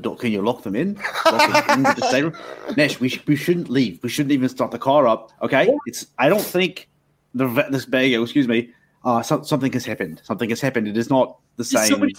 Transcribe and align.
door? 0.00 0.16
Can 0.16 0.32
you 0.32 0.42
lock 0.42 0.62
them 0.62 0.74
in? 0.76 0.94
Lock 1.24 1.66
them 1.66 1.86
into 1.86 2.00
the 2.00 2.06
stateroom? 2.08 2.34
Nesh, 2.76 2.98
we, 3.00 3.08
sh- 3.08 3.22
we 3.26 3.36
shouldn't 3.36 3.68
leave. 3.70 4.02
We 4.02 4.08
shouldn't 4.08 4.32
even 4.32 4.48
start 4.48 4.70
the 4.70 4.78
car 4.78 5.06
up. 5.06 5.30
Okay, 5.42 5.70
it's. 5.86 6.06
I 6.18 6.28
don't 6.28 6.40
think 6.42 6.88
the 7.34 7.46
ve- 7.46 7.68
this 7.70 7.86
bagel. 7.86 8.22
Excuse 8.22 8.48
me. 8.48 8.70
Uh, 9.04 9.22
so, 9.22 9.42
something 9.42 9.72
has 9.72 9.84
happened. 9.84 10.20
Something 10.24 10.50
has 10.50 10.60
happened. 10.60 10.88
It 10.88 10.96
is 10.96 11.08
not 11.10 11.38
the 11.56 11.64
same. 11.64 11.86
Somebody- 11.88 12.14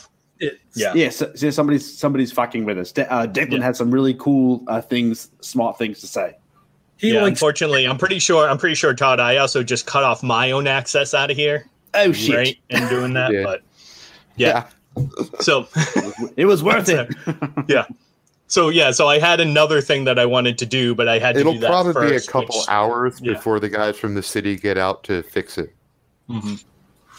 Yeah. 0.73 0.94
yeah, 0.95 1.09
so, 1.09 1.31
so 1.36 1.49
somebody's 1.52 1.98
somebody's 1.99 2.31
fucking 2.31 2.66
with 2.66 2.80
us. 2.80 2.91
De- 2.91 3.12
uh, 3.12 3.27
Declan 3.27 3.59
Yeah. 3.59 3.63
had 3.66 3.75
some 3.75 3.91
really 3.91 4.16
cool 4.16 4.63
uh, 4.67 4.81
things, 4.81 5.30
smart 5.41 5.77
things 5.77 6.00
to 6.00 6.08
say. 6.08 6.36
He 6.98 7.13
yeah, 7.13 7.22
likes 7.22 7.30
unfortunately, 7.30 7.88
I'm 7.88 7.98
pretty 7.98 8.17
sure. 8.20 8.48
I'm 8.50 8.58
pretty 8.58 8.75
sure, 8.75 8.94
Todd. 8.95 9.20
I 9.20 9.38
also 9.38 9.61
just 9.63 9.86
cut 9.86 10.03
off 10.03 10.23
my 10.23 10.50
own 10.52 10.66
access 10.67 11.13
out 11.13 11.30
of 11.31 11.38
here, 11.38 11.67
Oh 11.94 12.11
shit! 12.11 12.36
right? 12.36 12.58
In 12.70 12.88
doing 12.89 13.13
that, 13.13 13.31
Yeah. 13.31 13.44
but 13.44 13.61
yeah. 14.36 14.66
So 15.40 15.68
It 16.36 16.45
was 16.45 16.63
worth 16.63 16.90
it. 16.90 17.13
yeah. 17.68 17.86
So 18.47 18.70
yeah. 18.70 18.92
So 18.92 19.08
I 19.08 19.20
had 19.20 19.39
another 19.39 19.81
thing 19.81 20.03
that 20.06 20.20
I 20.20 20.25
wanted 20.25 20.58
to 20.59 20.66
do, 20.66 20.94
but 20.94 21.08
I 21.08 21.20
had 21.20 21.36
to 21.36 21.42
It'll 21.42 21.53
do 21.53 21.59
that 21.59 21.67
probably 21.70 22.09
be 22.11 22.16
a 22.17 22.22
couple 22.22 22.58
which- 22.58 22.67
hours 22.70 23.19
yeah. 23.22 23.34
before 23.34 23.59
the 23.59 23.69
guys 23.69 23.97
from 23.97 24.14
the 24.16 24.23
city 24.23 24.56
get 24.58 24.78
out 24.78 25.03
to 25.06 25.23
fix 25.23 25.58
it. 25.58 25.73
Mhm. 26.30 26.64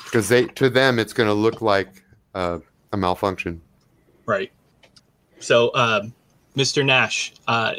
Because 0.05 0.29
they, 0.29 0.45
to 0.47 0.69
them, 0.69 0.99
it's 0.99 1.15
going 1.15 1.29
to 1.29 1.35
look 1.35 1.63
like 1.63 2.03
uh, 2.35 2.59
a 2.93 2.97
malfunction. 2.99 3.61
Right. 4.27 4.53
So, 5.41 5.75
um, 5.75 6.13
Mr. 6.55 6.85
Nash, 6.85 7.33
uh, 7.49 7.75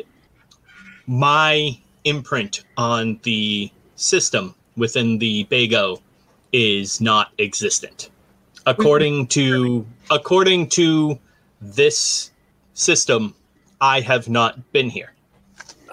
my 1.05 1.77
imprint 2.05 2.63
on 2.77 3.19
the 3.23 3.71
system 3.95 4.55
within 4.75 5.19
the 5.19 5.45
Bago 5.45 6.01
is 6.51 6.99
not 6.99 7.31
existent. 7.39 8.09
According 8.65 9.27
to 9.37 9.85
according 10.09 10.69
to 10.69 11.17
this 11.61 12.31
system, 12.73 13.35
I 13.81 14.01
have 14.01 14.29
not 14.29 14.71
been 14.71 14.89
here. 14.89 15.13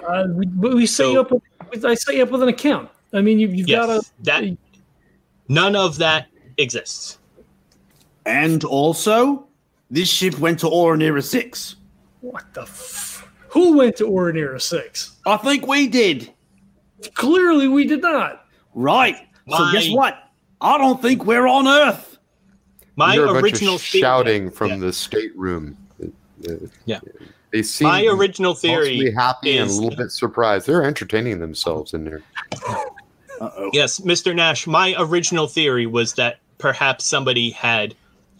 Uh, 0.07 0.29
we, 0.31 0.47
but 0.47 0.75
we 0.75 0.87
set 0.87 1.05
So- 1.05 1.12
you 1.12 1.21
up. 1.21 1.31
With, 1.31 1.85
I 1.85 1.95
set 1.95 2.17
you 2.17 2.23
up 2.25 2.31
with 2.31 2.43
an 2.43 2.49
account. 2.49 2.89
I 3.12 3.21
mean, 3.21 3.39
you, 3.39 3.49
you've 3.49 3.69
Yes, 3.69 3.87
got 3.87 4.03
to. 4.03 4.11
that 4.25 4.57
none 5.49 5.77
of 5.77 5.99
that 5.99 6.27
exists. 6.59 7.19
And 8.27 8.65
also, 8.65 9.47
this 9.91 10.09
ship 10.09 10.39
went 10.39 10.59
to 10.61 10.67
Oronira 10.67 11.23
Six. 11.23 11.77
What 12.21 12.53
the? 12.55 12.62
F- 12.62 13.29
Who 13.51 13.77
went 13.77 13.97
to 13.97 14.07
Ordinary 14.07 14.61
Six? 14.61 15.17
I 15.27 15.37
think 15.39 15.67
we 15.67 15.87
did. 15.87 16.33
Clearly, 17.15 17.67
we 17.69 17.84
did 17.87 18.03
not. 18.03 18.47
Right. 18.75 19.17
So 19.49 19.73
guess 19.73 19.91
what? 19.91 20.31
I 20.61 20.77
don't 20.79 21.01
think 21.01 21.25
we're 21.25 21.47
on 21.49 21.67
Earth. 21.67 22.09
My 23.01 23.15
You 23.15 23.20
hear 23.23 23.31
a 23.31 23.33
bunch 23.33 23.45
original 23.45 23.75
of 23.77 23.81
theory- 23.83 24.03
shouting 24.03 24.51
from 24.51 24.69
Yeah. 24.73 24.77
the 24.77 24.93
stateroom. 24.93 25.77
Yeah. 26.84 27.01
They 27.51 27.62
seem 27.62 27.89
My 27.89 28.05
original 28.05 28.55
theory 28.55 28.97
mostly 28.98 29.12
happy 29.12 29.56
and 29.56 29.70
a 29.70 29.73
little 29.75 29.97
bit 29.97 30.11
surprised. 30.12 30.67
They're 30.67 30.84
entertaining 30.84 31.38
themselves 31.41 31.94
in 31.94 32.05
there. 32.05 32.22
Uh-oh. 33.41 33.71
Yes, 33.72 34.00
Mr. 34.00 34.34
Nash, 34.34 34.66
my 34.66 34.94
original 34.99 35.47
theory 35.47 35.87
was 35.87 36.12
that 36.15 36.41
perhaps 36.59 37.06
somebody 37.06 37.49
had 37.50 37.94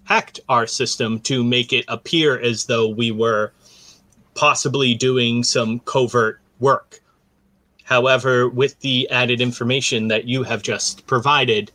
hacked 0.05 0.41
our 0.51 0.67
system 0.67 1.21
to 1.21 1.43
make 1.43 1.73
it 1.73 1.87
appear 1.89 2.39
as 2.39 2.67
though 2.67 2.87
we 2.87 3.11
were 3.11 3.53
possibly 4.35 4.93
doing 4.95 5.43
some 5.43 5.79
covert 5.81 6.39
work. 6.59 7.01
However, 7.85 8.47
with 8.49 8.79
the 8.81 9.09
added 9.11 9.41
information 9.41 10.09
that 10.09 10.27
you 10.27 10.43
have 10.43 10.63
just 10.63 11.07
provided, 11.07 11.73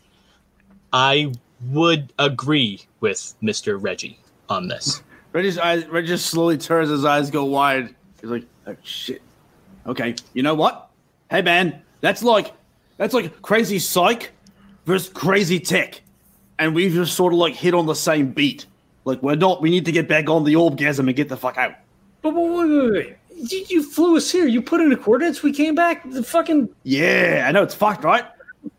I 0.94 1.32
would 1.70 2.14
agree 2.20 2.82
with 3.00 3.36
Mr. 3.42 3.82
Reggie 3.82 4.20
on 4.50 4.68
this. 4.68 5.02
Reggie's 5.34 5.58
eyes, 5.58 5.86
Reggie 5.88 6.08
just 6.08 6.28
slowly 6.28 6.58
turns 6.58 6.90
his 6.90 7.06
eyes 7.06 7.30
go 7.30 7.46
wide. 7.46 7.94
He's 8.22 8.30
like, 8.30 8.46
oh 8.68 8.76
shit. 8.84 9.22
Okay, 9.88 10.16
you 10.34 10.44
know 10.44 10.56
what? 10.56 10.90
Hey 11.30 11.42
man, 11.42 11.82
that's 12.02 12.24
like 12.24 12.54
that's 12.98 13.14
like 13.14 13.42
crazy 13.42 13.80
psych 13.80 14.32
versus 14.86 15.10
crazy 15.10 15.60
tech. 15.60 16.02
And 16.58 16.74
we've 16.74 16.94
just 16.94 17.16
sort 17.16 17.34
of 17.34 17.40
like 17.40 17.54
hit 17.54 17.74
on 17.74 17.86
the 17.86 17.96
same 17.96 18.32
beat. 18.32 18.66
Like 19.04 19.22
we're 19.22 19.36
not 19.36 19.62
we 19.62 19.70
need 19.70 19.86
to 19.86 19.92
get 19.92 20.08
back 20.08 20.30
on 20.30 20.44
the 20.44 20.56
orgasm 20.56 21.08
and 21.08 21.16
get 21.16 21.30
the 21.30 21.38
fuck 21.38 21.58
out. 21.58 21.76
But 22.22 22.34
wait, 22.34 22.50
wait, 22.50 22.68
wait, 22.68 22.92
wait. 22.92 23.18
You, 23.52 23.66
you 23.68 23.84
flew 23.84 24.16
us 24.16 24.32
here. 24.32 24.48
You 24.48 24.62
put 24.62 24.80
in 24.82 24.90
the 24.90 24.96
coordinates. 24.96 25.44
We 25.44 25.52
came 25.52 25.76
back. 25.76 26.10
The 26.10 26.24
fucking 26.24 26.70
Yeah, 26.84 27.46
I 27.48 27.52
know 27.52 27.62
it's 27.62 27.76
fucked, 27.76 28.04
right? 28.04 28.26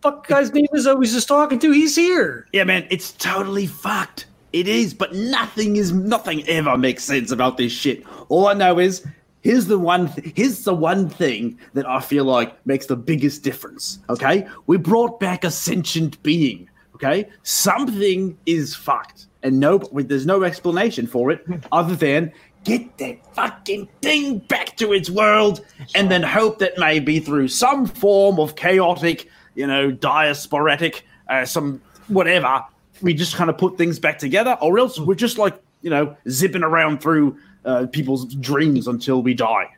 Fuck 0.02 0.26
guy's 0.26 0.52
name 0.52 0.66
is 0.72 0.86
I 0.86 0.94
was 0.94 1.12
just 1.12 1.28
talking 1.28 1.58
to. 1.60 1.70
He's 1.70 1.96
here. 1.96 2.46
Yeah, 2.52 2.64
man, 2.64 2.86
it's 2.90 3.12
totally 3.12 3.66
fucked. 3.66 4.26
It 4.52 4.68
is, 4.68 4.94
but 4.94 5.14
nothing 5.14 5.76
is 5.76 5.92
nothing 5.92 6.46
ever 6.48 6.78
makes 6.78 7.04
sense 7.04 7.30
about 7.30 7.56
this 7.56 7.72
shit. 7.72 8.04
All 8.28 8.46
I 8.46 8.54
know 8.54 8.78
is 8.78 9.06
here's 9.42 9.66
the 9.66 9.78
one 9.78 10.12
th- 10.12 10.32
here's 10.36 10.64
the 10.64 10.74
one 10.74 11.08
thing 11.08 11.58
that 11.74 11.86
I 11.86 12.00
feel 12.00 12.24
like 12.24 12.64
makes 12.66 12.86
the 12.86 12.96
biggest 12.96 13.42
difference. 13.42 13.98
Okay, 14.08 14.46
we 14.66 14.76
brought 14.76 15.20
back 15.20 15.44
a 15.44 15.50
sentient 15.50 16.22
being. 16.22 16.68
Okay, 16.94 17.28
something 17.42 18.38
is 18.46 18.74
fucked, 18.74 19.26
and 19.42 19.60
no, 19.60 19.78
there's 19.92 20.24
no 20.24 20.42
explanation 20.44 21.06
for 21.06 21.30
it 21.30 21.44
other 21.70 21.94
than 21.94 22.32
get 22.64 22.98
that 22.98 23.34
fucking 23.34 23.88
thing 24.02 24.38
back 24.38 24.76
to 24.76 24.92
its 24.92 25.08
world, 25.08 25.64
and 25.94 26.10
then 26.10 26.22
hope 26.22 26.58
that 26.58 26.72
maybe 26.78 27.20
through 27.20 27.48
some 27.48 27.86
form 27.86 28.40
of 28.40 28.56
chaotic, 28.56 29.28
you 29.56 29.66
know, 29.66 29.90
diasporatic, 29.90 31.02
uh, 31.28 31.44
some 31.44 31.80
whatever, 32.08 32.64
we 33.02 33.12
just 33.14 33.34
kind 33.34 33.50
of 33.50 33.58
put 33.58 33.76
things 33.76 33.98
back 33.98 34.18
together, 34.18 34.56
or 34.60 34.78
else 34.78 35.00
we're 35.00 35.14
just 35.14 35.38
like, 35.38 35.60
you 35.82 35.90
know, 35.90 36.16
zipping 36.28 36.62
around 36.62 37.00
through 37.00 37.36
uh, 37.64 37.86
people's 37.86 38.32
dreams 38.36 38.86
until 38.86 39.22
we 39.22 39.34
die. 39.34 39.68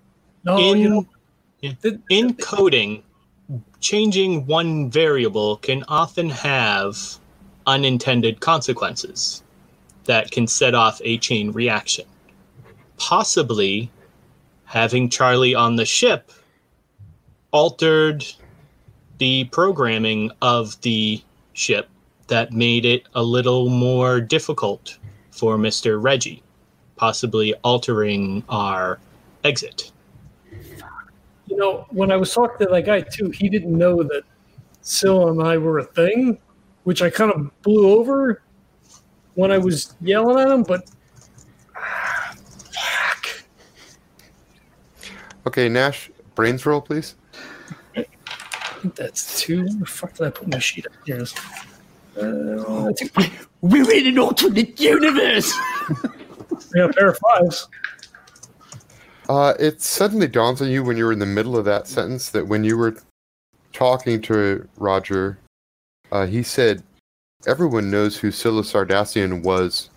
No, 0.45 0.59
In- 0.59 0.79
you 0.79 0.89
know. 0.91 1.07
Yeah. 1.61 1.73
the- 1.81 2.01
in 2.11 2.35
coding, 2.35 3.03
changing 3.81 4.47
one 4.47 4.91
variable 4.91 5.57
can 5.57 5.85
often 5.89 6.29
have 6.31 6.97
unintended 7.67 8.41
consequences 8.41 9.43
that 10.05 10.31
can 10.31 10.47
set 10.47 10.75
off 10.75 11.01
a 11.05 11.19
chain 11.19 11.51
reaction. 11.53 12.05
Possibly 12.97 13.91
having 14.65 15.09
Charlie 15.09 15.55
on 15.55 15.77
the 15.77 15.85
ship 15.85 16.31
altered 17.51 18.25
the 19.19 19.45
programming 19.45 20.31
of 20.43 20.81
the 20.83 21.23
ship 21.53 21.89
that 22.29 22.53
made 22.53 22.85
it 22.85 23.05
a 23.15 23.23
little 23.23 23.69
more 23.69 24.21
difficult 24.21 24.99
for 25.31 25.57
Mr. 25.57 26.03
Reggie, 26.03 26.43
possibly 26.97 27.55
altering 27.65 28.43
our 28.49 28.99
exit. 29.45 29.93
you 31.47 31.57
know, 31.57 31.87
when 31.91 32.13
I 32.13 32.17
was 32.17 32.33
talking 32.33 32.67
to 32.67 32.73
that 32.73 32.83
guy 32.83 33.01
too, 33.01 33.31
he 33.31 33.49
didn't 33.49 33.77
know 33.77 34.03
that 34.03 34.23
Syl 34.83 35.29
and 35.29 35.43
I 35.43 35.57
were 35.59 35.79
a 35.79 35.85
thing, 35.85 36.39
which 36.85 37.03
I 37.03 37.11
kind 37.11 37.33
of 37.33 37.63
blew 37.63 37.99
over 37.99 38.43
when 39.35 39.51
I 39.51 39.59
was 39.59 39.95
yelling 40.01 40.39
at 40.39 40.51
him. 40.51 40.63
But 40.63 40.91
ah, 41.77 42.35
fuck, 42.73 43.45
Okay, 45.47 45.69
Nash, 45.69 46.11
brains 46.35 46.65
roll, 46.65 46.81
please. 46.81 47.15
I 48.79 48.81
think 48.81 48.95
that's 48.95 49.41
two. 49.41 49.65
Where 49.65 49.75
the 49.75 49.87
fuck 49.87 50.15
did 50.15 50.29
I 50.29 50.31
put 50.31 50.47
my 50.47 50.61
sheet 50.61 50.87
up? 50.87 50.93
Here 51.05 51.17
it 51.17 51.23
is. 51.23 51.35
Uh, 52.17 52.87
I 52.89 52.93
think 52.93 53.33
We're 53.61 53.91
in 53.91 54.07
an 54.07 54.19
alternate 54.21 54.79
universe. 54.79 55.53
we 56.73 56.81
got 56.81 56.91
a 56.91 56.93
pair 56.93 57.09
of 57.09 57.19
fives. 57.19 57.69
Uh, 59.29 59.55
it 59.59 59.83
suddenly 59.83 60.29
dawns 60.29 60.63
on 60.63 60.69
you 60.71 60.85
when 60.85 60.97
you 60.97 61.05
were 61.07 61.13
in 61.13 61.19
the 61.19 61.27
middle 61.27 61.57
of 61.57 61.65
that 61.65 61.89
sentence 61.89 62.31
that 62.31 62.47
when 62.47 62.63
you 62.63 62.79
were 62.79 62.97
talking 63.73 64.23
to 64.23 64.67
Roger, 64.77 65.39
uh, 66.13 66.27
he 66.27 66.45
said, 66.45 66.85
"Everyone 67.49 67.91
knows 67.91 68.17
who 68.17 68.31
Scylla 68.31 68.63
Sardassian 68.63 69.43
was." 69.43 69.91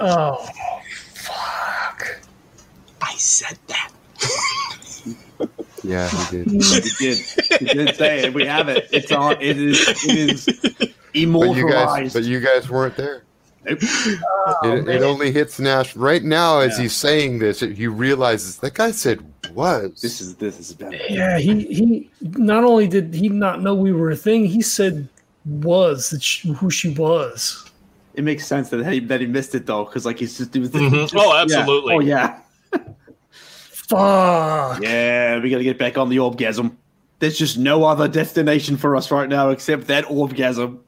Oh, 0.00 0.42
fuck. 1.12 2.18
I 3.02 3.14
said 3.16 3.58
that. 3.68 3.92
Yeah, 5.84 6.08
he 6.08 6.38
did. 6.38 6.50
he 6.50 6.80
did. 6.98 7.18
He 7.58 7.64
did 7.66 7.96
say 7.96 8.24
it. 8.24 8.34
We 8.34 8.46
have 8.46 8.68
it. 8.68 8.88
It's 8.90 9.12
on. 9.12 9.36
It 9.40 9.58
is. 9.58 9.88
It 10.04 10.30
is 10.30 10.48
but 11.14 11.56
you 11.56 11.70
guys, 11.70 11.84
immortalized. 11.84 12.14
but 12.14 12.24
you 12.24 12.40
guys 12.40 12.68
weren't 12.68 12.96
there. 12.96 13.22
Nope. 13.66 13.78
it, 13.82 14.88
it 14.88 15.02
only 15.02 15.32
hits 15.32 15.58
Nash 15.58 15.96
right 15.96 16.22
now 16.22 16.58
as 16.58 16.76
he's 16.76 16.94
saying 16.94 17.38
this. 17.38 17.60
He 17.60 17.86
realizes 17.86 18.58
that 18.58 18.74
guy 18.74 18.90
said 18.90 19.24
was. 19.52 20.00
This 20.02 20.20
is 20.20 20.36
this 20.36 20.60
is 20.60 20.74
better. 20.74 20.98
Yeah, 21.08 21.38
he 21.38 21.64
he. 21.64 22.10
Not 22.20 22.64
only 22.64 22.86
did 22.86 23.14
he 23.14 23.28
not 23.28 23.62
know 23.62 23.74
we 23.74 23.92
were 23.92 24.10
a 24.10 24.16
thing, 24.16 24.44
he 24.44 24.60
said 24.60 25.08
was 25.46 26.10
that 26.10 26.22
she, 26.22 26.52
who 26.52 26.70
she 26.70 26.90
was. 26.90 27.70
It 28.14 28.24
makes 28.24 28.46
sense 28.46 28.68
that 28.70 28.86
he 28.86 29.00
that 29.00 29.20
he 29.20 29.26
missed 29.26 29.54
it 29.54 29.66
though, 29.66 29.84
because 29.84 30.04
like 30.04 30.18
he's 30.18 30.36
just 30.36 30.52
doing. 30.52 30.68
Mhm. 30.68 31.12
Oh, 31.16 31.36
absolutely. 31.36 31.94
Oh 31.94 32.00
yeah. 32.00 32.40
Fuck. 33.88 34.82
Yeah, 34.82 35.40
we 35.40 35.50
gotta 35.50 35.64
get 35.64 35.78
back 35.78 35.98
on 35.98 36.08
the 36.08 36.18
orgasm. 36.18 36.76
There's 37.18 37.38
just 37.38 37.58
no 37.58 37.84
other 37.84 38.08
destination 38.08 38.76
for 38.76 38.96
us 38.96 39.10
right 39.10 39.28
now 39.28 39.50
except 39.50 39.86
that 39.88 40.10
orgasm. 40.10 40.80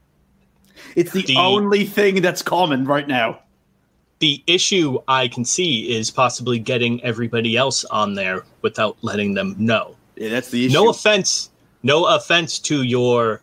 It's 0.94 1.12
the, 1.12 1.22
The- 1.22 1.36
only 1.36 1.84
thing 1.84 2.20
that's 2.22 2.42
common 2.42 2.84
right 2.84 3.06
now. 3.06 3.40
the 4.18 4.42
issue 4.46 4.98
I 5.08 5.28
can 5.28 5.44
see 5.44 5.94
is 5.94 6.10
possibly 6.10 6.58
getting 6.58 7.02
everybody 7.04 7.54
else 7.56 7.84
on 7.86 8.14
there 8.14 8.44
without 8.62 8.96
letting 9.02 9.34
them 9.34 9.54
know. 9.58 9.94
Yeah, 10.16 10.30
that's 10.30 10.48
the 10.50 10.64
issue. 10.66 10.72
No 10.74 10.88
offense, 10.88 11.50
no 11.82 12.06
offense 12.06 12.58
to 12.60 12.82
your 12.82 13.42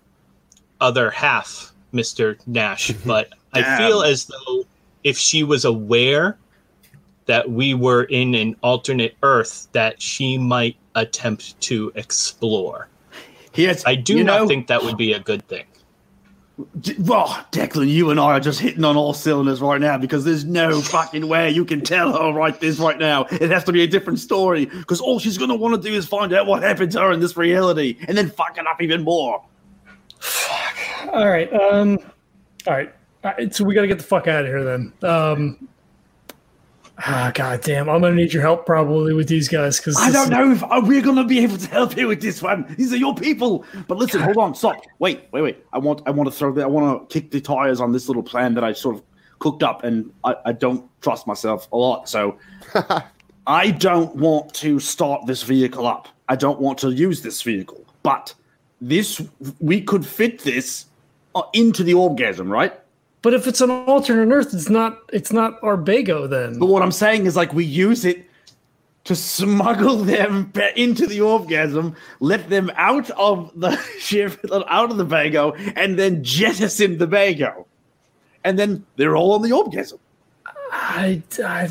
other 0.82 1.12
half, 1.12 1.72
Mister 1.92 2.38
Nash, 2.48 2.92
but 3.06 3.30
I 3.54 3.78
feel 3.78 4.02
as 4.02 4.26
though 4.26 4.66
if 5.04 5.16
she 5.18 5.44
was 5.44 5.64
aware 5.64 6.38
that 7.25 7.52
we 7.52 7.74
were 7.74 8.04
in 8.06 8.36
an 8.36 8.56
alternate 8.62 9.16
Earth, 9.24 9.68
that 9.72 10.02
she 10.02 10.38
might 10.38 10.75
attempt 10.96 11.60
to 11.62 11.92
explore. 11.96 12.90
Here's, 13.52 13.86
I 13.86 13.96
do 13.96 14.24
not 14.24 14.42
know, 14.42 14.48
think 14.48 14.68
that 14.68 14.84
would 14.84 14.98
be 14.98 15.14
a 15.14 15.20
good 15.20 15.48
thing. 15.48 15.66
Well, 17.00 17.28
Declan, 17.52 17.90
you 17.90 18.12
and 18.12 18.20
I 18.20 18.34
are 18.34 18.40
just 18.40 18.60
hitting 18.60 18.84
on 18.84 18.96
all 18.96 19.14
cylinders 19.14 19.60
right 19.60 19.81
now 19.81 19.98
because 19.98 20.24
there's 20.24 20.46
no 20.46 20.81
fucking 20.81 21.28
way 21.28 21.50
you 21.50 21.66
can 21.66 21.81
tell 21.81 22.14
her 22.14 22.31
right 22.31 22.60
this 22.60 22.78
right 22.78 22.98
now. 22.98 23.25
It 23.31 23.50
has 23.50 23.64
to 23.66 23.72
be 23.72 23.81
a 23.81 23.88
different 23.88 24.20
story 24.20 24.66
because 24.66 25.02
all 25.02 25.20
she's 25.20 25.38
gonna 25.38 25.56
want 25.56 25.81
to 25.81 25.90
do 25.90 25.96
is 25.96 26.06
find 26.06 26.31
out 26.31 26.46
what 26.46 26.62
happened 26.62 26.92
to 26.92 27.00
her 27.00 27.12
in 27.12 27.20
this 27.20 27.36
reality 27.36 27.98
and 28.08 28.16
then 28.16 28.30
fuck 28.30 28.58
it 28.58 28.68
up 28.68 28.81
even 28.81 29.04
more. 29.04 29.44
Fuck. 30.20 30.78
All 31.12 31.28
right. 31.28 31.52
Um. 31.54 31.98
All 32.68 32.74
right. 32.74 32.94
All 33.24 33.34
right. 33.38 33.54
So 33.54 33.64
we 33.64 33.74
got 33.74 33.81
to 33.81 33.88
get 33.88 33.98
the 33.98 34.04
fuck 34.04 34.28
out 34.28 34.46
of 34.46 34.48
here 34.48 34.64
then. 34.64 34.94
Um. 35.02 35.68
Ah, 37.06 37.32
god 37.34 37.62
damn! 37.62 37.90
I'm 37.90 38.02
gonna 38.02 38.16
need 38.16 38.32
your 38.32 38.42
help 38.42 38.66
probably 38.66 39.14
with 39.14 39.28
these 39.28 39.50
guys 39.50 39.78
because 39.78 39.98
I 39.98 40.10
don't 40.10 40.30
know 40.30 40.52
if 40.52 40.64
uh, 40.64 40.82
we're 40.82 41.02
gonna 41.02 41.26
be 41.26 41.40
able 41.40 41.58
to 41.58 41.68
help 41.68 41.98
you 41.98 42.08
with 42.08 42.22
this 42.22 42.42
one. 42.42 42.74
These 42.78 42.94
are 42.94 42.98
your 42.98 43.14
people. 43.14 43.66
But 43.90 43.98
listen, 43.98 44.22
hold 44.22 44.38
on, 44.38 44.56
stop. 44.56 44.82
Wait, 45.00 45.28
wait, 45.34 45.42
wait. 45.42 45.66
I 45.74 45.80
want, 45.80 46.02
I 46.06 46.12
want 46.12 46.32
to 46.32 46.36
throw 46.36 46.54
the, 46.54 46.64
I 46.64 46.68
want 46.68 47.10
to 47.10 47.14
kick 47.14 47.30
the 47.32 47.42
tires 47.42 47.82
on 47.82 47.92
this 47.92 48.08
little 48.08 48.24
plan 48.24 48.54
that 48.54 48.64
I 48.64 48.72
sort 48.72 48.96
of 48.96 49.04
cooked 49.40 49.64
up, 49.64 49.84
and 49.84 50.14
I, 50.24 50.36
I 50.46 50.52
don't 50.54 50.90
trust 51.02 51.28
myself 51.28 51.70
a 51.74 51.78
lot. 51.78 52.08
So 52.08 52.38
I 53.48 53.72
don't 53.72 54.16
want 54.16 54.54
to 54.56 54.80
start 54.80 55.26
this 55.26 55.44
vehicle 55.44 55.86
up. 55.86 56.08
I 56.30 56.38
don't 56.38 56.62
want 56.62 56.80
to 56.80 56.92
use 56.92 57.22
this 57.22 57.42
vehicle. 57.42 57.86
But 58.04 58.34
this, 58.80 59.22
we 59.60 59.82
could 59.82 60.06
fit 60.06 60.40
this 60.40 60.86
uh, 61.36 61.42
into 61.52 61.84
the 61.84 61.96
orgasm, 61.96 62.50
right? 62.50 62.80
But 63.24 63.34
if 63.34 63.48
it's 63.48 63.62
an 63.62 63.72
alternate 63.72 64.31
Earth, 64.31 64.54
it's 64.54 64.70
not. 64.70 65.00
It's 65.12 65.31
not 65.31 65.60
Arbago 65.62 66.30
then. 66.30 66.60
But 66.60 66.68
what 66.68 66.84
I'm 66.84 66.92
saying 66.92 67.25
is, 67.25 67.36
like, 67.36 67.54
we 67.54 67.66
use 67.66 68.06
it 68.06 68.30
to 69.06 69.16
smuggle 69.16 69.98
them 70.04 70.52
into 70.75 71.08
the 71.08 71.22
orgasm, 71.22 71.96
let 72.20 72.50
them 72.50 72.70
out 72.75 73.10
of 73.12 73.50
the 73.56 73.75
ship, 74.00 74.40
out 74.68 74.92
of 74.92 74.98
the 74.98 75.06
Bago, 75.06 75.58
and 75.75 75.98
then 75.98 76.24
jettison 76.24 76.98
the 76.98 77.08
Bago. 77.08 77.66
And 78.44 78.60
then 78.60 78.86
they're 78.98 79.16
all 79.16 79.31
on 79.34 79.42
the 79.42 79.54
orgasm. 79.54 80.00
I, 80.74 81.24
I, 81.44 81.70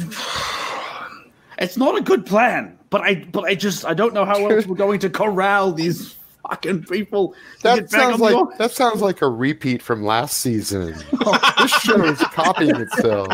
It's 1.59 1.77
not 1.77 1.99
a 1.99 2.01
good 2.01 2.25
plan, 2.25 2.79
but 2.89 3.03
I, 3.03 3.17
but 3.31 3.45
I 3.45 3.55
just, 3.55 3.85
I 3.85 3.93
don't 3.93 4.15
know 4.15 4.25
how 4.25 4.47
else 4.47 4.67
we're 4.67 4.75
going 4.87 5.01
to 5.01 5.11
corral 5.11 5.73
these 5.73 6.17
fucking 6.53 6.85
people. 6.85 7.35
That 7.63 7.91
sounds 7.91 8.15
on 8.15 8.19
the 8.19 8.25
like 8.25 8.37
or- 8.37 8.55
that 8.59 8.71
sounds 8.73 9.01
like 9.01 9.23
a 9.23 9.29
repeat 9.29 9.83
from 9.83 10.05
last 10.05 10.39
season. 10.39 10.95
Oh, 11.25 11.55
this 11.59 11.71
show 11.71 12.03
is 12.05 12.19
copying 12.19 12.77
itself. 12.77 13.29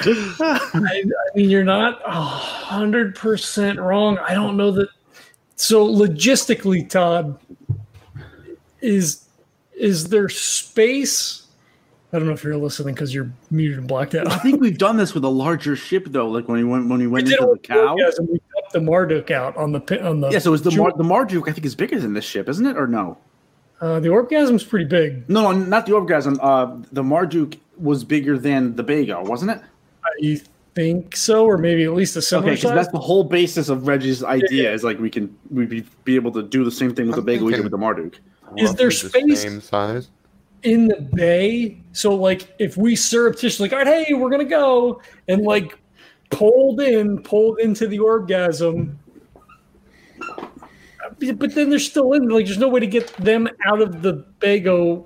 I, 0.00 1.04
I 1.04 1.36
mean, 1.36 1.50
you're 1.50 1.64
not 1.64 2.00
a 2.06 2.12
hundred 2.12 3.14
percent 3.16 3.78
wrong. 3.80 4.18
I 4.18 4.34
don't 4.34 4.56
know 4.56 4.70
that. 4.72 4.88
So 5.56 5.86
logistically, 5.86 6.88
Todd, 6.88 7.38
is 8.80 9.24
is 9.76 10.08
there 10.08 10.28
space? 10.28 11.44
I 12.12 12.16
don't 12.18 12.26
know 12.26 12.32
if 12.32 12.42
you're 12.42 12.56
listening 12.56 12.94
because 12.94 13.12
you're 13.12 13.30
muted 13.50 13.78
and 13.78 13.86
blacked 13.88 14.14
out. 14.14 14.28
I 14.32 14.38
think 14.38 14.62
we've 14.62 14.78
done 14.78 14.96
this 14.96 15.12
with 15.12 15.24
a 15.24 15.28
larger 15.28 15.76
ship, 15.76 16.06
though. 16.06 16.28
Like 16.28 16.48
when 16.48 16.56
we 16.58 16.64
went 16.64 16.88
when 16.88 17.00
we 17.00 17.06
We 17.06 17.12
went 17.12 17.26
did 17.26 17.34
it 17.34 17.40
into 17.42 17.54
the 17.54 17.58
cow. 17.58 17.96
We 17.96 18.40
got 18.68 18.72
the 18.72 18.80
Marduk 18.80 19.30
out 19.30 19.56
on 19.56 19.72
the 19.72 19.80
pi- 19.80 19.98
on 19.98 20.20
the. 20.20 20.30
Yeah, 20.30 20.38
so 20.38 20.52
is 20.52 20.62
the 20.62 20.70
Ju- 20.70 20.82
Mar- 20.82 20.92
the 20.96 21.04
Marduk? 21.04 21.48
I 21.48 21.52
think 21.52 21.64
is 21.66 21.74
bigger 21.74 21.98
than 22.00 22.12
this 22.14 22.24
ship, 22.24 22.48
isn't 22.48 22.66
it, 22.66 22.76
or 22.76 22.86
no? 22.86 23.18
uh, 23.80 24.00
the 24.00 24.08
orgasm's 24.08 24.64
pretty 24.64 24.84
big. 24.86 25.28
No, 25.30 25.52
no, 25.52 25.52
not 25.52 25.86
the 25.86 25.92
orgasm. 25.94 26.38
Uh, 26.42 26.78
the 26.92 27.02
Marduk 27.02 27.54
was 27.78 28.02
bigger 28.04 28.36
than 28.38 28.74
the 28.76 28.82
Bago, 28.84 29.24
wasn't 29.26 29.52
it? 29.52 29.60
I 30.04 30.40
think 30.74 31.14
so, 31.16 31.44
or 31.46 31.58
maybe 31.58 31.84
at 31.84 31.92
least 31.94 32.16
a 32.16 32.22
similar 32.22 32.48
Okay, 32.48 32.56
because 32.56 32.70
size. 32.70 32.76
that's 32.76 32.92
the 32.92 32.98
whole 32.98 33.24
basis 33.24 33.68
of 33.68 33.86
Reggie's 33.86 34.22
idea 34.24 34.72
is 34.72 34.82
like 34.84 34.98
we 34.98 35.10
can 35.10 35.36
we 35.50 35.66
be, 35.66 35.84
be 36.04 36.16
able 36.16 36.32
to 36.32 36.42
do 36.42 36.64
the 36.64 36.70
same 36.70 36.94
thing 36.94 37.06
with 37.08 37.24
the 37.24 37.32
I'm 37.32 37.38
Bago 37.38 37.42
we 37.44 37.52
did 37.52 37.62
with 37.62 37.70
the 37.72 37.78
Marduk. 37.78 38.18
Is 38.56 38.74
there 38.74 38.88
Roughly 38.88 39.08
the 39.10 39.36
space? 39.36 39.42
Same 39.42 39.60
size. 39.60 40.08
in 40.64 40.88
the 40.88 41.00
bay. 41.00 41.80
So 41.92 42.14
like 42.14 42.52
if 42.58 42.76
we 42.76 42.96
surreptitiously 42.96 43.68
like, 43.68 43.72
all 43.72 43.84
right, 43.84 44.06
hey, 44.06 44.14
we're 44.14 44.30
gonna 44.30 44.44
go 44.44 45.00
and 45.28 45.42
like 45.44 45.78
pulled 46.30 46.80
in, 46.80 47.22
pulled 47.22 47.60
into 47.60 47.86
the 47.86 47.98
orgasm. 47.98 48.98
But 51.20 51.54
then 51.54 51.70
they're 51.70 51.78
still 51.78 52.12
in. 52.12 52.28
Like, 52.28 52.46
there's 52.46 52.58
no 52.58 52.68
way 52.68 52.80
to 52.80 52.86
get 52.86 53.08
them 53.16 53.48
out 53.66 53.80
of 53.80 54.02
the 54.02 54.24
bago 54.40 55.04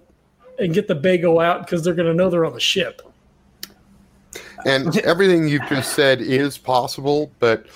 and 0.58 0.74
get 0.74 0.88
the 0.88 0.96
bago 0.96 1.42
out 1.42 1.64
because 1.64 1.82
they're 1.84 1.94
gonna 1.94 2.14
know 2.14 2.28
they're 2.28 2.44
on 2.44 2.52
the 2.52 2.60
ship. 2.60 3.02
And 4.64 4.96
everything 4.98 5.48
you've 5.48 5.66
just 5.68 5.94
said 5.94 6.20
is 6.20 6.58
possible, 6.58 7.32
but 7.38 7.66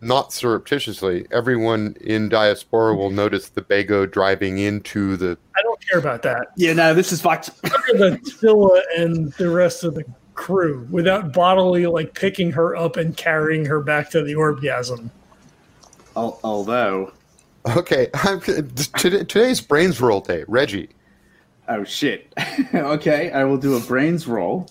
not 0.00 0.32
surreptitiously. 0.32 1.26
Everyone 1.30 1.96
in 2.00 2.28
diaspora 2.28 2.94
will 2.94 3.10
notice 3.10 3.48
the 3.48 3.62
Bago 3.62 4.10
driving 4.10 4.58
into 4.58 5.16
the. 5.16 5.38
I 5.56 5.62
don't 5.62 5.80
care 5.88 5.98
about 5.98 6.22
that. 6.22 6.48
Yeah, 6.56 6.72
no, 6.74 6.94
this 6.94 7.12
is 7.12 7.20
fucked. 7.20 7.50
the 7.62 8.18
Scylla 8.24 8.82
and 8.96 9.32
the 9.34 9.48
rest 9.48 9.84
of 9.84 9.94
the 9.94 10.04
crew 10.34 10.86
without 10.90 11.32
bodily 11.32 11.86
like 11.86 12.14
picking 12.14 12.52
her 12.52 12.76
up 12.76 12.96
and 12.96 13.16
carrying 13.16 13.64
her 13.64 13.80
back 13.80 14.10
to 14.10 14.22
the 14.22 14.34
orgasm. 14.34 15.10
Al- 16.16 16.38
Although, 16.44 17.12
Okay, 17.66 18.08
I'm, 18.14 18.40
today, 18.40 19.24
today's 19.24 19.60
brains 19.60 20.00
roll 20.00 20.20
day. 20.20 20.44
Reggie, 20.48 20.90
oh 21.68 21.82
shit. 21.84 22.32
okay, 22.74 23.32
I 23.32 23.44
will 23.44 23.56
do 23.56 23.76
a 23.76 23.80
brains 23.80 24.26
roll 24.26 24.68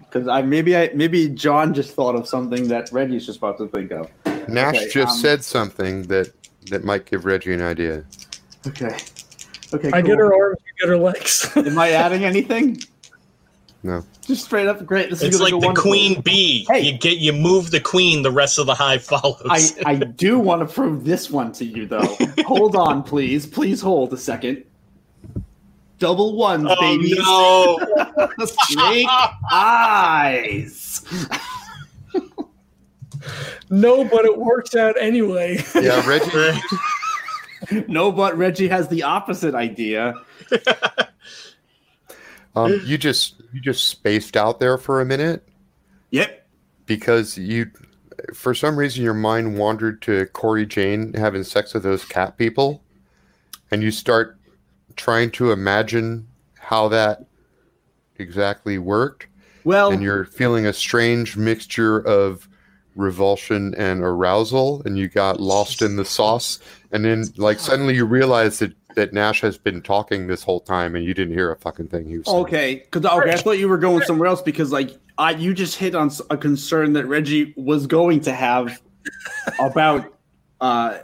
because 0.00 0.28
I 0.28 0.40
maybe 0.40 0.76
I 0.76 0.90
maybe 0.94 1.28
John 1.28 1.74
just 1.74 1.94
thought 1.94 2.14
of 2.14 2.26
something 2.26 2.68
that 2.68 2.90
Reggie's 2.90 3.26
just 3.26 3.38
about 3.38 3.58
to 3.58 3.68
think 3.68 3.90
of. 3.92 4.08
Nash 4.48 4.76
Okay, 4.76 4.88
just 4.88 5.16
um, 5.16 5.18
said 5.18 5.44
something 5.44 6.02
that 6.04 6.32
that 6.70 6.84
might 6.84 7.04
give 7.04 7.26
Reggie 7.26 7.52
an 7.52 7.60
idea. 7.60 8.04
Okay. 8.66 8.96
Okay. 9.74 9.88
I 9.88 10.00
cool. 10.00 10.10
get 10.10 10.18
her 10.18 10.34
arms, 10.34 10.58
you 10.66 10.72
get 10.80 10.88
her 10.88 10.98
legs. 10.98 11.50
Am 11.56 11.78
I 11.78 11.90
adding 11.90 12.24
anything? 12.24 12.80
No. 13.82 14.04
Just 14.32 14.44
straight 14.46 14.66
up 14.66 14.84
great. 14.86 15.10
This 15.10 15.22
It's 15.22 15.36
gonna 15.36 15.50
like 15.52 15.62
go 15.62 15.72
the 15.72 15.78
queen 15.80 16.22
bee. 16.22 16.64
Hey. 16.68 16.80
You 16.80 16.96
get 16.96 17.18
you 17.18 17.34
move 17.34 17.70
the 17.70 17.80
queen, 17.80 18.22
the 18.22 18.30
rest 18.30 18.58
of 18.58 18.64
the 18.66 18.74
hive 18.74 19.04
follows. 19.04 19.42
I, 19.44 19.68
I 19.90 19.94
do 19.96 20.38
want 20.38 20.66
to 20.66 20.74
prove 20.74 21.04
this 21.04 21.30
one 21.30 21.52
to 21.52 21.64
you, 21.66 21.86
though. 21.86 22.16
hold 22.46 22.74
on, 22.76 23.02
please. 23.02 23.46
Please 23.46 23.80
hold 23.80 24.12
a 24.14 24.16
second. 24.16 24.64
Double 25.98 26.34
ones, 26.34 26.66
oh 26.68 26.80
babies. 26.80 27.16
no! 27.18 27.78
Snake 28.44 29.06
eyes. 29.52 31.04
no, 33.70 34.02
but 34.02 34.24
it 34.24 34.36
works 34.36 34.74
out 34.74 34.96
anyway. 34.98 35.62
Yeah, 35.76 36.04
Reggie. 36.08 36.60
No, 37.86 38.10
but 38.10 38.36
Reggie 38.36 38.66
has 38.66 38.88
the 38.88 39.04
opposite 39.04 39.54
idea. 39.54 40.14
Um, 42.54 42.80
you 42.84 42.98
just 42.98 43.40
you 43.52 43.60
just 43.60 43.88
spaced 43.88 44.36
out 44.36 44.60
there 44.60 44.76
for 44.78 45.00
a 45.00 45.04
minute? 45.04 45.48
Yep. 46.10 46.46
because 46.84 47.38
you, 47.38 47.70
for 48.34 48.54
some 48.54 48.76
reason, 48.76 49.02
your 49.02 49.14
mind 49.14 49.56
wandered 49.56 50.02
to 50.02 50.26
Corey 50.26 50.66
Jane 50.66 51.14
having 51.14 51.42
sex 51.42 51.72
with 51.72 51.82
those 51.82 52.04
cat 52.04 52.36
people, 52.36 52.82
and 53.70 53.82
you 53.82 53.90
start 53.90 54.38
trying 54.96 55.30
to 55.32 55.52
imagine 55.52 56.28
how 56.58 56.88
that 56.88 57.24
exactly 58.18 58.76
worked, 58.76 59.26
Well, 59.64 59.90
and 59.90 60.02
you're 60.02 60.26
feeling 60.26 60.66
a 60.66 60.72
strange 60.74 61.36
mixture 61.36 61.98
of 62.00 62.46
revulsion 62.94 63.74
and 63.76 64.02
arousal, 64.02 64.82
and 64.84 64.98
you 64.98 65.08
got 65.08 65.40
lost 65.40 65.80
in 65.80 65.96
the 65.96 66.04
sauce, 66.04 66.58
and 66.92 67.06
then 67.06 67.24
like 67.38 67.58
suddenly 67.58 67.94
you 67.94 68.04
realize 68.04 68.58
that 68.58 68.74
that 68.94 69.12
Nash 69.12 69.40
has 69.40 69.58
been 69.58 69.82
talking 69.82 70.26
this 70.26 70.42
whole 70.42 70.60
time, 70.60 70.94
and 70.94 71.04
you 71.04 71.14
didn't 71.14 71.34
hear 71.34 71.50
a 71.50 71.56
fucking 71.56 71.88
thing 71.88 72.06
he 72.06 72.18
was 72.18 72.26
saying. 72.26 72.38
okay. 72.38 72.74
Because 72.90 73.04
okay, 73.04 73.32
I 73.32 73.36
thought 73.36 73.52
you 73.58 73.68
were 73.68 73.78
going 73.78 74.02
somewhere 74.04 74.28
else 74.28 74.42
because, 74.42 74.72
like, 74.72 74.96
I 75.18 75.32
you 75.32 75.54
just 75.54 75.76
hit 75.76 75.94
on 75.94 76.10
a 76.30 76.36
concern 76.36 76.92
that 76.94 77.06
Reggie 77.06 77.52
was 77.56 77.86
going 77.86 78.20
to 78.22 78.32
have 78.32 78.80
about 79.58 80.12
uh, 80.60 80.98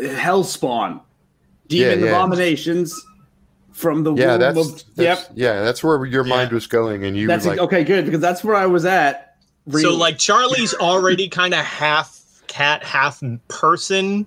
Hellspawn, 0.00 1.00
demon 1.68 2.00
Yeah, 2.00 2.04
yeah. 2.06 2.10
abominations 2.10 2.94
from 3.72 4.02
the 4.04 4.14
Yeah, 4.14 4.32
womb 4.32 4.40
that's, 4.40 4.58
of. 4.58 4.94
that's 4.96 5.20
Yep. 5.28 5.30
yeah, 5.34 5.62
that's 5.62 5.82
where 5.84 6.04
your 6.06 6.24
mind 6.24 6.50
Yeah. 6.50 6.54
was 6.54 6.66
going, 6.66 7.04
and 7.04 7.16
you 7.16 7.26
That's 7.26 7.46
like, 7.46 7.58
okay. 7.58 7.84
Good 7.84 8.04
because 8.04 8.20
that's 8.20 8.42
where 8.44 8.56
I 8.56 8.66
was 8.66 8.84
at. 8.84 9.36
So 9.70 9.94
like 9.94 10.18
Charlie's 10.18 10.74
already 10.74 11.28
kind 11.28 11.54
of 11.54 11.60
half 11.64 12.20
cat, 12.48 12.82
half 12.82 13.22
person. 13.48 14.26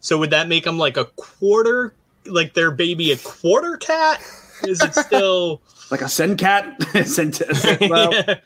So 0.00 0.18
would 0.18 0.30
that 0.30 0.46
make 0.48 0.66
him 0.66 0.76
like 0.78 0.96
a 0.98 1.06
quarter, 1.16 1.94
like 2.26 2.54
their 2.54 2.70
baby 2.70 3.12
a 3.12 3.16
quarter 3.18 3.76
cat? 3.76 4.20
Is 4.66 4.80
it 4.82 4.94
still 4.94 5.60
like 5.90 6.00
a 6.00 6.08
send 6.08 6.38
cat, 6.38 6.76
send, 7.06 7.34
send 7.34 7.90
well, 7.90 8.12
Yeah. 8.26 8.36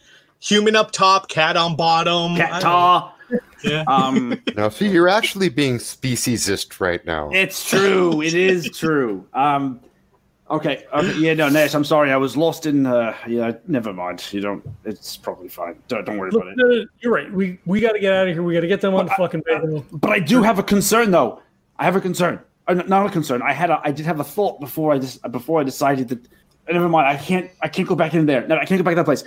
human 0.41 0.75
up 0.77 0.91
top, 0.91 1.29
cat 1.29 1.57
on 1.57 1.77
bottom? 1.77 2.33
I 2.33 2.37
cat 2.39 2.51
don't 2.53 2.61
tar. 2.63 3.01
know. 3.31 3.39
Yeah. 3.63 3.85
Um, 3.89 4.41
Now, 4.57 4.69
see, 4.69 4.89
you're 4.89 5.09
actually 5.09 5.49
being 5.49 5.79
speciesist 5.79 6.81
right 6.81 7.05
now. 7.05 7.29
it's 7.33 7.69
true. 7.69 8.23
It 8.23 8.33
is 8.35 8.71
true. 8.77 9.27
Um, 9.35 9.81
okay. 10.51 10.87
okay. 10.95 11.19
Yeah. 11.19 11.35
No, 11.35 11.49
Nash. 11.49 11.75
I'm 11.75 11.85
sorry. 11.85 12.11
I 12.13 12.17
was 12.17 12.37
lost 12.37 12.67
in. 12.67 12.87
Uh, 12.87 13.15
yeah. 13.27 13.53
Never 13.67 13.93
mind. 13.93 14.25
You 14.33 14.41
don't. 14.41 14.65
It's 14.85 15.17
probably 15.17 15.49
fine. 15.49 15.77
Don't, 15.89 16.07
don't 16.07 16.19
worry 16.19 16.31
Look, 16.31 16.43
about 16.43 16.53
it. 16.53 16.57
no, 16.57 16.69
no, 16.69 16.85
you're 17.01 17.13
right. 17.13 17.31
We 17.33 17.59
we 17.67 17.81
got 17.81 17.93
to 17.93 17.99
get 17.99 18.13
out 18.15 18.29
of 18.29 18.33
here. 18.33 18.43
We 18.45 18.55
got 18.55 18.61
to 18.61 18.69
get 18.69 18.81
them 18.81 18.95
on 18.95 19.07
the 19.07 19.13
fucking 19.13 19.43
bagel. 19.45 19.85
But 19.93 20.11
I 20.13 20.21
do 20.21 20.43
have 20.43 20.59
a 20.59 20.63
concern, 20.63 21.11
though. 21.11 21.43
I 21.79 21.85
have 21.85 21.97
a 21.97 22.01
concern. 22.01 22.41
N- 22.69 22.85
not 22.89 23.07
a 23.07 23.11
concern. 23.11 23.43
I 23.43 23.53
had. 23.53 23.71
A, 23.71 23.81
I 23.85 23.93
did 23.93 24.05
have 24.07 24.21
a 24.21 24.25
thought 24.25 24.61
before 24.61 24.93
I 24.93 24.99
just 24.99 25.23
before 25.31 25.61
I 25.61 25.65
decided 25.65 26.09
that. 26.09 26.19
uh, 26.69 26.73
Never 26.73 26.89
mind. 26.89 27.07
I 27.09 27.17
can't. 27.17 27.51
I 27.63 27.69
can't 27.69 27.89
go 27.89 27.95
back 27.95 28.15
in 28.15 28.27
there. 28.27 28.47
No, 28.47 28.57
I 28.57 28.65
can't 28.65 28.79
go 28.79 28.85
back 28.85 28.93
to 28.93 28.97
that 28.97 29.05
place. 29.05 29.25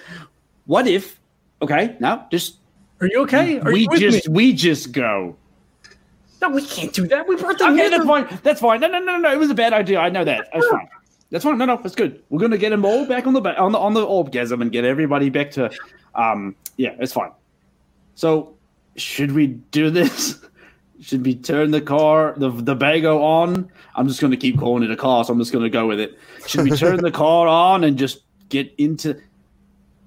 What 0.66 0.88
if? 0.88 1.20
Okay. 1.62 1.96
Now, 2.00 2.28
just 2.32 2.58
Are 3.00 3.08
you 3.08 3.22
okay? 3.24 3.60
Are 3.60 3.72
we 3.72 3.82
you 3.92 3.98
just 3.98 4.28
me? 4.30 4.34
we 4.34 4.54
just 4.54 4.92
go. 4.92 5.36
No, 6.42 6.50
we 6.50 6.66
can't 6.66 6.92
do 6.94 7.08
that. 7.08 7.28
We 7.28 7.36
brought 7.36 7.60
them 7.60 7.74
Okay, 7.74 7.90
that's 7.90 8.06
fine. 8.06 8.40
That's 8.44 8.60
fine. 8.62 8.80
No, 8.80 8.88
no, 8.88 9.00
no, 9.00 9.18
no. 9.18 9.32
It 9.32 9.38
was 9.38 9.50
a 9.52 9.56
bad 9.56 9.74
idea. 9.74 10.00
I 10.00 10.10
know 10.10 10.24
that. 10.24 10.48
That's 10.54 10.68
fine. 10.68 10.90
That's 11.30 11.44
fine. 11.44 11.58
No, 11.58 11.66
no, 11.66 11.78
that's 11.82 11.96
good. 11.96 12.24
We're 12.30 12.40
gonna 12.40 12.58
get 12.58 12.70
them 12.72 12.84
all 12.84 13.06
back 13.06 13.28
on 13.28 13.34
the 13.34 13.42
ba- 13.42 13.60
on 13.60 13.72
the 13.72 13.80
on 13.80 13.94
the 13.94 14.04
orgasm 14.04 14.62
and 14.62 14.72
get 14.72 14.86
everybody 14.86 15.30
back 15.30 15.52
to. 15.52 15.70
Um. 16.16 16.56
Yeah, 16.78 16.96
it's 17.00 17.14
fine. 17.14 17.32
So, 18.16 18.56
should 18.98 19.32
we 19.32 19.48
do 19.48 19.90
this? 19.90 20.40
Should 21.02 21.26
we 21.26 21.36
turn 21.36 21.72
the 21.72 21.82
car, 21.82 22.36
the 22.38 22.50
the 22.50 22.76
bago 22.76 23.22
on? 23.22 23.72
I'm 23.96 24.08
just 24.08 24.22
gonna 24.22 24.38
keep 24.38 24.60
calling 24.60 24.84
it 24.84 24.92
a 24.92 24.96
car, 24.96 25.26
so 25.26 25.34
I'm 25.34 25.40
just 25.40 25.52
gonna 25.52 25.70
go 25.70 25.88
with 25.88 26.00
it. 26.00 26.18
Should 26.48 26.64
we 26.64 26.78
turn 26.78 26.98
the 26.98 27.12
car 27.24 27.48
on 27.48 27.84
and 27.84 27.98
just 27.98 28.22
get 28.50 28.74
into 28.78 29.20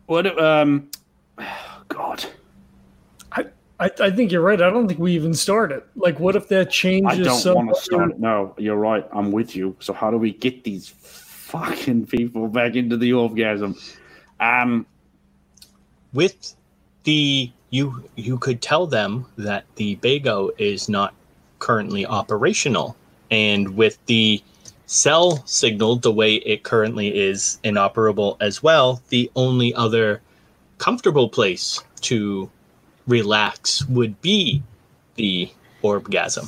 what? 0.07 0.41
Um. 0.41 0.91
God. 1.89 2.25
I, 3.33 3.45
I, 3.79 3.91
I 4.01 4.11
think 4.11 4.33
you're 4.33 4.41
right. 4.41 4.61
I 4.61 4.71
don't 4.71 4.89
think 4.89 4.99
we 4.99 5.13
even 5.13 5.35
started. 5.35 5.83
Like, 5.97 6.19
what 6.19 6.35
if 6.35 6.49
that 6.49 6.71
changes? 6.71 7.21
I 7.21 7.23
don't 7.23 7.39
some 7.39 7.55
want 7.55 7.69
to 7.75 7.81
start. 7.81 8.19
No, 8.19 8.55
you're 8.57 8.77
right. 8.77 9.07
I'm 9.13 9.31
with 9.31 9.55
you. 9.55 9.77
So 9.81 9.93
how 9.93 10.11
do 10.11 10.17
we 10.17 10.33
get 10.33 10.65
these 10.65 10.89
fucking 10.89 12.07
people 12.07 12.49
back 12.49 12.75
into 12.75 12.97
the 12.97 13.13
orgasm? 13.13 13.77
Um, 14.41 14.87
with 16.13 16.57
the 17.05 17.53
you 17.75 18.09
you 18.14 18.38
could 18.38 18.62
tell 18.62 18.87
them 18.87 19.26
that 19.37 19.64
the 19.75 19.97
Bago 19.97 20.50
is 20.59 20.88
not 20.88 21.12
currently 21.59 22.07
operational, 22.07 22.97
and 23.33 23.76
with 23.76 23.99
the 24.07 24.40
cell 24.87 25.45
signal 25.45 25.97
the 25.97 26.12
way 26.12 26.35
it 26.37 26.62
currently 26.62 27.09
is 27.09 27.59
inoperable 27.64 28.37
as 28.40 28.62
well, 28.62 29.02
the 29.09 29.28
only 29.35 29.75
other 29.75 30.23
comfortable 30.78 31.28
place 31.28 31.83
to 32.02 32.49
relax 33.09 33.85
would 33.87 34.21
be 34.21 34.62
the 35.16 35.50
orgasm. 35.83 36.47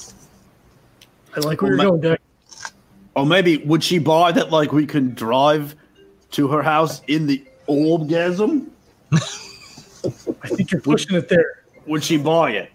I 1.37 1.41
like 1.41 1.61
where 1.61 1.77
Well, 1.77 1.87
you're 1.87 1.93
ma- 1.93 1.99
going, 1.99 2.01
Deck. 2.03 2.21
or 3.17 3.27
maybe 3.27 3.57
would 3.59 3.83
she 3.83 3.99
buy 3.99 4.31
that? 4.31 4.53
Like 4.53 4.71
we 4.71 4.87
can 4.87 5.13
drive 5.15 5.75
to 6.33 6.47
her 6.49 6.63
house 6.63 7.01
in 7.09 7.27
the 7.27 7.43
orgasm? 7.67 8.71
I 10.43 10.49
think 10.49 10.71
you're 10.71 10.81
pushing 10.81 11.17
it 11.17 11.29
there. 11.29 11.63
Would 11.87 12.03
she 12.05 12.17
buy 12.17 12.51
it? 12.53 12.71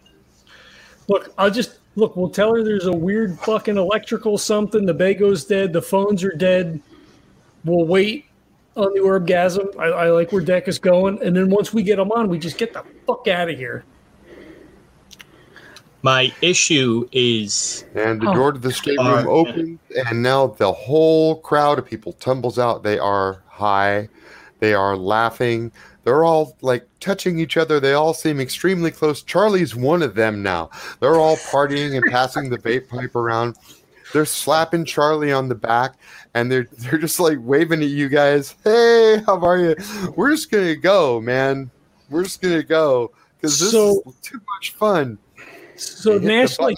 Look, 1.07 1.33
I'll 1.37 1.51
just 1.51 1.79
look. 1.95 2.15
We'll 2.15 2.29
tell 2.29 2.53
her 2.55 2.63
there's 2.63 2.85
a 2.85 2.91
weird 2.93 3.37
fucking 3.39 3.77
electrical 3.77 4.37
something. 4.37 4.85
The 4.85 4.93
bago's 4.93 5.43
dead. 5.45 5.73
The 5.73 5.81
phones 5.81 6.23
are 6.23 6.31
dead. 6.31 6.81
We'll 7.65 7.85
wait 7.85 8.25
on 8.77 8.93
the 8.93 9.01
orgasm. 9.01 9.69
I, 9.77 9.85
I 9.87 10.09
like 10.11 10.31
where 10.31 10.41
Deck 10.41 10.67
is 10.67 10.79
going, 10.79 11.21
and 11.21 11.35
then 11.35 11.49
once 11.49 11.73
we 11.73 11.83
get 11.83 11.97
them 11.97 12.11
on, 12.11 12.29
we 12.29 12.39
just 12.39 12.57
get 12.57 12.71
the 12.73 12.83
fuck 13.05 13.27
out 13.27 13.49
of 13.49 13.57
here. 13.57 13.83
My 16.03 16.33
issue 16.41 17.07
is 17.11 17.85
And 17.93 18.21
the 18.21 18.29
Oh. 18.29 18.33
door 18.33 18.51
to 18.53 18.59
the 18.59 18.71
stateroom 18.71 19.27
Uh, 19.27 19.29
opens, 19.29 19.79
and 20.07 20.23
now 20.23 20.47
the 20.47 20.71
whole 20.71 21.35
crowd 21.41 21.77
of 21.77 21.85
people 21.85 22.13
tumbles 22.13 22.57
out. 22.57 22.81
They 22.81 22.97
are 22.97 23.43
high, 23.47 24.09
they 24.59 24.73
are 24.73 24.97
laughing, 24.97 25.71
they're 26.03 26.23
all 26.23 26.57
like 26.61 26.87
touching 26.99 27.39
each 27.39 27.57
other. 27.57 27.79
They 27.79 27.93
all 27.93 28.13
seem 28.13 28.39
extremely 28.39 28.91
close. 28.91 29.21
Charlie's 29.23 29.75
one 29.75 30.01
of 30.01 30.15
them 30.15 30.41
now. 30.43 30.69
They're 30.99 31.15
all 31.19 31.37
partying 31.37 31.95
and 31.95 32.11
passing 32.11 32.49
the 32.49 32.57
vape 32.57 32.89
pipe 32.89 33.15
around. 33.15 33.55
They're 34.13 34.25
slapping 34.25 34.83
Charlie 34.83 35.31
on 35.31 35.47
the 35.47 35.55
back, 35.55 35.95
and 36.33 36.51
they're 36.51 36.67
they're 36.79 36.99
just 36.99 37.19
like 37.19 37.37
waving 37.41 37.81
at 37.81 37.89
you 37.89 38.09
guys. 38.09 38.55
Hey, 38.63 39.21
how 39.25 39.39
are 39.39 39.57
you? 39.57 39.75
We're 40.15 40.31
just 40.31 40.51
gonna 40.51 40.75
go, 40.75 41.21
man. 41.21 41.71
We're 42.09 42.23
just 42.23 42.41
gonna 42.41 42.63
go 42.63 43.11
because 43.37 43.59
this 43.59 43.71
So- 43.71 44.01
is 44.05 44.15
too 44.21 44.41
much 44.55 44.71
fun. 44.73 45.17
So 45.77 46.17
Nash 46.17 46.59
like 46.59 46.77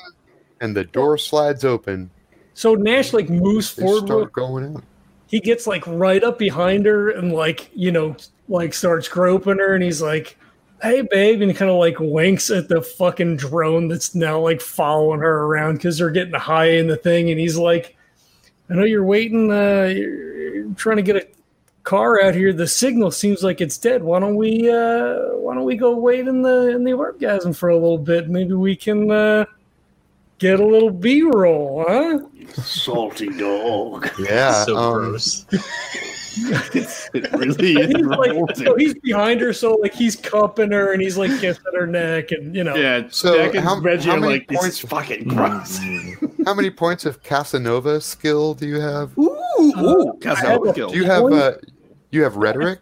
and 0.61 0.75
the 0.77 0.83
door 0.85 1.17
slides 1.17 1.65
open. 1.65 2.09
so 2.53 2.75
Nash 2.75 3.13
like 3.13 3.29
moves 3.29 3.73
They 3.75 3.81
forward. 3.83 4.05
start 4.05 4.31
going 4.33 4.75
out. 4.75 4.83
He 5.33 5.39
gets 5.39 5.65
like 5.65 5.83
right 5.87 6.23
up 6.23 6.37
behind 6.37 6.85
her 6.85 7.09
and 7.09 7.33
like 7.33 7.71
you 7.73 7.91
know 7.91 8.15
like 8.47 8.71
starts 8.71 9.07
groping 9.07 9.57
her 9.57 9.73
and 9.73 9.83
he's 9.83 9.99
like 9.99 10.37
hey 10.83 11.01
babe 11.01 11.41
and 11.41 11.55
kind 11.55 11.71
of 11.71 11.77
like 11.77 11.99
winks 11.99 12.51
at 12.51 12.67
the 12.67 12.79
fucking 12.79 13.35
drone 13.35 13.87
that's 13.87 14.13
now 14.13 14.39
like 14.39 14.61
following 14.61 15.19
her 15.19 15.45
around 15.45 15.73
because 15.73 15.97
they're 15.97 16.11
getting 16.11 16.35
high 16.35 16.69
in 16.69 16.85
the 16.85 16.95
thing 16.95 17.31
and 17.31 17.39
he's 17.39 17.57
like 17.57 17.97
i 18.69 18.75
know 18.75 18.83
you're 18.83 19.03
waiting 19.03 19.51
uh 19.51 19.91
you're 19.91 20.71
trying 20.75 20.97
to 20.97 21.01
get 21.01 21.15
a 21.15 21.27
car 21.81 22.21
out 22.21 22.33
here. 22.33 22.53
The 22.53 22.67
signal 22.67 23.11
seems 23.11 23.43
like 23.43 23.59
it's 23.59 23.77
dead. 23.77 24.01
Why 24.01 24.19
don't 24.19 24.37
we 24.37 24.71
uh 24.71 25.15
why 25.35 25.53
don't 25.53 25.65
we 25.65 25.75
go 25.75 25.97
wait 25.97 26.27
in 26.27 26.41
the 26.41 26.69
in 26.69 26.85
the 26.85 26.93
orgasm 26.93 27.51
for 27.51 27.69
a 27.69 27.75
little 27.75 27.97
bit? 27.97 28.29
Maybe 28.29 28.53
we 28.53 28.73
can 28.75 29.11
uh 29.11 29.45
get 30.39 30.59
a 30.59 30.65
little 30.65 30.89
b-roll 30.91 31.85
huh 31.87 32.19
Salty 32.61 33.29
dog. 33.37 34.09
Yeah. 34.19 34.65
so 34.65 34.77
um, 34.77 34.93
gross. 35.11 35.45
it 36.35 37.31
really 37.33 37.73
is 37.73 37.87
he's 37.95 38.05
like, 38.05 38.55
so 38.55 38.75
he's 38.75 38.93
behind 38.95 39.39
her, 39.41 39.53
so 39.53 39.75
like 39.75 39.93
he's 39.93 40.15
cupping 40.15 40.71
her 40.71 40.93
and 40.93 41.01
he's 41.01 41.17
like 41.17 41.31
kissing 41.39 41.63
her 41.73 41.87
neck, 41.87 42.31
and 42.31 42.55
you 42.55 42.63
know, 42.63 42.75
yeah. 42.75 43.07
So 43.09 43.35
Jack 43.37 43.55
and 43.55 43.63
how- 43.63 43.79
Reggie 43.79 44.09
how 44.09 44.17
are 44.17 44.19
many 44.19 44.33
like 44.33 44.47
this 44.47 44.57
is 44.65 44.79
points- 44.81 45.07
fucking 45.09 45.27
gross. 45.27 45.79
How 46.45 46.53
many 46.53 46.69
points 46.69 47.05
of 47.05 47.23
Casanova 47.23 48.01
skill 48.01 48.53
do 48.53 48.67
you 48.67 48.79
have? 48.79 49.17
Ooh, 49.17 49.35
ooh, 49.59 50.17
Casanova 50.21 50.71
skill. 50.71 50.89
Do 50.89 50.97
you 50.97 51.05
have 51.05 51.23
uh, 51.31 51.53
you 52.11 52.23
have 52.23 52.35
rhetoric? 52.35 52.81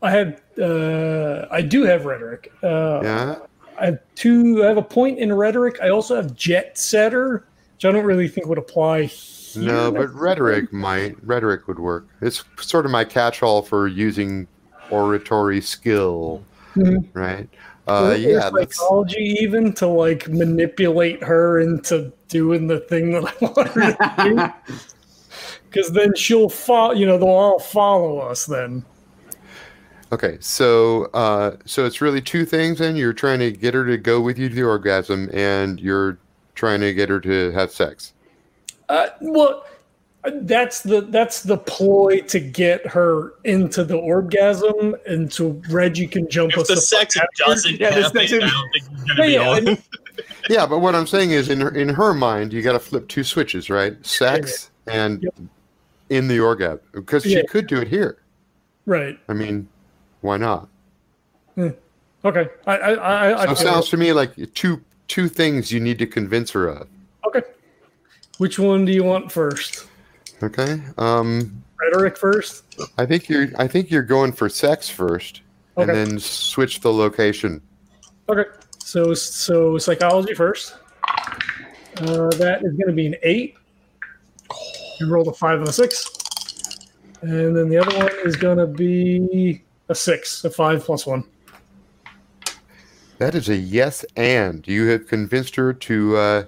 I 0.00 0.10
had, 0.10 0.40
uh, 0.60 1.46
I 1.50 1.60
do 1.62 1.82
have 1.82 2.04
rhetoric. 2.04 2.52
Uh, 2.62 3.00
Yeah. 3.02 3.36
I 3.80 3.86
have 3.86 3.98
two. 4.14 4.62
I 4.64 4.66
have 4.68 4.76
a 4.76 4.82
point 4.82 5.18
in 5.18 5.32
rhetoric. 5.32 5.78
I 5.82 5.88
also 5.90 6.16
have 6.16 6.34
jet 6.34 6.76
setter, 6.78 7.44
which 7.74 7.84
I 7.84 7.92
don't 7.92 8.04
really 8.04 8.28
think 8.28 8.46
would 8.46 8.58
apply. 8.58 9.04
Here. 9.04 9.62
No, 9.62 9.90
but 9.90 10.12
rhetoric 10.14 10.72
might. 10.72 11.16
Rhetoric 11.24 11.68
would 11.68 11.78
work. 11.78 12.06
It's 12.20 12.44
sort 12.60 12.84
of 12.84 12.90
my 12.92 13.04
catch-all 13.04 13.62
for 13.62 13.88
using 13.88 14.46
oratory 14.90 15.60
skill, 15.60 16.42
Mhm. 16.74 17.06
right? 17.14 17.48
Uh, 17.86 18.14
yeah. 18.18 18.50
Psychology 18.50 19.36
even 19.40 19.72
to 19.74 19.86
like 19.86 20.28
manipulate 20.28 21.22
her 21.22 21.60
into 21.60 22.12
doing 22.28 22.66
the 22.66 22.80
thing 22.80 23.12
that 23.12 23.24
I 23.24 23.32
want 23.44 23.68
her 23.68 23.92
to 23.92 24.14
do. 24.64 24.74
Because 25.70 25.90
then 25.92 26.14
she'll 26.14 26.48
follow. 26.48 26.94
You 26.94 27.04
know, 27.06 27.18
they'll 27.18 27.28
all 27.28 27.58
follow 27.58 28.20
us 28.20 28.46
then. 28.46 28.84
Okay. 30.12 30.38
So, 30.40 31.04
uh, 31.14 31.56
so 31.64 31.84
it's 31.84 32.00
really 32.00 32.20
two 32.20 32.44
things. 32.44 32.80
and 32.80 32.96
you're 32.98 33.12
trying 33.12 33.38
to 33.40 33.50
get 33.50 33.74
her 33.74 33.84
to 33.86 33.96
go 33.96 34.20
with 34.20 34.38
you 34.38 34.48
to 34.48 34.54
the 34.54 34.62
orgasm, 34.64 35.28
and 35.32 35.80
you're 35.80 36.18
trying 36.54 36.80
to 36.80 36.92
get 36.94 37.08
her 37.08 37.20
to 37.20 37.50
have 37.52 37.70
sex. 37.70 38.12
Uh, 38.88 39.08
well, 39.20 39.64
that's 40.42 40.82
the 40.82 41.02
that's 41.02 41.42
the 41.42 41.56
ploy 41.56 42.20
to 42.22 42.40
get 42.40 42.86
her 42.86 43.34
into 43.44 43.84
the 43.84 43.96
orgasm, 43.96 44.96
and 45.06 45.32
so 45.32 45.60
Reggie 45.70 46.06
can 46.06 46.28
jump 46.28 46.52
If 46.52 46.58
us 46.58 46.68
the 46.68 46.74
the 46.74 46.80
sex 46.80 47.14
fuck 47.14 47.22
out 47.22 47.28
of 47.28 47.36
here. 47.38 47.46
doesn't 47.54 47.80
Yeah, 47.80 47.90
happen, 47.90 48.20
doesn't- 48.22 48.42
I 48.42 48.48
don't 48.50 48.70
think 48.72 48.84
he's 48.90 48.98
Yeah, 49.08 49.14
gonna 49.14 49.26
be 49.26 49.32
yeah, 49.66 49.70
on. 49.72 49.78
Yeah, 50.50 50.66
but 50.66 50.80
what 50.80 50.94
I'm 50.96 51.06
saying 51.06 51.30
is, 51.30 51.48
in 51.48 51.60
her, 51.60 51.70
in 51.70 51.88
her 51.90 52.12
mind, 52.12 52.52
you 52.52 52.60
got 52.62 52.72
to 52.72 52.80
flip 52.80 53.06
two 53.06 53.22
switches, 53.22 53.70
right? 53.70 53.94
Sex 54.04 54.70
and 54.88 55.22
Yep. 55.22 55.34
in 56.10 56.26
the 56.28 56.40
orgasm, 56.40 56.80
because 56.92 57.22
she 57.22 57.46
could 57.46 57.66
do 57.68 57.78
it 57.80 57.86
here. 57.88 58.18
right. 58.86 59.16
I 59.28 59.32
mean, 59.34 59.68
why 60.20 60.36
not? 60.36 60.68
Okay. 62.24 62.48
I 62.66 62.76
I 62.76 62.92
I, 62.94 63.42
I 63.42 63.44
So 63.46 63.52
it 63.52 63.58
sounds 63.58 63.86
it. 63.86 63.90
to 63.90 63.96
me 63.96 64.12
like 64.12 64.32
two 64.54 64.80
two 65.06 65.28
things 65.28 65.70
you 65.72 65.80
need 65.80 65.98
to 65.98 66.06
convince 66.06 66.50
her 66.52 66.68
of. 66.68 66.88
okay. 67.26 67.42
Which 68.38 68.58
one 68.58 68.84
do 68.84 68.92
you 68.92 69.02
want 69.04 69.32
first? 69.32 69.86
Okay. 70.42 70.80
Um, 70.98 71.62
Rhetoric 71.80 72.16
first. 72.16 72.64
I 72.98 73.06
think 73.06 73.28
you're 73.28 73.48
I 73.58 73.66
think 73.66 73.90
you're 73.90 74.02
going 74.02 74.32
for 74.32 74.48
sex 74.48 74.88
first, 74.88 75.42
and 75.76 75.88
then 75.88 76.18
switch 76.18 76.80
the 76.80 76.92
location. 76.92 77.60
Okay. 78.28 78.48
So 78.78 79.14
so 79.14 79.78
psychology 79.78 80.34
first. 80.34 80.76
Uh, 82.00 82.28
that 82.36 82.60
is 82.62 82.72
going 82.74 82.86
to 82.86 82.92
be 82.92 83.06
an 83.06 83.16
eight. 83.22 83.56
You 85.00 85.08
rolled 85.10 85.28
a 85.28 85.32
five 85.32 85.58
and 85.58 85.68
a 85.68 85.72
six. 85.72 86.08
And 87.22 87.56
then 87.56 87.68
the 87.68 87.78
other 87.78 87.96
one 87.98 88.10
is 88.24 88.36
going 88.36 88.58
to 88.58 88.66
be 88.66 89.62
a 89.88 89.94
six, 89.94 90.44
a 90.44 90.50
five 90.50 90.84
plus 90.84 91.06
one. 91.06 91.24
That 93.18 93.34
is 93.34 93.48
a 93.48 93.56
yes, 93.56 94.04
and 94.16 94.66
you 94.68 94.86
have 94.88 95.06
convinced 95.06 95.56
her 95.56 95.72
to. 95.72 96.16
Uh, 96.16 96.44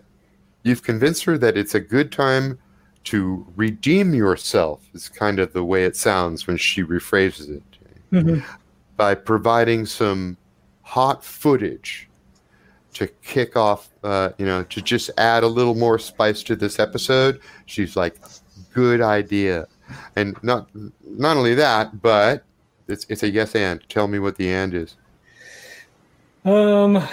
you've 0.62 0.82
convinced 0.82 1.25
her 1.25 1.37
that 1.38 1.56
it's 1.56 1.75
a 1.75 1.80
good 1.80 2.12
time 2.12 2.59
to 3.04 3.47
redeem 3.56 4.14
yourself. 4.14 4.80
Is 4.94 5.09
kind 5.09 5.40
of 5.40 5.52
the 5.52 5.64
way 5.64 5.85
it 5.85 5.97
sounds 5.97 6.47
when 6.47 6.56
she 6.56 6.85
rephrases 6.85 7.49
it 7.56 7.62
Mhm. 8.12 8.44
by 8.97 9.14
providing 9.14 9.85
some 9.87 10.37
hot 10.82 11.25
footage 11.25 12.09
to 12.94 13.09
kick 13.23 13.56
off. 13.56 13.88
Uh, 14.04 14.30
you 14.38 14.47
know, 14.47 14.62
to 14.64 14.80
just 14.80 15.11
add 15.18 15.42
a 15.42 15.49
little 15.49 15.75
more 15.75 15.99
spice 15.99 16.42
to 16.44 16.54
this 16.54 16.78
episode. 16.78 17.40
She's 17.66 17.97
like, 17.97 18.16
good 18.73 19.00
idea, 19.00 19.66
and 20.14 20.37
not 20.44 20.68
not 21.04 21.37
only 21.37 21.54
that, 21.54 22.00
but 22.00 22.44
it's 22.90 23.06
it's 23.09 23.23
a 23.23 23.30
yes 23.30 23.54
and. 23.54 23.82
Tell 23.88 24.09
me 24.09 24.18
what 24.18 24.37
the 24.37 24.50
and 24.50 24.75
is. 24.75 24.97
Um, 26.44 27.06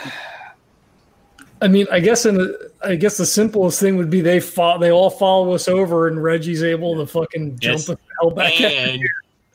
I 1.61 1.67
mean, 1.67 1.87
I 1.91 1.99
guess 1.99 2.25
in 2.25 2.35
the, 2.35 2.71
I 2.83 2.95
guess 2.95 3.17
the 3.17 3.25
simplest 3.25 3.79
thing 3.79 3.97
would 3.97 4.09
be 4.09 4.21
they 4.21 4.39
fought, 4.39 4.79
they 4.79 4.91
all 4.91 5.09
follow 5.09 5.53
us 5.53 5.67
over, 5.67 6.07
and 6.07 6.21
Reggie's 6.21 6.63
able 6.63 6.95
to 6.95 7.05
fucking 7.05 7.59
jump 7.59 7.81
the 7.81 7.97
hell 8.19 8.31
back. 8.31 8.59
And 8.61 9.01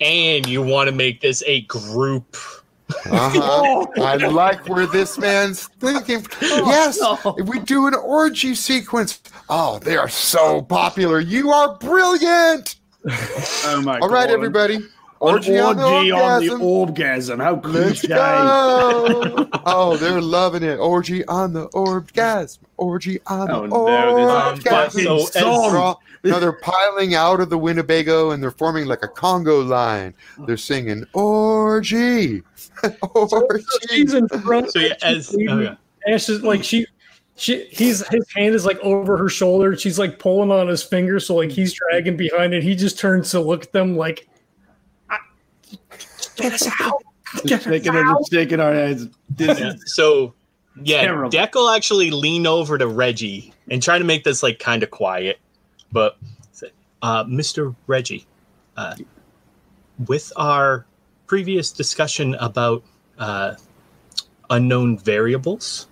and 0.00 0.46
you 0.46 0.62
want 0.62 0.88
to 0.88 0.94
make 0.94 1.20
this 1.20 1.42
a 1.46 1.62
group. 1.62 2.36
Uh-huh. 3.06 3.86
I 4.02 4.16
like 4.16 4.68
where 4.68 4.86
this 4.86 5.16
man's 5.16 5.68
thinking. 5.78 6.26
Yes, 6.40 7.00
no. 7.00 7.18
if 7.38 7.46
we 7.46 7.60
do 7.60 7.86
an 7.86 7.94
orgy 7.94 8.54
sequence. 8.54 9.20
Oh, 9.48 9.78
they 9.78 9.96
are 9.96 10.08
so 10.08 10.62
popular. 10.62 11.20
You 11.20 11.50
are 11.52 11.76
brilliant. 11.78 12.76
Oh 13.04 13.82
my 13.84 13.98
All 14.00 14.08
right, 14.08 14.28
God. 14.28 14.34
everybody. 14.34 14.78
An 15.22 15.28
Orgy, 15.34 15.58
on 15.60 15.76
the 15.76 15.82
on 15.84 16.04
the 16.04 16.12
orgasm. 16.12 16.62
orgasm. 16.62 17.38
How 17.38 17.54
Let's 17.64 18.00
cliche. 18.00 18.14
oh, 19.66 19.96
they're 20.00 20.20
loving 20.20 20.62
it. 20.62 20.76
Orgy 20.78 21.24
on 21.26 21.52
the 21.52 21.64
orgasm. 21.66 22.64
Orgy 22.76 23.20
on 23.26 23.46
the 23.46 23.54
Oh, 23.54 23.86
no, 23.86 24.16
this 24.16 24.66
Um, 24.66 24.74
orgasm. 24.74 25.00
so 25.02 25.16
as- 25.18 25.30
They're 25.30 25.78
all- 25.80 26.00
no, 26.24 26.38
they're 26.40 26.52
piling 26.52 27.14
out 27.14 27.40
of 27.40 27.50
the 27.50 27.58
Winnebago 27.58 28.30
and 28.30 28.42
they're 28.42 28.50
forming 28.52 28.86
like 28.86 29.04
a 29.04 29.08
conga 29.08 29.66
line. 29.66 30.14
They're 30.46 30.56
singing 30.56 31.04
orgy, 31.14 32.42
orgy. 33.14 33.64
She's 33.90 34.14
in 34.14 34.28
front. 34.28 34.72
So 34.72 34.78
yeah, 34.80 34.94
as 35.02 35.28
she's 35.30 35.48
oh, 35.50 35.58
yeah. 35.60 35.74
and 36.04 36.14
it's 36.14 36.26
just 36.26 36.42
like 36.42 36.62
she, 36.64 36.86
she, 37.36 37.64
he's 37.70 38.06
his 38.08 38.24
hand 38.36 38.54
is 38.54 38.64
like 38.66 38.78
over 38.80 39.16
her 39.16 39.28
shoulder. 39.28 39.76
She's 39.76 39.98
like 39.98 40.18
pulling 40.18 40.50
on 40.52 40.68
his 40.68 40.82
finger, 40.82 41.18
so 41.20 41.34
like 41.36 41.50
he's 41.50 41.72
dragging 41.72 42.16
behind 42.16 42.54
it. 42.54 42.62
He 42.62 42.74
just 42.76 42.98
turns 42.98 43.30
to 43.32 43.40
look 43.40 43.64
at 43.64 43.72
them 43.72 43.96
like, 43.96 44.20
"I- 44.20 44.31
"Get 46.36 46.52
us 46.52 46.68
out!" 46.80 47.02
Just 47.46 47.64
shaking, 47.64 47.92
her- 47.92 48.04
just 48.18 48.30
shaking 48.32 48.60
our 48.60 48.72
heads. 48.74 49.08
Yeah. 49.38 49.72
So 49.86 50.34
yeah, 50.82 51.02
Terrible. 51.02 51.30
Deck 51.30 51.54
will 51.54 51.70
actually 51.70 52.10
lean 52.10 52.46
over 52.46 52.78
to 52.78 52.86
Reggie 52.86 53.52
and 53.70 53.82
try 53.82 53.98
to 53.98 54.04
make 54.04 54.24
this 54.24 54.42
like 54.42 54.58
kind 54.58 54.82
of 54.82 54.90
quiet, 54.90 55.38
but 55.92 56.16
uh, 57.02 57.24
Mr. 57.24 57.74
Reggie, 57.86 58.26
uh, 58.76 58.94
with 60.06 60.32
our 60.36 60.86
previous 61.26 61.72
discussion 61.72 62.34
about 62.36 62.82
uh, 63.18 63.54
unknown 64.50 64.98
variables, 64.98 65.88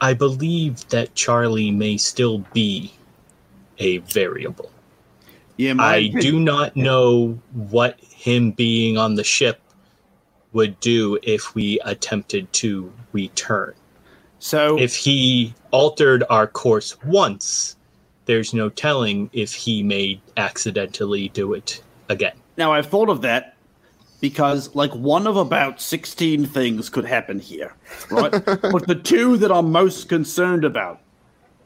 I 0.00 0.14
believe 0.14 0.86
that 0.88 1.14
Charlie 1.14 1.70
may 1.70 1.96
still 1.96 2.38
be 2.52 2.92
a 3.78 3.98
variable. 3.98 4.70
yeah, 5.58 5.74
I 5.78 5.96
opinion- 5.96 6.20
do 6.22 6.40
not 6.40 6.76
know 6.76 7.38
what 7.52 8.00
him 8.26 8.50
being 8.50 8.98
on 8.98 9.14
the 9.14 9.22
ship 9.22 9.60
would 10.52 10.78
do 10.80 11.16
if 11.22 11.54
we 11.54 11.78
attempted 11.84 12.52
to 12.52 12.92
return. 13.12 13.72
So 14.40 14.76
If 14.78 14.96
he 14.96 15.54
altered 15.70 16.24
our 16.28 16.48
course 16.48 17.00
once, 17.04 17.76
there's 18.24 18.52
no 18.52 18.68
telling 18.68 19.30
if 19.32 19.54
he 19.54 19.84
may 19.84 20.20
accidentally 20.36 21.28
do 21.28 21.54
it 21.54 21.80
again. 22.08 22.34
now 22.56 22.72
I've 22.72 22.86
thought 22.86 23.08
of 23.08 23.22
that 23.22 23.54
because 24.20 24.74
like 24.74 24.92
one 24.92 25.28
of 25.28 25.36
about 25.36 25.80
16 25.80 26.46
things 26.46 26.88
could 26.88 27.04
happen 27.04 27.38
here, 27.38 27.74
right? 28.10 28.32
but 28.74 28.86
the 28.88 29.00
two 29.00 29.36
that 29.36 29.52
I'm 29.52 29.70
most 29.70 30.08
concerned 30.08 30.64
about 30.64 31.00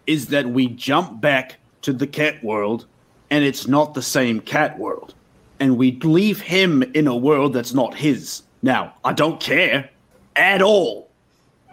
is 0.07 0.27
that 0.27 0.47
we 0.47 0.67
jump 0.69 1.23
back 1.23 1.57
to 1.83 1.95
the 1.95 2.07
cat 2.07 2.45
world 2.45 2.87
and 3.31 3.45
it's 3.45 3.67
not 3.67 3.95
the 3.95 4.03
same 4.03 4.41
cat 4.41 4.79
world. 4.79 5.15
And 5.61 5.77
we 5.77 5.93
leave 6.01 6.41
him 6.41 6.83
in 6.83 7.07
a 7.07 7.17
world 7.17 7.53
that's 7.53 7.75
not 7.75 7.95
his. 7.95 8.43
Now, 8.63 8.95
I 9.05 9.13
don't 9.13 9.39
care 9.41 9.91
at 10.35 10.63
all. 10.63 11.11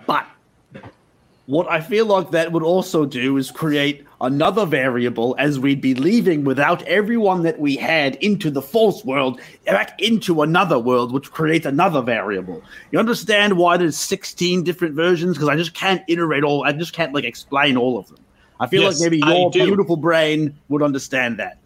But 0.05 0.27
what 1.45 1.69
I 1.71 1.79
feel 1.79 2.05
like 2.05 2.31
that 2.31 2.51
would 2.51 2.63
also 2.63 3.05
do 3.05 3.37
is 3.37 3.49
create 3.49 4.05
another 4.19 4.65
variable 4.65 5.35
as 5.37 5.59
we'd 5.59 5.79
be 5.79 5.93
leaving 5.93 6.43
without 6.43 6.81
everyone 6.83 7.43
that 7.43 7.59
we 7.59 7.77
had 7.77 8.15
into 8.15 8.49
the 8.51 8.61
false 8.61 9.05
world 9.05 9.39
back 9.65 9.99
into 10.01 10.41
another 10.41 10.79
world, 10.79 11.13
which 11.13 11.31
creates 11.31 11.65
another 11.65 12.01
variable. 12.01 12.61
You 12.91 12.99
understand 12.99 13.57
why 13.57 13.77
there's 13.77 13.97
16 13.97 14.63
different 14.63 14.95
versions? 14.95 15.37
Because 15.37 15.49
I 15.49 15.55
just 15.55 15.73
can't 15.73 16.03
iterate 16.07 16.43
all, 16.43 16.65
I 16.65 16.73
just 16.73 16.93
can't 16.93 17.13
like 17.13 17.23
explain 17.23 17.77
all 17.77 17.97
of 17.97 18.07
them. 18.07 18.17
I 18.59 18.67
feel 18.67 18.81
Yes, 18.81 18.99
like 18.99 19.11
maybe 19.11 19.23
your 19.25 19.51
beautiful 19.51 19.97
brain 19.97 20.57
would 20.67 20.81
understand 20.81 21.37
that. 21.39 21.59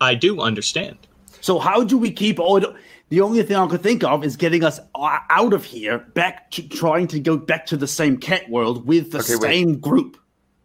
I 0.00 0.14
do 0.14 0.40
understand. 0.40 1.05
So 1.40 1.58
how 1.58 1.84
do 1.84 1.98
we 1.98 2.10
keep 2.10 2.38
all? 2.38 2.60
The 3.08 3.20
only 3.20 3.42
thing 3.44 3.56
I 3.56 3.66
could 3.68 3.82
think 3.82 4.02
of 4.02 4.24
is 4.24 4.36
getting 4.36 4.64
us 4.64 4.80
out 4.96 5.52
of 5.52 5.64
here, 5.64 5.98
back 5.98 6.50
to 6.52 6.68
trying 6.68 7.06
to 7.08 7.20
go 7.20 7.36
back 7.36 7.66
to 7.66 7.76
the 7.76 7.86
same 7.86 8.16
cat 8.18 8.48
world 8.50 8.86
with 8.86 9.12
the 9.12 9.18
Okay, 9.18 9.34
wait. 9.36 9.42
same 9.42 9.78
group. 9.78 10.16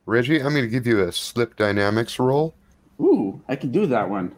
Reggie, 0.07 0.37
I'm 0.41 0.51
going 0.53 0.63
to 0.63 0.67
give 0.67 0.87
you 0.87 1.01
a 1.03 1.11
slip 1.11 1.55
dynamics 1.55 2.17
roll. 2.17 2.55
Ooh, 2.99 3.39
I 3.47 3.55
can 3.55 3.71
do 3.71 3.85
that 3.87 4.09
one. 4.09 4.33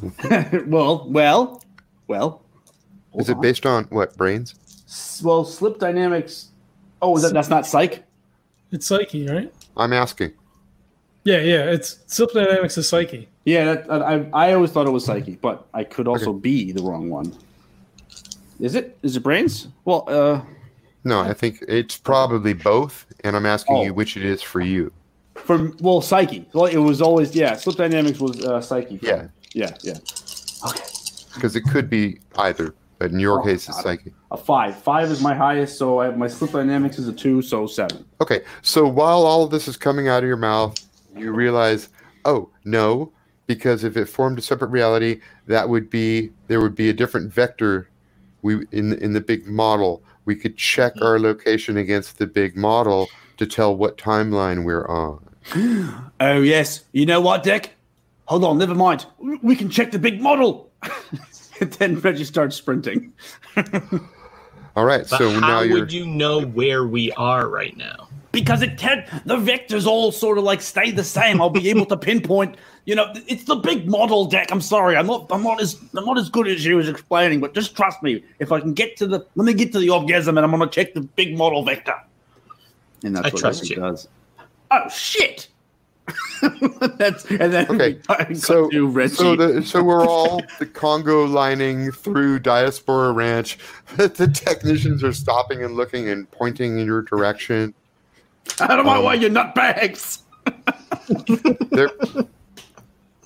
Mm-hmm. 0.00 0.70
well, 0.70 1.06
well, 1.08 1.62
well. 2.08 2.42
Is 3.14 3.28
it 3.28 3.36
on. 3.36 3.40
based 3.40 3.64
on 3.64 3.84
what 3.84 4.16
brains? 4.16 4.54
S- 4.86 5.22
Well, 5.24 5.44
slip 5.44 5.78
dynamics. 5.78 6.48
Oh, 7.00 7.16
that, 7.18 7.32
that's 7.32 7.48
not 7.48 7.66
psych. 7.66 8.02
It's 8.72 8.86
Psyche, 8.86 9.26
right? 9.28 9.52
I'm 9.76 9.92
asking. 9.92 10.32
Yeah, 11.24 11.38
yeah. 11.38 11.70
It's 11.70 11.98
Slip 12.08 12.32
Dynamics 12.32 12.76
is 12.78 12.88
Psyche. 12.88 13.28
Yeah, 13.46 13.74
that, 13.76 13.90
I, 14.02 14.28
I 14.32 14.52
always 14.54 14.72
thought 14.72 14.86
it 14.88 14.90
was 14.90 15.04
psyche, 15.04 15.38
but 15.40 15.66
I 15.72 15.84
could 15.84 16.08
also 16.08 16.32
be 16.32 16.72
the 16.72 16.82
wrong 16.82 17.08
one. 17.08 17.32
Is 18.58 18.74
it? 18.74 18.98
Is 19.02 19.16
it 19.16 19.20
brains? 19.22 19.68
Well, 19.84 20.04
uh, 20.08 20.42
No, 21.04 21.20
I 21.20 21.32
think 21.32 21.62
it's 21.68 21.96
probably 21.96 22.54
both, 22.54 23.06
and 23.22 23.36
I'm 23.36 23.46
asking 23.46 23.76
Oh. 23.76 23.84
you 23.84 23.94
which 23.94 24.16
it 24.16 24.24
is 24.24 24.42
for 24.42 24.60
you. 24.60 24.92
from 25.36 25.76
well, 25.80 26.00
psyche. 26.00 26.44
Well, 26.52 26.64
it 26.66 26.78
was 26.78 27.00
always 27.00 27.36
yeah. 27.36 27.54
Slip 27.56 27.76
dynamics 27.76 28.18
was 28.18 28.44
uh, 28.44 28.60
psyche. 28.60 28.98
Yeah. 29.00 29.22
me. 29.22 29.28
yeah, 29.54 29.76
yeah. 29.82 29.98
Okay. 30.66 30.82
Because 31.34 31.54
it 31.54 31.62
could 31.70 31.88
be 31.88 32.18
either, 32.38 32.74
but 32.98 33.12
in 33.12 33.20
your 33.20 33.40
Oh, 33.42 33.44
case, 33.44 33.68
it's 33.68 33.76
God. 33.76 33.82
psychic. 33.84 34.12
A 34.32 34.36
five. 34.36 34.74
Five 34.76 35.08
is 35.12 35.20
my 35.22 35.34
highest, 35.34 35.78
so 35.78 36.00
I, 36.00 36.10
my 36.10 36.26
slip 36.26 36.50
dynamics 36.50 36.98
is 36.98 37.06
a 37.06 37.12
two, 37.12 37.42
so 37.42 37.66
seven. 37.68 38.04
Okay, 38.20 38.40
so 38.62 38.88
while 38.88 39.22
all 39.24 39.44
of 39.44 39.50
this 39.52 39.68
is 39.68 39.76
coming 39.76 40.08
out 40.08 40.24
of 40.24 40.26
your 40.26 40.36
mouth, 40.38 40.74
you 41.14 41.30
realize, 41.32 41.90
oh 42.24 42.48
no, 42.64 43.12
because 43.46 43.84
if 43.84 43.96
it 43.96 44.06
formed 44.06 44.38
a 44.38 44.42
separate 44.42 44.70
reality, 44.70 45.20
that 45.46 45.68
would 45.68 45.88
be 45.90 46.30
there 46.48 46.60
would 46.60 46.74
be 46.74 46.88
a 46.88 46.92
different 46.92 47.32
vector. 47.32 47.88
We 48.42 48.66
in 48.72 48.94
in 48.94 49.12
the 49.12 49.20
big 49.20 49.46
model, 49.46 50.02
we 50.24 50.36
could 50.36 50.56
check 50.56 50.94
our 51.00 51.18
location 51.18 51.76
against 51.76 52.18
the 52.18 52.26
big 52.26 52.56
model 52.56 53.08
to 53.36 53.46
tell 53.46 53.76
what 53.76 53.98
timeline 53.98 54.64
we're 54.64 54.86
on. 54.86 55.22
Oh 56.18 56.40
yes. 56.40 56.84
You 56.92 57.04
know 57.04 57.20
what, 57.20 57.42
Dick? 57.42 57.74
Hold 58.24 58.42
on. 58.42 58.56
Never 58.56 58.74
mind. 58.74 59.04
We 59.42 59.54
can 59.54 59.68
check 59.68 59.90
the 59.90 59.98
big 59.98 60.20
model. 60.20 60.70
then 61.60 62.00
Reggie 62.00 62.24
starts 62.24 62.56
sprinting. 62.56 63.12
All 64.76 64.84
right, 64.84 65.06
But 65.08 65.18
so 65.18 65.30
how 65.30 65.40
now 65.40 65.60
you're 65.60 65.80
would 65.80 65.92
you 65.92 66.06
know 66.06 66.40
where 66.40 66.86
we 66.86 67.12
are 67.12 67.48
right 67.48 67.76
now? 67.76 68.05
Because 68.36 68.60
it 68.60 68.76
can't. 68.76 69.06
The 69.24 69.38
vectors 69.38 69.86
all 69.86 70.12
sort 70.12 70.36
of 70.36 70.44
like 70.44 70.60
stay 70.60 70.90
the 70.90 71.02
same. 71.02 71.40
I'll 71.40 71.48
be 71.48 71.70
able 71.74 71.86
to 71.86 71.96
pinpoint. 71.96 72.58
You 72.84 72.94
know, 72.94 73.10
it's 73.26 73.44
the 73.44 73.54
big 73.56 73.88
model 73.88 74.26
deck. 74.26 74.48
I'm 74.50 74.60
sorry. 74.60 74.94
I'm 74.94 75.06
not. 75.06 75.26
I'm 75.30 75.42
not 75.42 75.58
as. 75.58 75.80
I'm 75.96 76.04
not 76.04 76.18
as 76.18 76.28
good 76.28 76.46
as 76.46 76.62
you 76.62 76.78
as 76.78 76.86
explaining. 76.86 77.40
But 77.40 77.54
just 77.54 77.74
trust 77.74 78.02
me. 78.02 78.22
If 78.38 78.52
I 78.52 78.60
can 78.60 78.74
get 78.74 78.94
to 78.98 79.06
the. 79.06 79.26
Let 79.36 79.46
me 79.46 79.54
get 79.54 79.72
to 79.72 79.78
the 79.78 79.88
orgasm, 79.88 80.36
and 80.36 80.44
I'm 80.44 80.50
gonna 80.50 80.66
check 80.68 80.92
the 80.92 81.00
big 81.00 81.38
model 81.38 81.64
vector. 81.64 81.94
And 83.04 83.16
that's 83.16 83.28
I 83.28 83.30
what 83.30 83.40
trust 83.40 83.70
you. 83.70 83.76
does. 83.76 84.06
Oh 84.70 84.86
shit. 84.90 85.48
that's 86.98 87.24
and 87.30 87.54
then 87.54 87.66
Okay, 87.70 87.98
so 88.34 88.68
to 88.68 89.08
so 89.08 89.34
the 89.34 89.62
so 89.62 89.82
we're 89.82 90.06
all 90.06 90.42
the 90.58 90.66
conga 90.66 91.26
lining 91.28 91.90
through 91.90 92.40
Diaspora 92.40 93.12
Ranch. 93.12 93.58
the 93.96 94.30
technicians 94.32 95.02
are 95.02 95.14
stopping 95.14 95.64
and 95.64 95.74
looking 95.74 96.10
and 96.10 96.30
pointing 96.30 96.78
in 96.78 96.84
your 96.86 97.00
direction. 97.00 97.72
Out 98.60 98.78
of 98.78 98.86
my 98.86 98.96
um, 98.98 99.04
way, 99.04 99.16
you 99.16 99.28
nutbags. 99.28 100.22
They're 101.70 101.90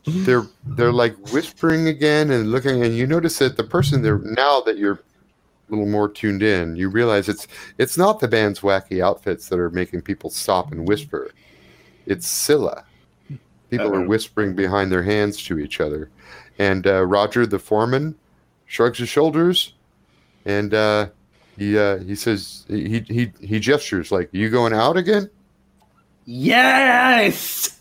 they're 0.07 0.47
they're 0.65 0.93
like 0.93 1.17
whispering 1.33 1.89
again 1.89 2.31
and 2.31 2.51
looking, 2.51 2.83
and 2.85 2.97
you 2.97 3.07
notice 3.07 3.39
that 3.39 3.57
the 3.57 3.65
person 3.65 4.03
there 4.03 4.19
now 4.19 4.61
that 4.63 4.77
you're 4.79 4.95
a 4.95 5.71
little 5.71 5.87
more 5.87 6.09
tuned 6.09 6.43
in, 6.43 6.77
you 6.77 6.89
realize 6.89 7.29
it's 7.29 7.47
it's 7.79 7.97
not 7.97 8.21
the 8.21 8.29
band's 8.29 8.61
wacky 8.61 9.03
outfits 9.03 9.49
that 9.49 9.59
are 9.59 9.71
making 9.71 10.03
people 10.03 10.31
stop 10.31 10.73
and 10.73 10.89
whisper. 10.89 11.31
It's 12.07 12.27
Scylla. 12.27 12.85
People 13.71 13.95
are 13.95 14.01
Uh-oh. 14.01 14.09
whispering 14.09 14.57
behind 14.57 14.91
their 14.91 15.05
hands 15.05 15.41
to 15.45 15.59
each 15.59 15.81
other, 15.81 16.11
and 16.59 16.87
uh, 16.87 17.07
Roger, 17.07 17.47
the 17.47 17.59
foreman, 17.59 18.17
shrugs 18.67 18.99
his 18.99 19.09
shoulders, 19.09 19.75
and 20.45 20.75
uh, 20.75 21.09
he 21.57 21.79
uh, 21.79 21.99
he 21.99 22.15
says 22.15 22.65
he 22.69 23.01
he 23.01 23.33
he 23.41 23.61
gestures 23.61 24.11
like, 24.11 24.29
"You 24.33 24.51
going 24.51 24.73
out 24.73 24.97
again?" 24.97 25.31
Yes! 26.25 27.81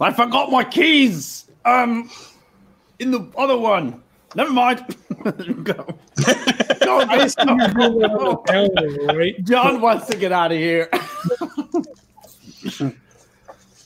I 0.00 0.12
forgot 0.12 0.50
my 0.50 0.64
keys. 0.64 1.50
Um, 1.64 2.10
in 2.98 3.10
the 3.10 3.30
other 3.36 3.58
one. 3.58 4.02
Never 4.34 4.52
mind. 4.52 4.96
Go. 5.64 5.98
Go, 6.84 7.00
I 7.00 7.24
assume 7.24 7.58
you're 7.58 7.68
doing 7.68 7.98
that 7.98 8.10
on 8.10 8.24
the 8.24 8.36
calendar, 8.46 9.18
right? 9.18 9.44
John 9.44 9.80
wants 9.80 10.06
to 10.08 10.16
get 10.16 10.32
out 10.32 10.52
of 10.52 10.58
here. 10.58 10.90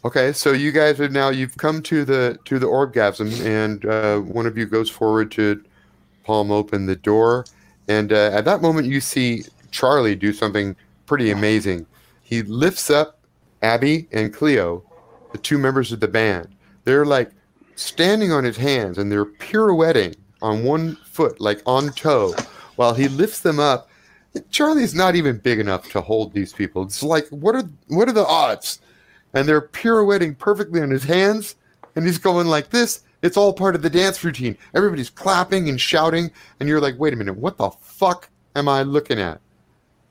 Okay, 0.02 0.32
so 0.32 0.52
you 0.52 0.72
guys 0.72 0.98
are 0.98 1.10
now 1.10 1.28
you've 1.28 1.58
come 1.58 1.82
to 1.82 2.06
the 2.06 2.38
to 2.46 2.58
the 2.58 2.66
orgasm, 2.66 3.30
and 3.42 3.84
uh, 3.84 4.20
one 4.20 4.46
of 4.46 4.56
you 4.56 4.64
goes 4.64 4.88
forward 4.88 5.30
to 5.32 5.62
palm 6.30 6.52
open 6.52 6.86
the 6.86 6.94
door, 6.94 7.44
and 7.88 8.12
uh, 8.12 8.30
at 8.32 8.44
that 8.44 8.62
moment 8.62 8.86
you 8.86 9.00
see 9.00 9.42
Charlie 9.72 10.14
do 10.14 10.32
something 10.32 10.76
pretty 11.06 11.32
amazing. 11.32 11.86
He 12.22 12.42
lifts 12.42 12.88
up 12.88 13.18
Abby 13.62 14.06
and 14.12 14.32
Cleo, 14.32 14.84
the 15.32 15.38
two 15.38 15.58
members 15.58 15.90
of 15.90 15.98
the 15.98 16.06
band. 16.06 16.48
They're 16.84 17.04
like 17.04 17.32
standing 17.74 18.30
on 18.30 18.44
his 18.44 18.56
hands, 18.56 18.98
and 18.98 19.10
they're 19.10 19.24
pirouetting 19.24 20.14
on 20.40 20.62
one 20.62 20.94
foot, 21.04 21.40
like 21.40 21.62
on 21.66 21.90
toe, 21.94 22.32
while 22.76 22.94
he 22.94 23.08
lifts 23.08 23.40
them 23.40 23.58
up. 23.58 23.88
Charlie's 24.50 24.94
not 24.94 25.16
even 25.16 25.38
big 25.38 25.58
enough 25.58 25.90
to 25.90 26.00
hold 26.00 26.32
these 26.32 26.52
people. 26.52 26.84
It's 26.84 27.02
like 27.02 27.26
what 27.30 27.56
are 27.56 27.68
what 27.88 28.08
are 28.08 28.12
the 28.12 28.26
odds? 28.26 28.78
and 29.34 29.46
they're 29.46 29.60
pirouetting 29.60 30.34
perfectly 30.34 30.80
on 30.80 30.90
his 30.90 31.04
hands, 31.04 31.56
and 31.94 32.04
he's 32.04 32.18
going 32.18 32.46
like 32.46 32.70
this. 32.70 33.02
It's 33.22 33.36
all 33.36 33.52
part 33.52 33.74
of 33.74 33.82
the 33.82 33.90
dance 33.90 34.24
routine. 34.24 34.56
Everybody's 34.74 35.10
clapping 35.10 35.68
and 35.68 35.80
shouting, 35.80 36.30
and 36.58 36.68
you're 36.68 36.80
like, 36.80 36.98
wait 36.98 37.12
a 37.12 37.16
minute, 37.16 37.36
what 37.36 37.58
the 37.58 37.70
fuck 37.70 38.30
am 38.56 38.68
I 38.68 38.82
looking 38.82 39.20
at? 39.20 39.40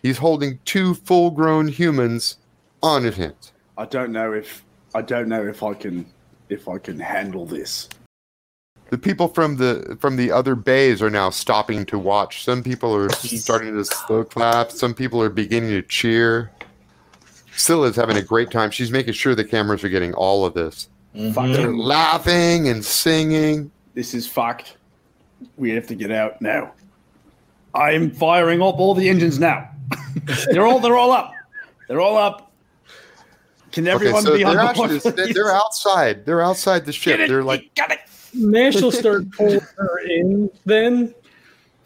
He's 0.01 0.17
holding 0.17 0.59
two 0.65 0.93
full 0.93 1.31
grown 1.31 1.67
humans 1.67 2.37
on 2.81 3.03
his 3.03 3.17
hands. 3.17 3.51
I 3.77 3.85
don't 3.85 4.11
know 4.11 4.33
if 4.33 4.63
I 4.95 5.01
don't 5.01 5.27
know 5.27 5.45
if 5.45 5.63
I 5.63 5.73
can 5.73 6.05
if 6.49 6.67
I 6.67 6.77
can 6.77 6.99
handle 6.99 7.45
this. 7.45 7.89
The 8.89 8.97
people 8.97 9.27
from 9.27 9.57
the 9.57 9.97
from 9.99 10.15
the 10.15 10.31
other 10.31 10.55
bays 10.55 11.01
are 11.01 11.09
now 11.09 11.29
stopping 11.29 11.85
to 11.87 11.99
watch. 11.99 12.43
Some 12.43 12.63
people 12.63 12.95
are 12.95 13.09
starting 13.09 13.73
to 13.75 13.85
slow 13.85 14.23
clap. 14.23 14.71
Some 14.71 14.93
people 14.93 15.21
are 15.21 15.29
beginning 15.29 15.71
to 15.71 15.81
cheer. 15.81 16.51
Scylla's 17.55 17.95
having 17.95 18.17
a 18.17 18.21
great 18.21 18.51
time. 18.51 18.71
She's 18.71 18.91
making 18.91 19.13
sure 19.13 19.35
the 19.35 19.43
cameras 19.43 19.83
are 19.83 19.89
getting 19.89 20.13
all 20.13 20.45
of 20.45 20.53
this. 20.53 20.89
Mm-hmm. 21.15 21.53
They're 21.53 21.73
laughing 21.73 22.67
and 22.69 22.83
singing. 22.83 23.71
this 23.93 24.13
is 24.13 24.27
fucked. 24.27 24.77
We 25.57 25.71
have 25.71 25.87
to 25.87 25.95
get 25.95 26.11
out 26.11 26.41
now. 26.41 26.73
I 27.73 27.91
am 27.91 28.11
firing 28.11 28.61
up 28.61 28.79
all 28.79 28.93
the 28.93 29.07
engines 29.09 29.39
now. 29.39 29.69
they're 30.51 30.65
all 30.65 30.79
they're 30.79 30.97
all 30.97 31.11
up. 31.11 31.33
They're 31.87 32.01
all 32.01 32.17
up. 32.17 32.51
Can 33.71 33.87
everyone 33.87 34.19
okay, 34.19 34.25
so 34.25 34.37
be 34.37 34.43
on 34.43 34.55
they're 34.55 34.73
board? 34.73 34.91
actually 34.91 35.11
they're, 35.11 35.33
they're 35.33 35.51
outside. 35.51 36.25
They're 36.25 36.41
outside 36.41 36.85
the 36.85 36.93
ship. 36.93 37.17
Get 37.17 37.21
it, 37.21 37.29
They're 37.29 37.43
like 37.43 37.73
got 37.75 37.91
it. 37.91 37.99
Nash 38.33 38.81
will 38.81 38.91
start 38.91 39.31
pulling 39.31 39.59
her 39.77 39.99
in 39.99 40.49
then. 40.65 41.13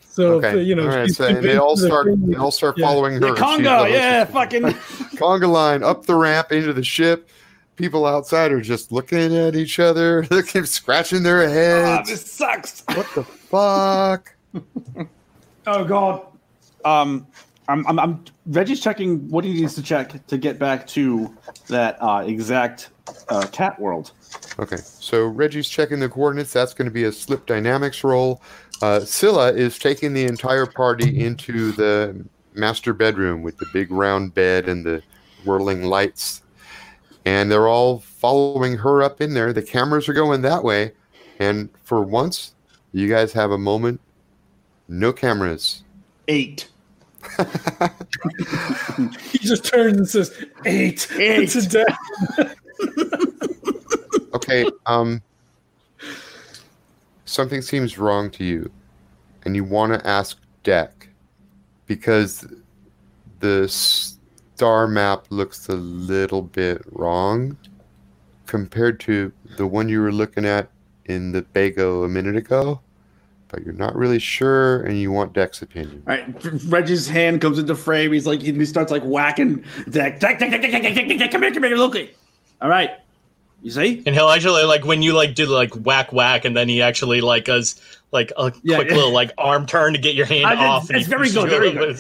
So 0.02 0.38
if, 0.38 0.46
okay, 0.46 0.62
you 0.62 0.76
know, 0.76 0.84
all 0.84 0.96
right. 0.96 1.10
So 1.10 1.34
they 1.34 1.58
all 1.58 1.74
of 1.74 1.80
the 1.80 1.88
start 1.88 2.08
they 2.18 2.36
all 2.36 2.52
start 2.52 2.78
yeah. 2.78 2.86
following 2.86 3.14
her. 3.14 3.28
Yeah, 3.28 3.34
the 3.34 3.40
conga, 3.40 3.92
yeah, 3.92 4.26
fucking. 4.26 4.62
conga 5.18 5.50
line 5.50 5.84
up 5.84 6.06
the 6.06 6.16
ramp 6.16 6.52
into 6.52 6.74
the 6.74 6.84
ship. 6.84 7.30
People 7.76 8.06
outside 8.06 8.52
are 8.52 8.62
just 8.62 8.92
looking 8.92 9.36
at 9.36 9.56
each 9.56 9.80
other, 9.80 10.26
looking, 10.32 10.66
scratching 10.66 11.24
their 11.24 11.44
Ah, 11.48 11.52
heads. 11.98 12.10
this 12.10 12.32
sucks. 12.32 12.84
what 12.94 13.08
the 13.16 13.24
fuck? 13.24 14.34
Oh 15.66 15.86
god. 15.86 16.28
Um, 16.84 17.26
I'm, 17.70 17.88
I'm, 17.88 17.98
I'm 17.98 18.26
Reggie's 18.48 18.82
checking 18.82 19.30
what 19.30 19.46
he 19.46 19.54
needs 19.54 19.76
to 19.76 19.82
check 19.82 20.28
to 20.28 20.38
get 20.38 20.60
back 20.60 20.86
to 20.88 21.34
that 21.70 21.98
uh, 22.02 22.22
exact 22.28 22.90
uh, 23.30 23.48
cat 23.48 23.80
world. 23.80 24.12
Okay, 24.60 24.76
so 24.76 25.26
Reggie's 25.28 25.70
checking 25.70 26.02
the 26.02 26.10
coordinates. 26.10 26.52
That's 26.52 26.74
going 26.74 26.88
to 26.90 26.94
be 26.94 27.06
a 27.06 27.12
slip 27.14 27.46
dynamics 27.46 28.04
roll. 28.04 28.42
Uh, 28.82 29.00
Scylla 29.00 29.54
is 29.54 29.80
taking 29.80 30.14
the 30.14 30.26
entire 30.26 30.66
party 30.66 31.24
into 31.24 31.72
the 31.72 32.26
master 32.54 32.94
bedroom 32.94 33.42
with 33.42 33.58
the 33.58 33.66
big 33.72 33.90
round 33.90 34.34
bed 34.34 34.68
and 34.68 34.86
the 34.86 35.02
whirling 35.46 35.84
lights. 35.84 36.42
And 37.26 37.52
they're 37.52 37.68
all 37.68 38.00
following 38.00 38.78
her 38.78 39.02
up 39.02 39.22
in 39.22 39.34
there. 39.34 39.54
The 39.54 39.62
cameras 39.62 40.10
are 40.10 40.14
going 40.14 40.42
that 40.42 40.64
way. 40.64 40.92
And 41.40 41.70
for 41.84 42.02
once, 42.02 42.54
you 42.92 43.08
guys 43.10 43.34
have 43.34 43.52
a 43.52 43.58
moment. 43.58 44.02
No 44.88 45.14
cameras. 45.14 45.84
Eight. 46.28 46.70
He 49.32 49.40
just 49.40 49.66
turns 49.66 49.98
and 49.98 50.08
says, 50.08 50.46
eight. 50.66 51.10
Eight. 51.18 51.44
It's 51.44 51.56
a 51.56 51.68
death. 51.68 52.56
Okay, 54.34 54.66
um 54.88 55.22
something 57.26 57.62
seems 57.62 57.98
wrong 57.98 58.30
to 58.32 58.44
you 58.44 58.70
and 59.46 59.56
you 59.56 59.64
want 59.64 59.94
to 59.94 60.08
ask 60.08 60.38
Deck 60.64 61.08
because 61.86 62.46
the 63.40 63.68
star 64.56 64.88
map 64.88 65.26
looks 65.30 65.68
a 65.68 65.76
little 65.76 66.42
bit 66.42 66.82
wrong 66.92 67.58
compared 68.46 69.00
to 69.00 69.32
the 69.58 69.66
one 69.66 69.90
you 69.90 70.00
were 70.02 70.12
looking 70.12 70.46
at 70.46 70.70
in 71.06 71.32
the 71.32 71.42
Bago 71.42 72.06
a 72.06 72.08
minute 72.08 72.36
ago, 72.36 72.80
but 73.48 73.64
you're 73.64 73.74
not 73.74 73.96
really 73.96 74.20
sure 74.20 74.84
and 74.84 75.00
you 75.00 75.12
want 75.12 75.34
Deck's 75.34 75.62
opinion. 75.62 76.04
All 76.08 76.16
right, 76.16 76.26
Reggie's 76.66 77.08
hand 77.08 77.42
comes 77.42 77.58
into 77.58 77.76
frame. 77.76 78.14
He's 78.14 78.28
like, 78.28 78.42
he 78.42 78.66
starts 78.66 78.92
like 78.92 79.04
whacking 79.04 79.64
Deck. 79.90 80.20
Deck, 80.20 80.40
Deck, 80.40 80.52
Deck, 80.52 80.62
Deck, 80.62 80.72
Deck, 80.72 80.84
Deck, 80.84 81.08
Deck, 81.08 81.18
Deck, 81.18 81.32
come 81.32 81.42
here, 81.42 81.52
come 81.52 81.64
here, 81.64 81.76
look. 81.76 81.96
All 82.62 82.70
right, 82.70 82.92
you 83.64 83.72
see? 83.72 84.04
And 84.06 84.14
he'll 84.16 84.30
actually 84.30 84.64
like 84.66 84.86
when 84.86 85.02
you 85.02 85.14
like 85.14 85.34
do 85.36 85.46
like 85.48 85.74
whack 85.74 86.14
whack, 86.14 86.46
and 86.46 86.56
then 86.56 86.70
he 86.70 86.82
actually 86.82 87.22
like 87.22 87.46
does 87.46 87.80
like 88.12 88.32
a 88.38 88.52
Yeah, 88.64 88.76
quick 88.78 88.90
yeah. 88.90 88.96
little 88.96 89.12
like 89.12 89.32
arm 89.38 89.66
turn 89.66 89.94
to 89.94 90.00
get 90.00 90.14
your 90.16 90.26
hand 90.28 90.46
I- 90.46 90.68
off. 90.68 90.84
it's, 90.84 90.90
and 90.92 91.00
it's 91.00 91.08
very 91.08 91.30
good, 91.32 91.50
very 91.50 91.72
good. 91.72 92.00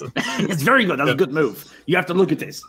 it's 0.50 0.62
very 0.62 0.86
good. 0.86 1.00
That's 1.00 1.10
a 1.12 1.16
good 1.16 1.32
move. 1.32 1.74
You 1.88 1.96
have 1.96 2.06
to 2.08 2.14
look 2.14 2.32
at 2.32 2.40
this. 2.40 2.64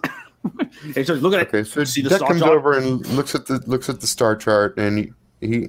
hey, 0.94 1.04
so 1.04 1.14
look 1.14 1.34
at 1.34 1.48
Okay, 1.48 1.60
it. 1.60 1.66
so 1.66 1.84
See 1.84 2.02
the 2.02 2.08
Deck 2.10 2.18
star 2.18 2.28
comes 2.28 2.40
chart? 2.42 2.52
over 2.52 2.76
and 2.78 3.04
looks 3.08 3.34
at 3.34 3.46
the 3.46 3.62
looks 3.66 3.88
at 3.88 4.00
the 4.00 4.06
star 4.06 4.36
chart 4.36 4.76
and 4.78 4.98
he 4.98 5.12
he, 5.40 5.68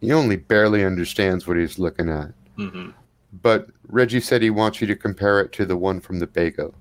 he 0.00 0.12
only 0.12 0.36
barely 0.36 0.84
understands 0.84 1.46
what 1.46 1.56
he's 1.56 1.78
looking 1.78 2.08
at. 2.10 2.32
Mhm. 2.58 2.92
but 3.42 3.68
Reggie 3.88 4.20
said 4.20 4.40
he 4.42 4.48
wants 4.50 4.80
you 4.80 4.86
to 4.86 4.96
compare 4.96 5.40
it 5.40 5.52
to 5.52 5.66
the 5.66 5.76
one 5.76 6.00
from 6.00 6.18
the 6.18 6.26
Bago. 6.26 6.72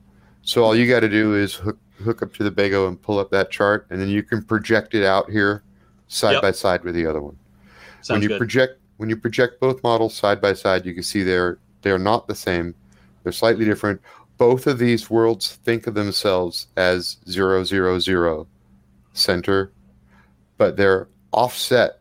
So 0.42 0.64
all 0.64 0.76
you 0.76 0.88
got 0.88 1.02
to 1.02 1.10
do 1.10 1.36
is 1.36 1.54
hook 1.56 1.78
hook 2.04 2.22
up 2.22 2.34
to 2.36 2.44
the 2.44 2.52
Bago 2.52 2.88
and 2.88 3.02
pull 3.02 3.20
up 3.20 3.30
that 3.32 3.52
chart, 3.52 3.86
and 3.90 4.00
then 4.02 4.08
you 4.10 4.24
can 4.24 4.42
project 4.44 4.94
it 4.94 5.04
out 5.06 5.30
here 5.30 5.64
side 6.08 6.34
Yep. 6.34 6.42
by 6.42 6.52
side 6.52 6.84
with 6.84 6.96
the 6.96 7.06
other 7.06 7.22
one. 7.22 7.38
when 8.08 8.22
you 8.22 8.28
good. 8.30 8.38
project 8.38 8.80
when 8.98 9.10
you 9.10 9.18
project 9.18 9.60
both 9.60 9.84
models 9.84 10.14
side 10.16 10.40
by 10.40 10.54
side, 10.54 10.86
you 10.86 10.94
can 10.94 11.04
see 11.04 11.24
they're 11.24 11.58
they're 11.82 11.98
not 12.00 12.28
the 12.28 12.36
same. 12.36 12.74
They're 13.24 13.32
slightly 13.32 13.66
different. 13.66 14.02
Both 14.38 14.68
of 14.68 14.80
these 14.80 15.10
worlds 15.10 15.56
think 15.64 15.88
of 15.88 15.94
themselves 15.96 16.68
as 16.78 17.18
zero 17.30 17.64
zero 17.64 18.00
zero 18.00 18.48
center, 19.14 19.72
but 20.58 20.78
they're 20.78 21.08
offset. 21.32 22.00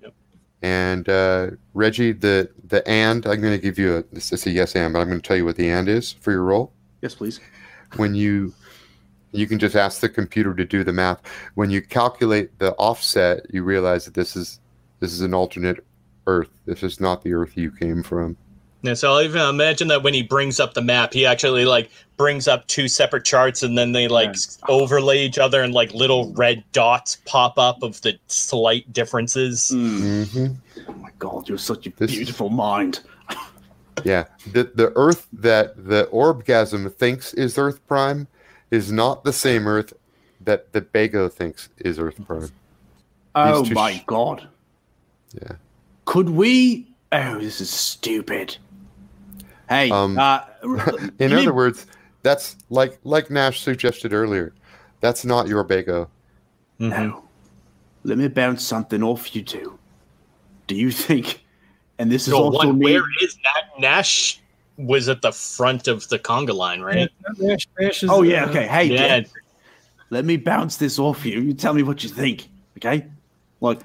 Yep. 0.00 0.14
And 0.62 1.08
uh, 1.08 1.50
Reggie, 1.74 2.12
the 2.12 2.48
the 2.68 2.86
and 2.88 3.26
I'm 3.26 3.40
going 3.40 3.56
to 3.56 3.62
give 3.62 3.78
you 3.78 3.96
a 3.98 4.02
this 4.12 4.32
is 4.32 4.46
a 4.46 4.50
yes 4.50 4.74
and, 4.76 4.92
but 4.92 5.00
I'm 5.00 5.08
going 5.08 5.20
to 5.20 5.26
tell 5.26 5.36
you 5.36 5.44
what 5.44 5.56
the 5.56 5.68
and 5.68 5.88
is 5.88 6.12
for 6.12 6.30
your 6.32 6.42
role 6.44 6.72
Yes, 7.02 7.14
please. 7.14 7.40
when 7.96 8.14
you 8.14 8.54
you 9.32 9.46
can 9.46 9.58
just 9.58 9.74
ask 9.74 10.00
the 10.00 10.08
computer 10.08 10.54
to 10.54 10.64
do 10.64 10.84
the 10.84 10.92
math 10.92 11.20
when 11.54 11.70
you 11.70 11.80
calculate 11.82 12.56
the 12.58 12.72
offset 12.74 13.46
you 13.52 13.62
realize 13.64 14.04
that 14.04 14.14
this 14.14 14.36
is 14.36 14.60
this 15.00 15.12
is 15.12 15.20
an 15.22 15.34
alternate 15.34 15.84
earth 16.26 16.50
this 16.66 16.82
is 16.82 17.00
not 17.00 17.22
the 17.22 17.32
earth 17.32 17.56
you 17.56 17.70
came 17.70 18.02
from 18.02 18.36
Yeah, 18.82 18.94
so 18.94 19.12
I'll 19.12 19.22
even 19.22 19.40
imagine 19.42 19.88
that 19.88 20.02
when 20.02 20.12
he 20.14 20.22
brings 20.24 20.58
up 20.58 20.74
the 20.74 20.82
map, 20.82 21.12
he 21.12 21.24
actually 21.24 21.64
like 21.64 21.90
brings 22.16 22.48
up 22.48 22.66
two 22.66 22.88
separate 22.88 23.24
charts, 23.24 23.62
and 23.62 23.78
then 23.78 23.92
they 23.92 24.08
like 24.08 24.34
Yeah. 24.34 24.66
overlay 24.68 25.24
each 25.24 25.38
other, 25.38 25.62
and 25.62 25.72
like 25.72 25.94
little 25.94 26.32
red 26.34 26.64
dots 26.72 27.18
pop 27.24 27.58
up 27.58 27.82
of 27.84 28.00
the 28.02 28.18
slight 28.26 28.92
differences. 28.92 29.70
Mm. 29.72 30.26
hmm 30.32 30.46
Oh 30.88 30.92
my 30.94 31.10
god, 31.20 31.48
you're 31.48 31.58
such 31.58 31.86
a 31.86 31.90
This- 31.96 32.10
beautiful 32.10 32.50
mind. 32.50 33.00
yeah 34.04 34.24
the 34.52 34.64
the 34.74 34.90
earth 34.96 35.28
that 35.32 35.76
the 35.86 36.08
orbgasm 36.12 36.92
thinks 36.94 37.34
is 37.34 37.56
earth 37.58 37.78
prime 37.86 38.26
is 38.72 38.90
not 38.90 39.22
the 39.22 39.32
same 39.32 39.68
earth 39.68 39.92
that 40.40 40.72
that 40.72 40.92
Bago 40.92 41.30
thinks 41.32 41.68
is 41.78 42.00
Earth 42.00 42.18
Prime. 42.26 42.50
Oh 43.36 43.64
my 43.70 43.92
sh- 43.94 44.02
god. 44.06 44.48
Yeah. 45.40 45.52
Could 46.06 46.30
we? 46.30 46.88
Oh, 47.12 47.38
this 47.38 47.60
is 47.60 47.70
stupid. 47.70 48.56
Hey, 49.68 49.90
Um, 49.90 50.18
uh, 50.18 50.40
In 51.20 51.32
other 51.32 51.36
need- 51.36 51.50
words, 51.50 51.86
that's 52.22 52.56
like 52.70 52.98
like 53.04 53.30
Nash 53.30 53.60
suggested 53.60 54.12
earlier. 54.12 54.52
That's 55.00 55.24
not 55.24 55.46
your 55.46 55.64
Bago. 55.64 56.08
Mhm. 56.80 56.90
no. 56.90 57.24
Let 58.04 58.18
me 58.18 58.26
bounce 58.28 58.64
something 58.64 59.02
off 59.02 59.34
you 59.36 59.42
two. 59.42 59.78
Do 60.66 60.74
you 60.74 60.90
think? 60.90 61.44
And 61.98 62.10
this 62.10 62.26
is 62.26 62.32
So 62.34 62.42
also 62.44 62.66
what, 62.68 62.74
me. 62.76 62.84
where 62.84 63.04
is 63.22 63.36
that? 63.44 63.78
Nash 63.78 64.40
was 64.76 65.08
at 65.08 65.22
the 65.22 65.32
front 65.32 65.88
of 65.88 66.08
the 66.08 66.18
conga 66.18 66.54
line, 66.54 66.80
right? 66.80 67.10
Nash, 67.38 67.68
Nash 67.78 68.02
is, 68.02 68.10
Oh 68.10 68.22
yeah, 68.22 68.44
uh, 68.44 68.50
okay. 68.50 68.66
Hey, 68.66 68.84
Yeah. 68.84 69.20
Dick, 69.20 69.30
let 70.10 70.24
me 70.24 70.36
bounce 70.36 70.76
this 70.76 70.98
off 70.98 71.24
you. 71.24 71.40
You 71.40 71.54
tell 71.54 71.72
me 71.72 71.82
what 71.82 72.02
you 72.02 72.10
think, 72.10 72.48
okay? 72.78 73.06
Like, 73.60 73.80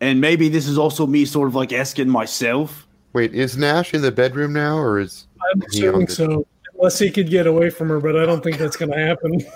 and 0.00 0.20
maybe 0.20 0.48
this 0.48 0.66
is 0.66 0.78
also 0.78 1.06
me 1.06 1.24
sort 1.24 1.48
of 1.48 1.54
like 1.54 1.72
asking 1.72 2.08
myself. 2.08 2.88
Wait, 3.12 3.34
is 3.34 3.56
Nash 3.56 3.94
in 3.94 4.02
the 4.02 4.10
bedroom 4.10 4.52
now, 4.52 4.78
or 4.78 4.98
is 4.98 5.26
I'm 5.52 5.62
he 5.70 5.86
on 5.86 6.02
assuming 6.02 6.08
so. 6.08 6.46
Unless 6.74 6.98
he 6.98 7.10
could 7.10 7.30
get 7.30 7.46
away 7.46 7.70
from 7.70 7.88
her, 7.90 8.00
but 8.00 8.16
I 8.16 8.26
don't 8.26 8.42
think 8.42 8.58
that's 8.58 8.76
going 8.76 8.90
to 8.90 8.98
happen. 8.98 9.40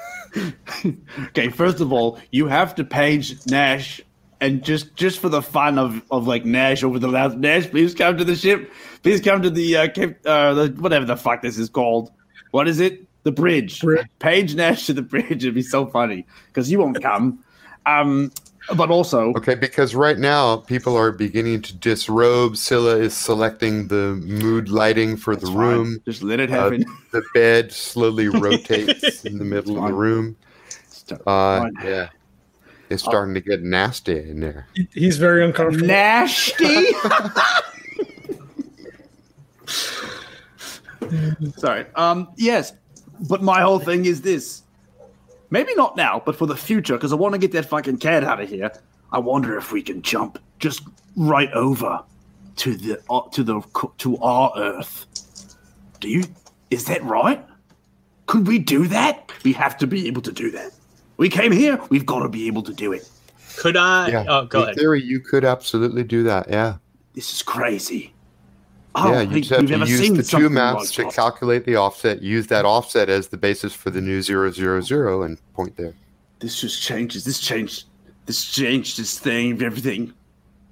Okay, 1.29 1.49
first 1.49 1.81
of 1.81 1.95
all, 1.95 2.19
you 2.31 2.47
have 2.47 2.75
to 2.75 2.85
page 2.85 3.47
Nash, 3.47 4.03
and 4.41 4.63
just 4.63 4.95
just 4.97 5.19
for 5.19 5.29
the 5.29 5.43
fun 5.43 5.79
of 5.79 6.03
of 6.11 6.27
like 6.27 6.45
Nash 6.45 6.83
over 6.85 6.99
the 6.99 7.09
last 7.09 7.37
Nash, 7.37 7.69
please 7.71 7.95
come 7.95 8.17
to 8.19 8.25
the 8.25 8.37
ship. 8.37 8.71
Please 9.03 9.21
come 9.21 9.43
to 9.43 9.51
the 9.51 9.77
uh, 9.77 9.89
Cape, 9.89 10.17
uh 10.27 10.55
the 10.55 10.69
whatever 10.79 11.05
the 11.05 11.17
fuck 11.17 11.43
this 11.43 11.59
is 11.59 11.69
called. 11.69 12.11
What 12.51 12.69
is 12.69 12.81
it? 12.81 13.07
The 13.25 13.33
bridge. 13.33 13.81
Bridge. 13.81 14.07
Page 14.19 14.55
Nash 14.55 14.87
to 14.87 14.93
the 14.93 15.03
bridge. 15.03 15.45
It'd 15.45 15.55
be 15.55 15.63
so 15.63 15.87
funny 15.87 16.27
because 16.49 16.71
you 16.71 16.79
won't 16.79 17.03
come. 17.03 17.43
Um, 17.87 18.33
but 18.77 18.91
also, 18.91 19.33
okay? 19.35 19.55
Because 19.55 19.95
right 19.95 20.19
now 20.19 20.57
people 20.57 20.97
are 20.97 21.13
beginning 21.13 21.63
to 21.63 21.75
disrobe. 21.77 22.57
Scylla 22.57 22.97
is 22.99 23.17
selecting 23.17 23.87
the 23.89 24.21
mood 24.25 24.69
lighting 24.69 25.17
for 25.17 25.37
the 25.37 25.43
it's 25.43 25.51
fine. 25.51 25.59
room. 25.59 25.99
Just 26.05 26.23
let 26.25 26.41
it 26.41 26.51
Uh, 26.51 26.65
happen. 26.65 26.85
the 27.13 27.23
bed 27.33 27.71
slowly 27.71 28.27
rotates 28.29 29.25
in 29.25 29.39
the 29.39 29.45
middle 29.45 29.79
of 29.79 29.87
the 29.87 29.95
room. 29.95 30.37
Uh, 31.29 31.69
yeah, 31.85 32.09
it's 32.91 33.03
starting 33.03 33.35
to 33.35 33.41
get 33.41 33.63
nasty 33.63 34.19
in 34.19 34.41
there. 34.41 34.67
He's 34.93 35.19
very 35.19 35.45
uncomfortable. 35.45 35.87
Nasty. 35.87 36.93
Sorry. 41.57 41.87
Um. 41.95 42.29
Yes, 42.37 42.73
but 43.29 43.43
my 43.43 43.61
whole 43.61 43.79
thing 43.79 44.05
is 44.05 44.23
this. 44.23 44.63
Maybe 45.51 45.75
not 45.77 45.97
now, 45.97 46.21
but 46.25 46.37
for 46.37 46.47
the 46.47 46.57
future, 46.57 46.95
because 46.95 47.13
I 47.13 47.17
want 47.17 47.35
to 47.35 47.39
get 47.39 47.53
that 47.53 47.67
fucking 47.67 47.99
cat 47.99 48.25
out 48.25 48.41
of 48.41 48.49
here. 48.49 48.73
I 49.13 49.21
wonder 49.21 49.57
if 49.57 49.71
we 49.71 49.83
can 49.83 50.03
jump 50.03 50.41
just 50.59 50.83
right 51.17 51.51
over 51.53 52.03
to 52.57 52.75
the 52.75 53.01
uh, 53.09 53.21
to 53.31 53.45
the 53.45 53.61
to 53.99 54.17
our 54.19 54.53
Earth. 54.57 55.07
Do 56.01 56.09
you? 56.09 56.25
Is 56.71 56.87
that 56.87 57.03
right? 57.05 57.45
Could 58.27 58.47
we 58.47 58.59
do 58.59 58.89
that? 58.89 59.31
We 59.45 59.53
have 59.53 59.79
to 59.79 59.87
be 59.87 60.09
able 60.09 60.23
to 60.23 60.33
do 60.33 60.51
that. 60.51 60.73
We 61.17 61.29
came 61.29 61.53
here. 61.53 61.81
We've 61.89 62.07
got 62.07 62.21
to 62.21 62.29
be 62.29 62.47
able 62.47 62.63
to 62.63 62.73
do 62.75 62.93
it. 62.93 63.09
Could 63.57 63.77
I? 63.77 64.09
Yeah, 64.09 64.25
Oh, 64.29 64.45
go 64.45 64.59
in 64.59 64.65
ahead. 64.65 64.77
theory, 64.77 65.03
you 65.03 65.19
could 65.21 65.45
absolutely 65.45 66.05
do 66.05 66.23
that. 66.25 66.49
Yeah, 66.49 66.77
This 67.15 67.33
is 67.33 67.43
crazy. 67.43 68.13
I 68.95 69.11
yeah. 69.11 69.17
Oh, 69.17 69.21
you 69.21 69.31
think 69.31 69.45
just 69.47 69.61
have 69.61 69.67
to 69.69 69.87
use 69.91 70.11
the 70.31 70.39
two 70.39 70.49
maps 70.49 70.91
to 70.93 71.11
calculate 71.11 71.65
the 71.65 71.77
offset. 71.77 72.23
Use 72.23 72.47
that 72.49 72.65
offset 72.65 73.09
as 73.09 73.29
the 73.29 73.37
basis 73.37 73.73
for 73.75 73.91
the 73.91 74.01
new 74.01 74.23
zero 74.23 74.51
zero 74.51 74.81
zero, 74.81 75.23
and 75.23 75.39
point 75.55 75.77
there. 75.77 75.95
This 76.39 76.61
just 76.61 76.83
changes. 76.83 77.25
This 77.25 77.39
changed. 77.41 77.85
This 78.27 78.45
changed 78.45 78.99
this 78.99 79.19
thing. 79.19 79.63
Everything. 79.63 80.13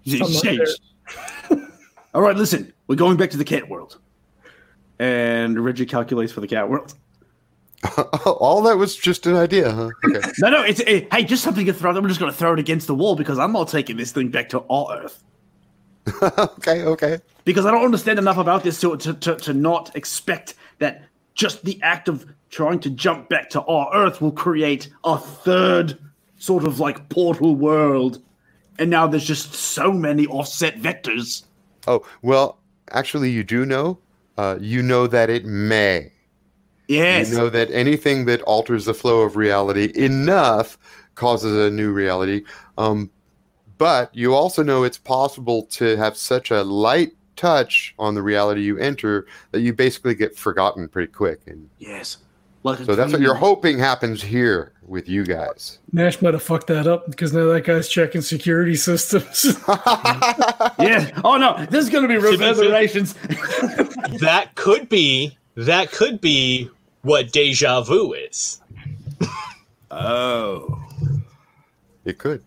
It 0.04 0.42
changed. 0.42 0.80
All 2.14 2.22
right, 2.22 2.37
listen. 2.37 2.72
We're 2.87 2.96
going 2.96 3.16
back 3.16 3.30
to 3.30 3.37
the 3.37 3.44
cat 3.44 3.68
world. 3.68 3.98
And 4.98 5.62
Reggie 5.64 5.87
calculates 5.87 6.33
for 6.33 6.40
the 6.40 6.46
cat 6.46 6.68
world. 6.68 6.94
All 8.26 8.62
that 8.62 8.78
was 8.78 8.96
just 8.96 9.26
an 9.26 9.36
idea, 9.36 9.70
huh? 9.70 9.90
Okay. 10.04 10.20
No, 10.38 10.50
no. 10.50 10.62
It's 10.62 10.80
eh, 10.86 11.06
hey, 11.12 11.24
just 11.24 11.42
something 11.42 11.66
to 11.66 11.72
throw. 11.72 11.94
I'm 11.94 12.08
just 12.08 12.20
going 12.20 12.32
to 12.32 12.36
throw 12.36 12.52
it 12.54 12.58
against 12.58 12.86
the 12.86 12.94
wall 12.94 13.16
because 13.16 13.38
I'm 13.38 13.52
not 13.52 13.68
taking 13.68 13.96
this 13.96 14.12
thing 14.12 14.28
back 14.28 14.48
to 14.50 14.64
our 14.70 15.02
Earth 15.04 15.22
okay, 16.22 16.82
okay. 16.84 17.18
because 17.44 17.66
I 17.66 17.70
don't 17.70 17.84
understand 17.84 18.18
enough 18.18 18.36
about 18.36 18.62
this 18.62 18.80
to, 18.80 18.96
to, 18.96 19.14
to, 19.14 19.36
to 19.36 19.54
not 19.54 19.94
expect 19.96 20.54
that 20.78 21.04
just 21.34 21.64
the 21.64 21.80
act 21.82 22.08
of 22.08 22.26
trying 22.50 22.78
to 22.80 22.90
jump 22.90 23.28
back 23.28 23.50
to 23.50 23.62
our 23.62 23.90
Earth 23.94 24.20
will 24.20 24.32
create 24.32 24.90
a 25.04 25.18
third 25.18 25.98
sort 26.36 26.64
of 26.64 26.80
like 26.80 27.08
portal 27.08 27.54
world. 27.54 28.22
And 28.78 28.90
now 28.90 29.06
there's 29.06 29.24
just 29.24 29.54
so 29.54 29.92
many 29.92 30.26
offset 30.26 30.80
vectors. 30.80 31.44
Oh, 31.86 32.04
well, 32.22 32.58
actually, 32.90 33.30
you 33.30 33.44
do 33.44 33.64
know. 33.64 33.98
Uh, 34.36 34.58
you 34.60 34.82
know 34.82 35.06
that 35.06 35.30
it 35.30 35.44
may. 35.44 36.10
Yes. 36.88 37.30
You 37.30 37.38
know 37.38 37.50
that 37.50 37.70
anything 37.70 38.26
that 38.26 38.42
alters 38.42 38.84
the 38.84 38.94
flow 38.94 39.22
of 39.22 39.36
reality 39.36 39.92
enough 39.94 40.78
causes 41.14 41.56
a 41.56 41.70
new 41.74 41.92
reality. 41.92 42.44
Um, 42.78 43.10
but 43.78 44.14
you 44.14 44.34
also 44.34 44.62
know 44.62 44.84
it's 44.84 44.98
possible 44.98 45.64
to 45.64 45.96
have 45.96 46.16
such 46.16 46.50
a 46.50 46.62
light 46.62 47.12
touch 47.36 47.94
on 47.98 48.14
the 48.14 48.22
reality 48.22 48.62
you 48.62 48.78
enter 48.78 49.26
that 49.50 49.60
you 49.60 49.72
basically 49.72 50.14
get 50.14 50.36
forgotten 50.36 50.88
pretty 50.88 51.12
quick. 51.12 51.40
And 51.46 51.68
yes. 51.78 52.18
Like 52.62 52.78
so 52.78 52.94
that's 52.94 53.12
what 53.12 53.20
you're 53.20 53.34
hoping 53.34 53.78
happens 53.78 54.22
here 54.22 54.72
with 54.86 55.06
you 55.06 55.24
guys. 55.24 55.80
Nash 55.92 56.22
might 56.22 56.32
have 56.32 56.42
fucked 56.42 56.68
that 56.68 56.86
up 56.86 57.10
because 57.10 57.30
now 57.34 57.44
that 57.48 57.64
guy's 57.64 57.90
checking 57.90 58.22
security 58.22 58.74
systems. 58.76 59.58
Yeah. 60.78 61.10
Oh 61.24 61.36
no, 61.36 61.64
this 61.70 61.84
is 61.84 61.90
going 61.90 62.02
to 62.02 62.08
be 62.08 62.16
be 62.16 62.36
fair- 62.36 62.54
reverberations. 62.54 63.12
that 64.20 64.50
could 64.54 64.88
be. 64.88 65.36
That 65.56 65.92
could 65.92 66.20
be 66.20 66.68
what 67.04 67.32
deja 67.32 67.82
vu 67.82 68.12
is. 68.14 68.60
oh. 69.90 70.82
It 72.04 72.18
could. 72.18 72.42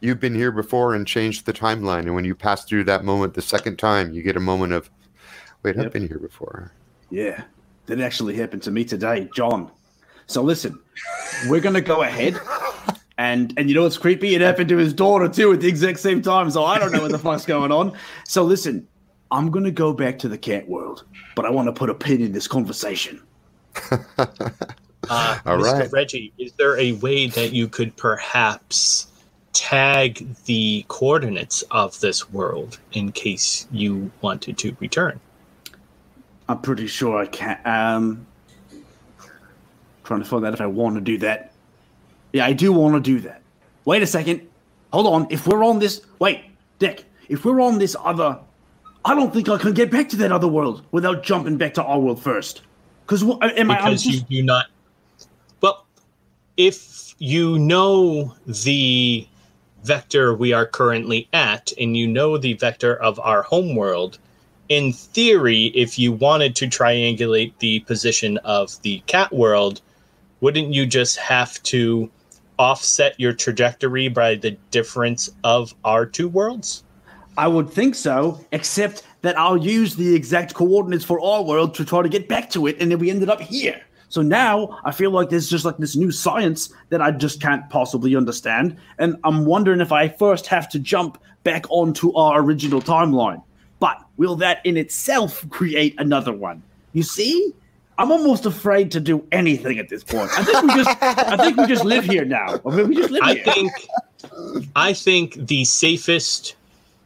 You've 0.00 0.18
been 0.18 0.34
here 0.34 0.50
before 0.50 0.94
and 0.94 1.06
changed 1.06 1.46
the 1.46 1.52
timeline, 1.52 2.00
and 2.00 2.14
when 2.14 2.24
you 2.24 2.34
pass 2.34 2.64
through 2.64 2.84
that 2.84 3.04
moment 3.04 3.34
the 3.34 3.42
second 3.42 3.78
time, 3.78 4.12
you 4.12 4.22
get 4.22 4.36
a 4.36 4.40
moment 4.40 4.72
of, 4.72 4.90
wait, 5.62 5.78
I've 5.78 5.92
been 5.92 6.08
here 6.08 6.18
before. 6.18 6.72
Yeah. 7.10 7.44
That 7.86 8.00
actually 8.00 8.36
happened 8.36 8.62
to 8.62 8.70
me 8.70 8.84
today, 8.84 9.28
John. 9.36 9.70
So 10.26 10.42
listen, 10.42 10.78
we're 11.48 11.60
going 11.60 11.74
to 11.74 11.80
go 11.80 12.02
ahead. 12.02 12.40
And 13.18 13.52
and 13.56 13.68
you 13.68 13.74
know 13.74 13.82
what's 13.82 13.98
creepy? 13.98 14.34
It 14.34 14.40
happened 14.40 14.68
to 14.70 14.76
his 14.76 14.94
daughter 14.94 15.28
too 15.28 15.52
at 15.52 15.60
the 15.60 15.68
exact 15.68 15.98
same 16.00 16.22
time. 16.22 16.50
So 16.50 16.64
I 16.64 16.78
don't 16.78 16.92
know 16.92 17.02
what 17.02 17.10
the 17.10 17.18
fuck's 17.18 17.44
going 17.44 17.70
on. 17.70 17.96
So 18.24 18.42
listen, 18.42 18.88
I'm 19.32 19.50
gonna 19.50 19.70
go 19.70 19.92
back 19.94 20.18
to 20.20 20.28
the 20.28 20.36
cat 20.36 20.68
world, 20.68 21.04
but 21.34 21.46
I 21.46 21.50
want 21.50 21.66
to 21.66 21.72
put 21.72 21.88
a 21.88 21.94
pin 21.94 22.20
in 22.20 22.32
this 22.32 22.46
conversation. 22.46 23.20
Uh, 25.10 25.36
All 25.46 25.58
Mr. 25.58 25.80
right. 25.80 25.92
Reggie, 25.92 26.32
is 26.38 26.52
there 26.52 26.78
a 26.78 26.92
way 26.92 27.26
that 27.26 27.52
you 27.52 27.66
could 27.66 27.96
perhaps 27.96 29.08
tag 29.52 30.24
the 30.44 30.84
coordinates 30.86 31.62
of 31.72 31.98
this 31.98 32.30
world 32.30 32.78
in 32.92 33.10
case 33.10 33.66
you 33.72 34.12
wanted 34.20 34.56
to 34.58 34.76
return? 34.78 35.18
I'm 36.48 36.60
pretty 36.60 36.86
sure 36.86 37.18
I 37.18 37.26
can. 37.26 37.58
Um, 37.64 38.26
trying 40.04 40.20
to 40.20 40.24
find 40.24 40.46
out 40.46 40.54
if 40.54 40.60
I 40.60 40.66
want 40.66 40.94
to 40.94 41.00
do 41.00 41.18
that. 41.18 41.52
Yeah, 42.32 42.46
I 42.46 42.52
do 42.52 42.72
want 42.72 42.94
to 42.94 43.00
do 43.00 43.18
that. 43.20 43.42
Wait 43.84 44.02
a 44.02 44.06
second. 44.06 44.48
Hold 44.92 45.08
on. 45.08 45.26
If 45.30 45.48
we're 45.48 45.64
on 45.64 45.80
this, 45.80 46.02
wait, 46.20 46.44
Dick. 46.78 47.06
If 47.28 47.44
we're 47.44 47.60
on 47.60 47.78
this 47.78 47.96
other, 48.04 48.38
I 49.04 49.14
don't 49.14 49.32
think 49.32 49.48
I 49.48 49.58
can 49.58 49.72
get 49.72 49.90
back 49.90 50.08
to 50.10 50.16
that 50.16 50.32
other 50.32 50.48
world 50.48 50.84
without 50.92 51.22
jumping 51.22 51.56
back 51.56 51.74
to 51.74 51.82
our 51.82 51.98
world 51.98 52.22
first. 52.22 52.62
Because 53.04 53.22
am 53.22 53.70
I? 53.70 53.76
Because 53.76 54.06
you 54.06 54.20
do 54.20 54.42
not. 54.42 54.66
Well, 55.60 55.84
if 56.56 57.14
you 57.18 57.58
know 57.58 58.34
the 58.46 59.26
vector 59.82 60.34
we 60.34 60.52
are 60.52 60.66
currently 60.66 61.28
at, 61.32 61.72
and 61.78 61.96
you 61.96 62.06
know 62.06 62.38
the 62.38 62.54
vector 62.54 62.94
of 62.96 63.18
our 63.20 63.42
home 63.42 63.74
world, 63.74 64.18
in 64.68 64.92
theory, 64.92 65.66
if 65.74 65.98
you 65.98 66.12
wanted 66.12 66.54
to 66.56 66.66
triangulate 66.66 67.52
the 67.58 67.80
position 67.80 68.38
of 68.38 68.80
the 68.82 69.00
cat 69.06 69.32
world, 69.32 69.80
wouldn't 70.40 70.72
you 70.72 70.86
just 70.86 71.18
have 71.18 71.62
to 71.64 72.10
offset 72.58 73.18
your 73.18 73.32
trajectory 73.32 74.08
by 74.08 74.36
the 74.36 74.52
difference 74.70 75.28
of 75.42 75.74
our 75.84 76.06
two 76.06 76.28
worlds? 76.28 76.84
I 77.36 77.48
would 77.48 77.70
think 77.70 77.94
so, 77.94 78.44
except 78.52 79.04
that 79.22 79.38
I'll 79.38 79.56
use 79.56 79.96
the 79.96 80.14
exact 80.14 80.54
coordinates 80.54 81.04
for 81.04 81.20
our 81.20 81.42
world 81.42 81.74
to 81.76 81.84
try 81.84 82.02
to 82.02 82.08
get 82.08 82.28
back 82.28 82.50
to 82.50 82.66
it, 82.66 82.76
and 82.80 82.90
then 82.90 82.98
we 82.98 83.10
ended 83.10 83.30
up 83.30 83.40
here. 83.40 83.80
So 84.08 84.20
now 84.20 84.78
I 84.84 84.92
feel 84.92 85.10
like 85.10 85.30
there's 85.30 85.48
just 85.48 85.64
like 85.64 85.78
this 85.78 85.96
new 85.96 86.10
science 86.10 86.72
that 86.90 87.00
I 87.00 87.12
just 87.12 87.40
can't 87.40 87.68
possibly 87.70 88.14
understand, 88.14 88.76
and 88.98 89.16
I'm 89.24 89.46
wondering 89.46 89.80
if 89.80 89.92
I 89.92 90.08
first 90.08 90.46
have 90.48 90.68
to 90.70 90.78
jump 90.78 91.18
back 91.44 91.64
onto 91.70 92.12
our 92.14 92.40
original 92.40 92.82
timeline. 92.82 93.42
But 93.80 94.00
will 94.16 94.36
that 94.36 94.64
in 94.64 94.76
itself 94.76 95.48
create 95.48 95.94
another 95.98 96.32
one? 96.32 96.62
You 96.92 97.02
see? 97.02 97.54
I'm 97.98 98.10
almost 98.10 98.46
afraid 98.46 98.90
to 98.92 99.00
do 99.00 99.26
anything 99.32 99.78
at 99.78 99.88
this 99.88 100.02
point. 100.02 100.30
I 100.36 100.44
think 100.44 100.62
we 100.62 100.82
just, 100.82 101.02
I 101.02 101.36
think 101.36 101.56
we 101.56 101.66
just 101.66 101.84
live 101.84 102.04
here 102.04 102.24
now. 102.24 102.58
I 102.66 102.76
mean, 102.76 102.88
we 102.88 102.96
just 102.96 103.10
live 103.10 103.22
I 103.22 103.34
here. 103.34 103.44
think 103.44 103.72
I 104.74 104.92
think 104.92 105.46
the 105.46 105.64
safest 105.64 106.56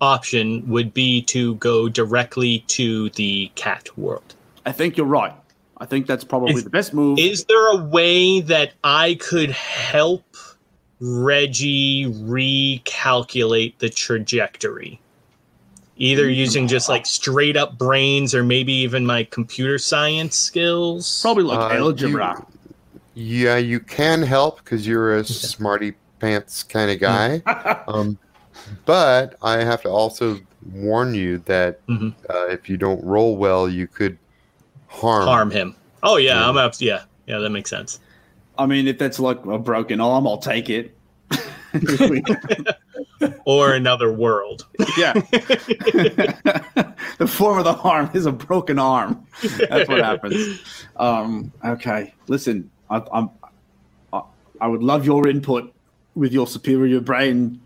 option 0.00 0.66
would 0.68 0.92
be 0.94 1.22
to 1.22 1.54
go 1.56 1.88
directly 1.88 2.60
to 2.68 3.10
the 3.10 3.50
cat 3.54 3.88
world. 3.98 4.34
I 4.64 4.72
think 4.72 4.96
you're 4.96 5.06
right. 5.06 5.34
I 5.78 5.86
think 5.86 6.06
that's 6.06 6.24
probably 6.24 6.54
Is- 6.54 6.64
the 6.64 6.70
best 6.70 6.94
move. 6.94 7.18
Is 7.18 7.44
there 7.44 7.68
a 7.68 7.76
way 7.76 8.40
that 8.40 8.72
I 8.84 9.14
could 9.20 9.50
help 9.50 10.24
Reggie 11.00 12.06
recalculate 12.06 13.74
the 13.78 13.88
trajectory? 13.88 15.00
Either 15.98 16.28
using 16.28 16.68
just 16.68 16.88
like 16.90 17.06
straight 17.06 17.56
up 17.56 17.78
brains 17.78 18.34
or 18.34 18.44
maybe 18.44 18.72
even 18.72 19.06
my 19.06 19.24
computer 19.24 19.78
science 19.78 20.36
skills. 20.36 21.20
probably 21.22 21.44
like 21.44 21.58
Uh, 21.58 21.74
algebra. 21.78 22.44
Yeah, 23.14 23.56
you 23.56 23.80
can 23.80 24.22
help 24.22 24.58
because 24.62 24.86
you're 24.86 25.16
a 25.16 25.24
smarty 25.24 25.94
pants 26.18 26.62
kind 26.62 26.90
of 26.90 27.00
guy. 27.00 27.40
um, 27.88 28.18
but 28.84 29.36
I 29.42 29.64
have 29.64 29.82
to 29.82 29.88
also 29.88 30.40
warn 30.72 31.14
you 31.14 31.38
that 31.46 31.84
Mhm. 31.86 32.12
uh, 32.28 32.46
if 32.48 32.68
you 32.68 32.76
don't 32.76 33.02
roll 33.04 33.36
well, 33.36 33.68
you 33.68 33.86
could 33.86 34.18
harm. 34.88 35.26
Harm 35.26 35.50
him. 35.50 35.74
Oh 36.02 36.16
yeah, 36.16 36.34
Yeah. 36.40 36.48
I'm 36.48 36.56
up. 36.56 36.74
Yeah, 36.78 37.02
yeah, 37.26 37.38
that 37.38 37.50
makes 37.50 37.70
sense. 37.70 38.00
I 38.58 38.66
mean, 38.66 38.86
if 38.88 38.98
that's 38.98 39.18
like 39.20 39.44
a 39.46 39.58
broken 39.58 40.00
arm, 40.00 40.26
I'll 40.26 40.38
take 40.38 40.70
it. 40.70 40.94
Or 43.46 43.72
another 43.74 44.12
world. 44.12 44.66
yeah. 44.98 45.12
the 47.18 47.26
form 47.26 47.58
of 47.58 47.64
the 47.64 47.72
harm 47.72 48.10
is 48.12 48.26
a 48.26 48.32
broken 48.32 48.78
arm. 48.78 49.26
That's 49.70 49.88
what 49.88 49.98
happens. 50.04 50.60
Um, 50.96 51.50
okay, 51.64 52.12
listen, 52.28 52.70
I, 52.90 53.02
I'm, 53.12 53.30
I, 54.12 54.22
I 54.60 54.66
would 54.68 54.82
love 54.82 55.06
your 55.06 55.28
input 55.28 55.72
with 56.14 56.32
your 56.32 56.46
superior 56.46 57.00
brain 57.00 57.60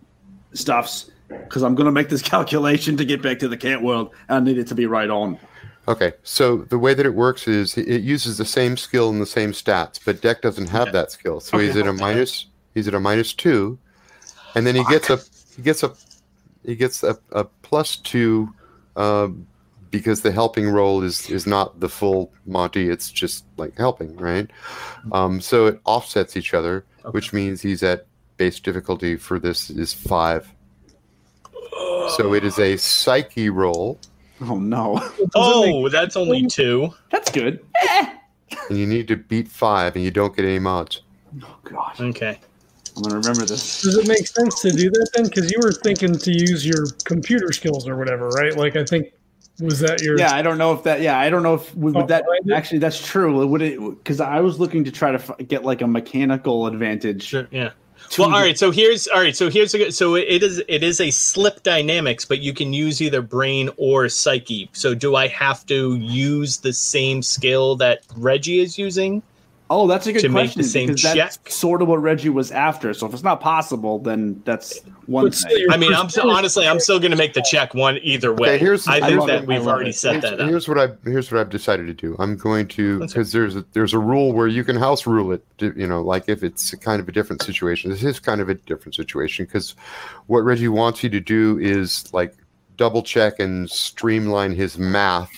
stuffs 0.52 1.10
because 1.28 1.62
I'm 1.62 1.74
going 1.74 1.86
to 1.86 1.92
make 1.92 2.08
this 2.08 2.22
calculation 2.34 2.96
to 2.96 3.04
get 3.04 3.22
back 3.22 3.38
to 3.40 3.48
the 3.48 3.56
cat 3.56 3.82
world. 3.82 4.10
and 4.28 4.36
I 4.36 4.40
need 4.40 4.58
it 4.58 4.66
to 4.68 4.74
be 4.74 4.86
right 4.86 5.08
on. 5.10 5.38
Okay, 5.88 6.12
so 6.22 6.58
the 6.58 6.78
way 6.78 6.94
that 6.94 7.06
it 7.06 7.14
works 7.14 7.48
is 7.48 7.76
it- 7.76 7.88
it 7.88 8.02
uses 8.02 8.36
the 8.38 8.44
same 8.44 8.76
skill 8.76 9.10
and 9.10 9.20
the 9.20 9.26
same 9.26 9.52
stats, 9.52 9.98
but 10.04 10.20
Deck 10.20 10.42
doesn't 10.42 10.68
have 10.68 10.92
that 10.92 11.10
skill, 11.10 11.40
so 11.40 11.58
he's 11.58 11.76
at 11.76 11.86
a 11.86 11.92
minus. 11.92 12.46
He's 12.74 12.86
at 12.86 12.94
a 12.94 13.00
minus 13.00 13.32
two, 13.32 13.78
and 14.54 14.66
then 14.66 14.76
he 14.76 14.84
gets 14.84 15.10
a 15.10 15.18
he 15.56 15.62
gets 15.62 15.82
a 15.82 15.92
he 16.64 16.76
gets 16.76 17.02
a, 17.02 17.18
a 17.32 17.44
plus 17.62 17.96
two 17.96 18.52
um, 18.96 19.46
because 19.90 20.20
the 20.20 20.30
helping 20.30 20.68
roll 20.68 21.02
is 21.02 21.28
is 21.30 21.46
not 21.46 21.80
the 21.80 21.88
full 21.88 22.32
Monty. 22.46 22.88
It's 22.88 23.10
just 23.10 23.44
like 23.56 23.76
helping, 23.76 24.16
right? 24.16 24.48
Um, 25.10 25.40
so 25.40 25.66
it 25.66 25.80
offsets 25.84 26.36
each 26.36 26.54
other, 26.54 26.84
which 27.10 27.32
means 27.32 27.60
he's 27.62 27.82
at 27.82 28.06
base 28.40 28.58
difficulty 28.58 29.16
for 29.16 29.38
this 29.38 29.68
is 29.68 29.92
five. 29.92 30.50
So 32.16 32.32
it 32.32 32.42
is 32.42 32.58
a 32.58 32.76
psyche 32.78 33.50
roll. 33.50 33.98
Oh 34.40 34.58
no, 34.58 34.96
Does 34.98 35.12
it 35.12 35.20
make- 35.20 35.30
Oh, 35.34 35.88
that's 35.90 36.16
only 36.16 36.46
two. 36.46 36.88
that's 37.12 37.30
good. 37.30 37.60
Eh. 37.82 38.06
and 38.70 38.78
you 38.78 38.86
need 38.86 39.06
to 39.08 39.16
beat 39.16 39.46
five, 39.46 39.94
and 39.94 40.02
you 40.02 40.10
don't 40.10 40.34
get 40.34 40.46
any 40.46 40.58
mods. 40.58 41.02
Oh 41.42 41.56
god, 41.64 42.00
Okay. 42.00 42.38
I'm 42.96 43.02
going 43.02 43.10
to 43.22 43.28
remember 43.28 43.44
this. 43.44 43.82
Does 43.82 43.96
it 43.98 44.08
make 44.08 44.26
sense 44.26 44.60
to 44.62 44.70
do 44.72 44.90
that 44.90 45.10
then? 45.14 45.24
Because 45.26 45.50
you 45.52 45.58
were 45.62 45.70
thinking 45.72 46.12
to 46.18 46.32
use 46.32 46.66
your 46.66 46.86
computer 47.04 47.52
skills 47.52 47.86
or 47.86 47.96
whatever, 47.96 48.28
right? 48.30 48.56
Like 48.56 48.74
I 48.74 48.84
think 48.84 49.12
was 49.60 49.78
that 49.80 50.00
your 50.02 50.18
Yeah, 50.18 50.34
I 50.34 50.40
don't 50.42 50.56
know 50.58 50.72
if 50.72 50.82
that. 50.84 51.00
Yeah, 51.02 51.18
I 51.18 51.28
don't 51.30 51.42
know 51.42 51.54
if 51.54 51.74
would, 51.76 51.94
would 51.94 52.08
that 52.08 52.24
actually 52.52 52.78
that's 52.78 53.06
true. 53.06 53.46
Would 53.46 53.62
it? 53.62 53.78
Because 53.78 54.20
I 54.20 54.40
was 54.40 54.58
looking 54.58 54.82
to 54.84 54.90
try 54.90 55.12
to 55.12 55.18
f- 55.18 55.46
get 55.46 55.64
like 55.64 55.82
a 55.82 55.86
mechanical 55.86 56.66
advantage. 56.66 57.22
Sure. 57.24 57.46
Yeah. 57.50 57.70
Well, 58.18 58.34
all 58.34 58.40
right. 58.40 58.58
So 58.58 58.70
here's 58.70 59.06
all 59.08 59.20
right. 59.20 59.36
So 59.36 59.48
here's 59.50 59.72
a 59.74 59.78
good. 59.78 59.94
So 59.94 60.16
it 60.16 60.42
is 60.42 60.62
it 60.66 60.82
is 60.82 61.00
a 61.00 61.10
slip 61.10 61.62
dynamics, 61.62 62.24
but 62.24 62.40
you 62.40 62.52
can 62.52 62.72
use 62.72 63.00
either 63.00 63.22
brain 63.22 63.70
or 63.76 64.08
psyche. 64.08 64.68
So 64.72 64.94
do 64.94 65.14
I 65.14 65.28
have 65.28 65.64
to 65.66 65.96
use 65.96 66.58
the 66.58 66.72
same 66.72 67.22
skill 67.22 67.76
that 67.76 68.02
Reggie 68.16 68.60
is 68.60 68.78
using? 68.78 69.22
Oh, 69.72 69.86
that's 69.86 70.04
a 70.08 70.12
good 70.12 70.22
to 70.22 70.28
make 70.28 70.46
question 70.46 70.62
the 70.62 70.68
same 70.68 70.86
because 70.88 71.02
that's 71.02 71.36
check? 71.36 71.48
sort 71.48 71.80
of 71.80 71.86
what 71.86 72.02
Reggie 72.02 72.28
was 72.28 72.50
after. 72.50 72.92
So 72.92 73.06
if 73.06 73.14
it's 73.14 73.22
not 73.22 73.40
possible, 73.40 74.00
then 74.00 74.42
that's 74.44 74.80
one 75.06 75.30
thing. 75.30 75.66
I 75.70 75.76
mean, 75.76 75.94
I'm 75.94 76.08
still, 76.08 76.28
honestly, 76.28 76.66
I'm 76.66 76.80
still 76.80 76.98
going 76.98 77.12
to 77.12 77.16
make 77.16 77.34
the 77.34 77.42
check 77.48 77.72
one 77.72 77.98
either 78.02 78.34
way. 78.34 78.48
Okay, 78.56 78.58
here's- 78.58 78.88
I 78.88 78.96
I 78.96 79.00
think 79.00 79.20
love 79.20 79.28
that 79.28 79.42
it. 79.44 79.46
We've 79.46 79.64
already 79.64 79.90
it. 79.90 79.92
set 79.94 80.14
here's, 80.14 80.22
that 80.24 80.40
up. 80.40 80.48
here's 80.48 80.68
what 80.68 80.76
I 80.78 80.88
here's 81.04 81.30
what 81.30 81.40
I've 81.40 81.50
decided 81.50 81.86
to 81.86 81.94
do. 81.94 82.16
I'm 82.18 82.36
going 82.36 82.66
to 82.68 82.98
because 82.98 83.30
there's 83.30 83.54
a, 83.54 83.64
there's 83.72 83.94
a 83.94 83.98
rule 84.00 84.32
where 84.32 84.48
you 84.48 84.64
can 84.64 84.74
house 84.74 85.06
rule 85.06 85.30
it. 85.30 85.44
to- 85.58 85.72
You 85.76 85.86
know, 85.86 86.02
like 86.02 86.28
if 86.28 86.42
it's 86.42 86.74
kind 86.74 87.00
of 87.00 87.08
a 87.08 87.12
different 87.12 87.40
situation. 87.42 87.92
This 87.92 88.02
is 88.02 88.18
kind 88.18 88.40
of 88.40 88.48
a 88.48 88.54
different 88.54 88.96
situation 88.96 89.44
because 89.44 89.76
what 90.26 90.40
Reggie 90.40 90.66
wants 90.66 91.04
you 91.04 91.10
to 91.10 91.20
do 91.20 91.58
is 91.60 92.12
like 92.12 92.34
double 92.76 93.04
check 93.04 93.38
and 93.38 93.70
streamline 93.70 94.52
his 94.52 94.78
math. 94.78 95.30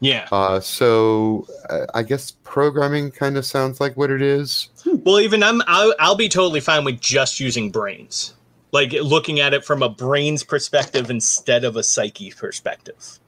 Yeah. 0.00 0.28
Uh, 0.30 0.60
so 0.60 1.46
uh, 1.68 1.86
I 1.94 2.02
guess 2.04 2.30
programming 2.44 3.10
kind 3.10 3.36
of 3.36 3.44
sounds 3.44 3.80
like 3.80 3.96
what 3.96 4.10
it 4.10 4.22
is. 4.22 4.68
Well, 4.86 5.18
even 5.20 5.42
I'm, 5.42 5.60
I'll, 5.66 5.94
I'll 5.98 6.14
be 6.14 6.28
totally 6.28 6.60
fine 6.60 6.84
with 6.84 7.00
just 7.00 7.40
using 7.40 7.70
brains, 7.70 8.34
like 8.72 8.92
looking 8.92 9.40
at 9.40 9.54
it 9.54 9.64
from 9.64 9.82
a 9.82 9.88
brains 9.88 10.44
perspective 10.44 11.10
instead 11.10 11.64
of 11.64 11.76
a 11.76 11.82
psyche 11.82 12.30
perspective. 12.30 13.18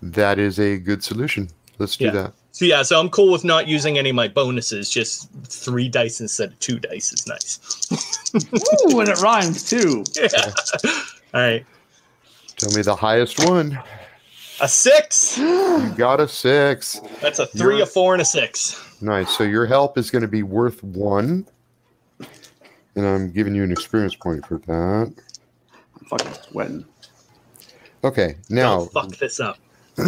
That 0.00 0.38
is 0.38 0.60
a 0.60 0.78
good 0.78 1.02
solution. 1.02 1.48
Let's 1.78 1.96
do 1.96 2.04
Yeah. 2.06 2.10
that. 2.12 2.32
So 2.52 2.64
yeah, 2.66 2.82
so 2.82 3.00
I'm 3.00 3.08
cool 3.10 3.32
with 3.32 3.42
not 3.42 3.66
using 3.66 3.98
any 3.98 4.10
of 4.10 4.14
my 4.16 4.28
bonuses. 4.28 4.88
Just 4.88 5.28
three 5.48 5.88
dice 5.88 6.20
instead 6.20 6.50
of 6.52 6.58
two 6.60 6.78
dice 6.78 7.12
is 7.12 7.26
nice. 7.26 7.58
Ooh, 8.92 9.00
and 9.00 9.08
it 9.08 9.20
rhymes 9.20 9.68
too. 9.68 10.04
Yeah. 10.14 10.52
All 11.34 11.40
right, 11.40 11.66
Tell 12.56 12.70
me 12.70 12.82
the 12.82 12.94
highest 12.94 13.44
one. 13.44 13.76
A 14.60 14.68
six. 14.68 15.36
You 15.38 15.92
got 15.96 16.20
a 16.20 16.28
six. 16.28 17.00
That's 17.20 17.38
a 17.38 17.46
three, 17.46 17.74
You're- 17.76 17.82
a 17.82 17.86
four, 17.86 18.14
and 18.14 18.22
a 18.22 18.24
six. 18.24 18.80
Nice. 19.00 19.36
So 19.36 19.44
your 19.44 19.66
help 19.66 19.98
is 19.98 20.10
going 20.10 20.22
to 20.22 20.28
be 20.28 20.42
worth 20.42 20.82
one. 20.82 21.46
And 22.96 23.04
I'm 23.06 23.30
giving 23.32 23.54
you 23.54 23.64
an 23.64 23.72
experience 23.72 24.14
point 24.14 24.46
for 24.46 24.58
that. 24.58 25.12
I'm 25.98 26.06
fucking 26.06 26.32
sweating. 26.48 26.84
Okay. 28.04 28.36
Now 28.48 28.62
Now, 28.62 28.80
Oh, 28.80 28.84
fuck 28.86 29.16
this 29.16 29.40
up. 29.40 29.58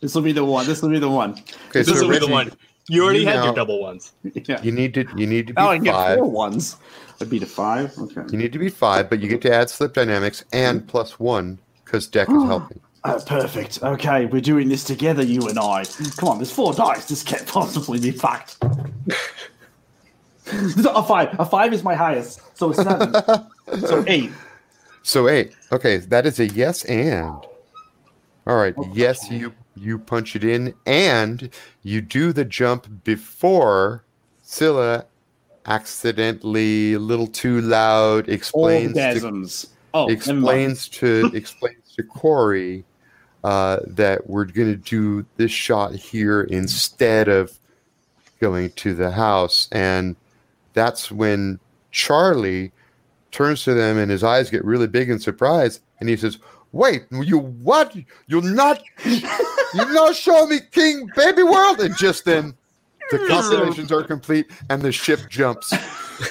This 0.00 0.14
will 0.14 0.22
be 0.22 0.30
the 0.30 0.44
one. 0.44 0.64
This 0.64 0.80
will 0.80 0.90
be 0.90 1.00
the 1.00 1.10
one. 1.10 1.32
okay, 1.32 1.82
This 1.82 1.88
so 1.88 2.06
will 2.06 2.10
be 2.12 2.20
the 2.20 2.28
one. 2.28 2.52
You 2.88 3.02
already 3.02 3.18
you 3.20 3.26
had 3.26 3.34
now- 3.38 3.46
your 3.46 3.54
double 3.54 3.80
ones. 3.82 4.12
Yeah. 4.32 4.62
You 4.62 4.70
need 4.70 4.94
to 4.94 5.04
you 5.16 5.26
need 5.26 5.48
to 5.48 5.54
be 5.54 5.60
Oh, 5.60 5.70
I 5.70 5.74
can 5.76 5.84
get 5.84 5.92
five. 5.94 6.18
four 6.18 6.30
ones. 6.30 6.76
I'd 7.20 7.28
be 7.28 7.40
to 7.40 7.46
five. 7.46 7.98
Okay. 7.98 8.22
You 8.30 8.38
need 8.38 8.52
to 8.52 8.60
be 8.60 8.68
five, 8.68 9.10
but 9.10 9.18
you 9.18 9.28
get 9.28 9.42
to 9.42 9.52
add 9.52 9.68
slip 9.70 9.94
dynamics 9.94 10.44
and 10.52 10.86
plus 10.86 11.18
one 11.18 11.58
because 11.84 12.06
deck 12.06 12.28
is 12.28 12.42
helping. 12.44 12.78
Oh, 13.04 13.20
perfect. 13.24 13.82
Okay, 13.82 14.26
we're 14.26 14.40
doing 14.40 14.68
this 14.68 14.84
together, 14.84 15.22
you 15.22 15.48
and 15.48 15.58
I. 15.58 15.84
Come 16.16 16.28
on, 16.28 16.38
there's 16.38 16.50
four 16.50 16.72
dice. 16.72 17.06
This 17.06 17.22
can't 17.22 17.46
possibly 17.46 18.00
be 18.00 18.10
fucked. 18.10 18.56
a 20.52 21.02
five. 21.02 21.38
A 21.38 21.44
five 21.44 21.72
is 21.72 21.84
my 21.84 21.94
highest. 21.94 22.40
So 22.56 22.70
a 22.70 22.74
seven. 22.74 23.14
so 23.86 24.04
eight. 24.08 24.32
So 25.02 25.28
eight. 25.28 25.54
Okay, 25.70 25.98
that 25.98 26.26
is 26.26 26.40
a 26.40 26.46
yes 26.48 26.84
and. 26.84 27.46
All 28.46 28.56
right. 28.56 28.74
Yes, 28.92 29.30
you 29.30 29.54
you 29.76 29.98
punch 29.98 30.34
it 30.34 30.42
in 30.42 30.74
and 30.86 31.50
you 31.82 32.00
do 32.00 32.32
the 32.32 32.44
jump 32.44 33.04
before 33.04 34.04
Scylla 34.42 35.06
accidentally 35.66 36.94
a 36.94 36.98
little 36.98 37.26
too 37.26 37.60
loud 37.60 38.28
explains 38.28 38.94
to 38.94 39.00
Orgasms. 39.00 39.68
Oh, 39.94 40.08
explains 40.08 40.88
to 40.88 41.30
explains 41.34 41.87
to 41.98 42.02
Corey 42.04 42.84
uh, 43.44 43.80
that 43.86 44.28
we're 44.28 44.44
going 44.44 44.68
to 44.68 44.76
do 44.76 45.26
this 45.36 45.50
shot 45.50 45.94
here 45.94 46.42
instead 46.42 47.28
of 47.28 47.58
going 48.40 48.70
to 48.70 48.94
the 48.94 49.10
house, 49.10 49.68
and 49.72 50.16
that's 50.72 51.10
when 51.10 51.58
Charlie 51.90 52.72
turns 53.30 53.64
to 53.64 53.74
them 53.74 53.98
and 53.98 54.10
his 54.10 54.24
eyes 54.24 54.48
get 54.48 54.64
really 54.64 54.86
big 54.86 55.10
in 55.10 55.18
surprise, 55.18 55.80
and 56.00 56.08
he 56.08 56.16
says, 56.16 56.38
"Wait, 56.72 57.04
you 57.10 57.38
what? 57.38 57.94
You'll 58.26 58.42
not 58.42 58.82
you 59.04 59.20
not 59.74 60.14
show 60.16 60.46
me 60.46 60.60
King 60.70 61.10
Baby 61.14 61.42
World?" 61.42 61.80
And 61.80 61.96
just 61.96 62.24
then. 62.24 62.54
The 63.10 63.26
constellations 63.26 63.90
are 63.90 64.02
complete 64.02 64.50
and 64.68 64.82
the 64.82 64.92
ship 64.92 65.30
jumps. 65.30 65.72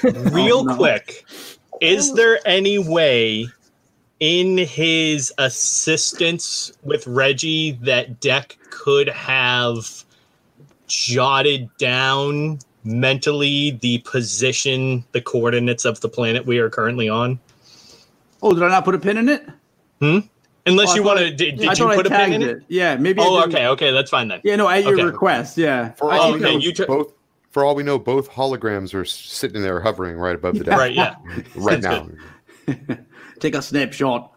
Real 0.04 0.64
no. 0.64 0.76
quick, 0.76 1.26
is 1.82 2.14
there 2.14 2.40
any 2.46 2.78
way 2.78 3.48
in 4.20 4.58
his 4.58 5.32
assistance 5.38 6.72
with 6.84 7.06
Reggie 7.08 7.74
that 7.84 8.20
Deck 8.20 8.58
could 8.70 9.10
have 9.10 10.04
jotted 10.88 11.70
down 11.78 12.60
mentally 12.84 13.72
the 13.82 14.00
position, 14.00 15.04
the 15.12 15.22
coordinates 15.22 15.86
of 15.86 16.00
the 16.02 16.10
planet 16.10 16.46
we 16.46 16.58
are 16.60 16.70
currently 16.70 17.10
on? 17.10 17.40
Oh, 18.42 18.54
did 18.54 18.64
I 18.64 18.70
not 18.70 18.86
put 18.86 18.96
a 18.96 19.00
pin 19.00 19.18
in 19.18 19.30
it? 19.30 19.48
Hmm. 20.00 20.20
Unless 20.66 20.92
Oh, 20.92 20.96
you 20.96 21.04
want 21.04 21.20
to, 21.20 21.30
did, 21.34 21.58
did 21.58 21.78
you 21.80 21.86
put 21.86 22.06
a 22.08 22.10
pin 22.10 22.34
in 22.34 22.42
it? 22.42 22.50
it. 22.50 22.64
Yeah, 22.68 22.96
maybe. 22.98 23.22
Oh, 23.22 23.40
didn't- 23.42 23.56
okay, 23.56 23.68
okay, 23.68 23.92
that's 23.92 24.10
fine 24.10 24.28
then. 24.28 24.42
Yeah, 24.44 24.56
no, 24.58 24.68
at 24.70 24.84
your 24.84 24.94
Okay. 24.96 25.04
request. 25.04 25.58
Yeah. 25.58 25.92
For 25.94 26.12
all 26.12 26.32
we 26.34 26.36
okay, 26.44 26.54
know, 26.54 26.60
you 26.60 26.74
took- 26.74 26.88
both 26.88 27.14
for 27.52 27.64
all 27.66 27.74
we 27.76 27.84
know, 27.84 27.98
both 27.98 28.30
holograms 28.30 28.94
are 28.94 29.06
sitting 29.06 29.62
there 29.64 29.80
hovering 29.80 30.18
right 30.18 30.36
above 30.36 30.58
the 30.58 30.64
deck. 30.66 30.78
Right, 30.78 30.94
yeah, 30.94 31.16
right 31.56 31.82
Sounds 31.82 32.14
now. 32.68 32.76
Take 33.40 33.56
a 33.56 33.62
snapshot. 33.62 34.32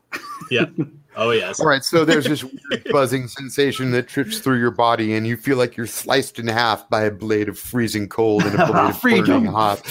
yeah. 0.51 0.67
Oh 1.17 1.33
yes. 1.33 1.59
All 1.59 1.67
right, 1.67 1.85
so 1.85 2.05
there's 2.05 2.25
this 2.27 2.45
buzzing 2.93 3.27
sensation 3.27 3.91
that 3.91 4.07
trips 4.07 4.39
through 4.39 4.59
your 4.59 4.71
body, 4.71 5.15
and 5.15 5.27
you 5.27 5.37
feel 5.37 5.57
like 5.57 5.77
you're 5.77 5.87
sliced 5.87 6.39
in 6.39 6.47
half 6.47 6.89
by 6.89 7.03
a 7.03 7.11
blade 7.11 7.49
of 7.49 7.59
freezing 7.59 8.09
cold 8.09 8.45
and 8.45 8.55
a 8.55 8.67
blade 8.67 8.91
of 8.91 9.03
burning 9.29 9.45
hot, 9.47 9.83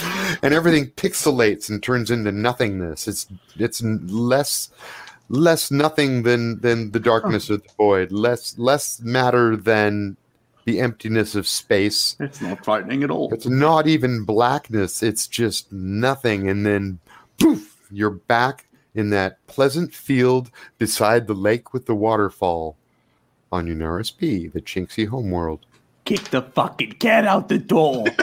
and 0.42 0.54
everything 0.54 0.86
pixelates 0.92 1.68
and 1.68 1.82
turns 1.82 2.10
into 2.10 2.32
nothingness. 2.32 3.06
It's 3.06 3.26
it's 3.58 3.82
less 3.82 4.70
less 5.28 5.70
nothing 5.70 6.22
than 6.22 6.60
than 6.60 6.90
the 6.92 7.00
darkness 7.00 7.50
of 7.50 7.62
the 7.62 7.68
void, 7.76 8.12
less 8.12 8.58
less 8.58 9.00
matter 9.00 9.56
than 9.56 10.16
the 10.64 10.80
emptiness 10.80 11.34
of 11.34 11.46
space. 11.46 12.16
It's 12.18 12.40
not 12.40 12.64
frightening 12.64 13.02
at 13.02 13.10
all. 13.10 13.32
It's 13.32 13.46
not 13.46 13.86
even 13.86 14.24
blackness. 14.24 15.02
It's 15.02 15.26
just 15.26 15.70
nothing. 15.70 16.48
And 16.48 16.64
then 16.64 16.98
poof, 17.38 17.76
you're 17.90 18.10
back 18.10 18.66
in 18.94 19.10
that 19.10 19.44
pleasant 19.46 19.94
field 19.94 20.50
beside 20.78 21.26
the 21.26 21.34
lake 21.34 21.72
with 21.72 21.86
the 21.86 21.94
waterfall 21.94 22.76
on 23.52 23.66
Unaris 23.66 24.16
B, 24.16 24.46
the 24.46 24.60
Chinksy 24.60 25.06
homeworld. 25.08 25.60
Kick 26.04 26.24
the 26.30 26.42
fucking 26.42 26.92
cat 26.92 27.26
out 27.26 27.48
the 27.48 27.58
door. 27.58 28.06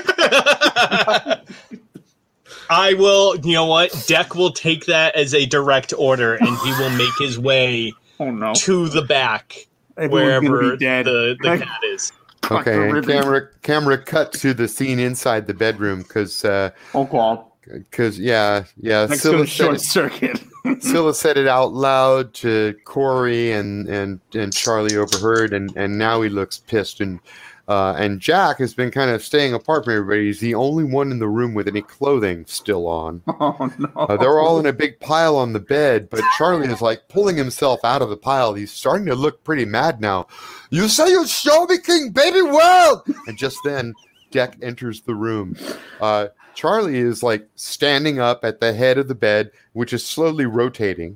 I 2.70 2.93
will. 2.95 3.38
You 3.38 3.53
know 3.53 3.65
what? 3.65 4.05
Deck 4.07 4.36
will 4.36 4.51
take 4.51 4.86
that 4.88 5.15
as 5.15 5.34
a 5.34 5.45
direct 5.45 5.93
order, 5.97 6.36
and 6.36 6.49
he 6.59 6.72
will 6.72 6.89
make 6.91 7.13
his 7.20 7.39
way 7.39 7.93
oh 8.20 8.32
no. 8.32 8.53
to 8.55 8.89
the 8.89 9.01
back 9.03 9.68
Everyone's 9.97 10.49
wherever 10.49 10.76
dead. 10.78 11.05
the, 11.05 11.38
the 11.41 11.57
cat 11.59 11.80
is. 11.86 12.11
Okay, 12.49 12.89
and 12.89 13.05
camera 13.05 13.49
camera 13.61 13.97
cut 13.97 14.32
to 14.34 14.53
the 14.53 14.68
scene 14.68 14.99
inside 14.99 15.47
the 15.47 15.53
bedroom 15.53 16.01
because 16.01 16.45
uh 16.45 16.72
Oh 16.93 17.05
god. 17.05 17.43
Because 17.72 18.20
yeah 18.20 18.63
yeah 18.80 19.05
Next 19.05 19.22
Scylla 19.22 19.45
short 19.45 19.76
it, 19.76 19.82
circuit. 19.82 20.43
Scylla 20.80 21.13
said 21.13 21.38
it 21.38 21.47
out 21.47 21.74
loud 21.74 22.34
to 22.36 22.76
Corey 22.86 23.51
and 23.51 23.88
and 23.88 24.20
and 24.34 24.53
Charlie 24.53 24.97
overheard 24.97 25.53
and 25.53 25.76
and 25.76 25.97
now 25.97 26.22
he 26.22 26.30
looks 26.30 26.57
pissed 26.57 27.01
and 27.01 27.20
uh, 27.68 27.93
and 27.97 28.22
Jack 28.22 28.59
has 28.59 28.74
been 28.74 28.91
kind 28.91 29.11
of 29.11 29.22
staying 29.22 29.53
apart 29.53 29.84
from 29.84 29.93
everybody. 29.93 30.28
He's 30.28 30.39
the 30.39 30.55
only 30.55 30.86
one 30.86 31.11
in 31.11 31.20
the 31.20 31.28
room 31.28 31.53
with 31.53 31.68
any 31.68 31.82
clothing 31.82 32.45
still 32.47 32.88
on. 32.88 33.22
oh 33.28 33.70
no. 33.78 33.89
Uh, 33.93 34.15
they're 34.15 34.39
all 34.39 34.57
in 34.57 34.65
a 34.65 34.74
big 34.74 34.99
pile 35.01 35.36
on 35.36 35.51
the 35.51 35.59
bed, 35.59 36.09
but 36.09 36.22
Charlie 36.38 36.68
is 36.68 36.82
like 36.82 37.09
pulling 37.09 37.36
himself 37.36 37.82
out 37.84 38.01
of 38.01 38.09
the 38.09 38.15
pile. 38.15 38.53
He's 38.53 38.72
starting 38.72 39.05
to 39.07 39.15
look 39.15 39.43
pretty 39.43 39.65
mad 39.65 39.99
now. 39.99 40.28
You 40.70 40.88
say 40.88 41.09
you'll 41.09 41.26
show 41.26 41.65
me 41.65 41.78
King 41.78 42.11
Baby 42.11 42.41
World! 42.41 43.01
And 43.28 43.38
just 43.38 43.57
then, 43.65 43.93
Deck 44.32 44.57
enters 44.61 45.01
the 45.01 45.15
room. 45.15 45.57
Uh, 45.99 46.28
Charlie 46.58 46.97
is 46.97 47.22
like 47.22 47.47
standing 47.55 48.20
up 48.20 48.43
at 48.43 48.60
the 48.60 48.74
head 48.74 48.97
of 48.97 49.08
the 49.08 49.14
bed, 49.14 49.51
which 49.74 49.93
is 49.93 50.03
slowly 50.03 50.47
rotating. 50.47 51.16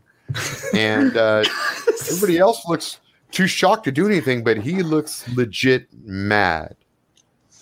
And 0.76 1.18
uh, 1.18 1.44
everybody 2.12 2.38
else 2.38 2.64
looks 2.68 3.00
too 3.32 3.48
shocked 3.48 3.86
to 3.86 3.92
do 3.92 4.06
anything, 4.06 4.44
but 4.44 4.58
he 4.58 4.84
looks 4.84 5.28
legit 5.36 5.88
mad. 6.04 6.76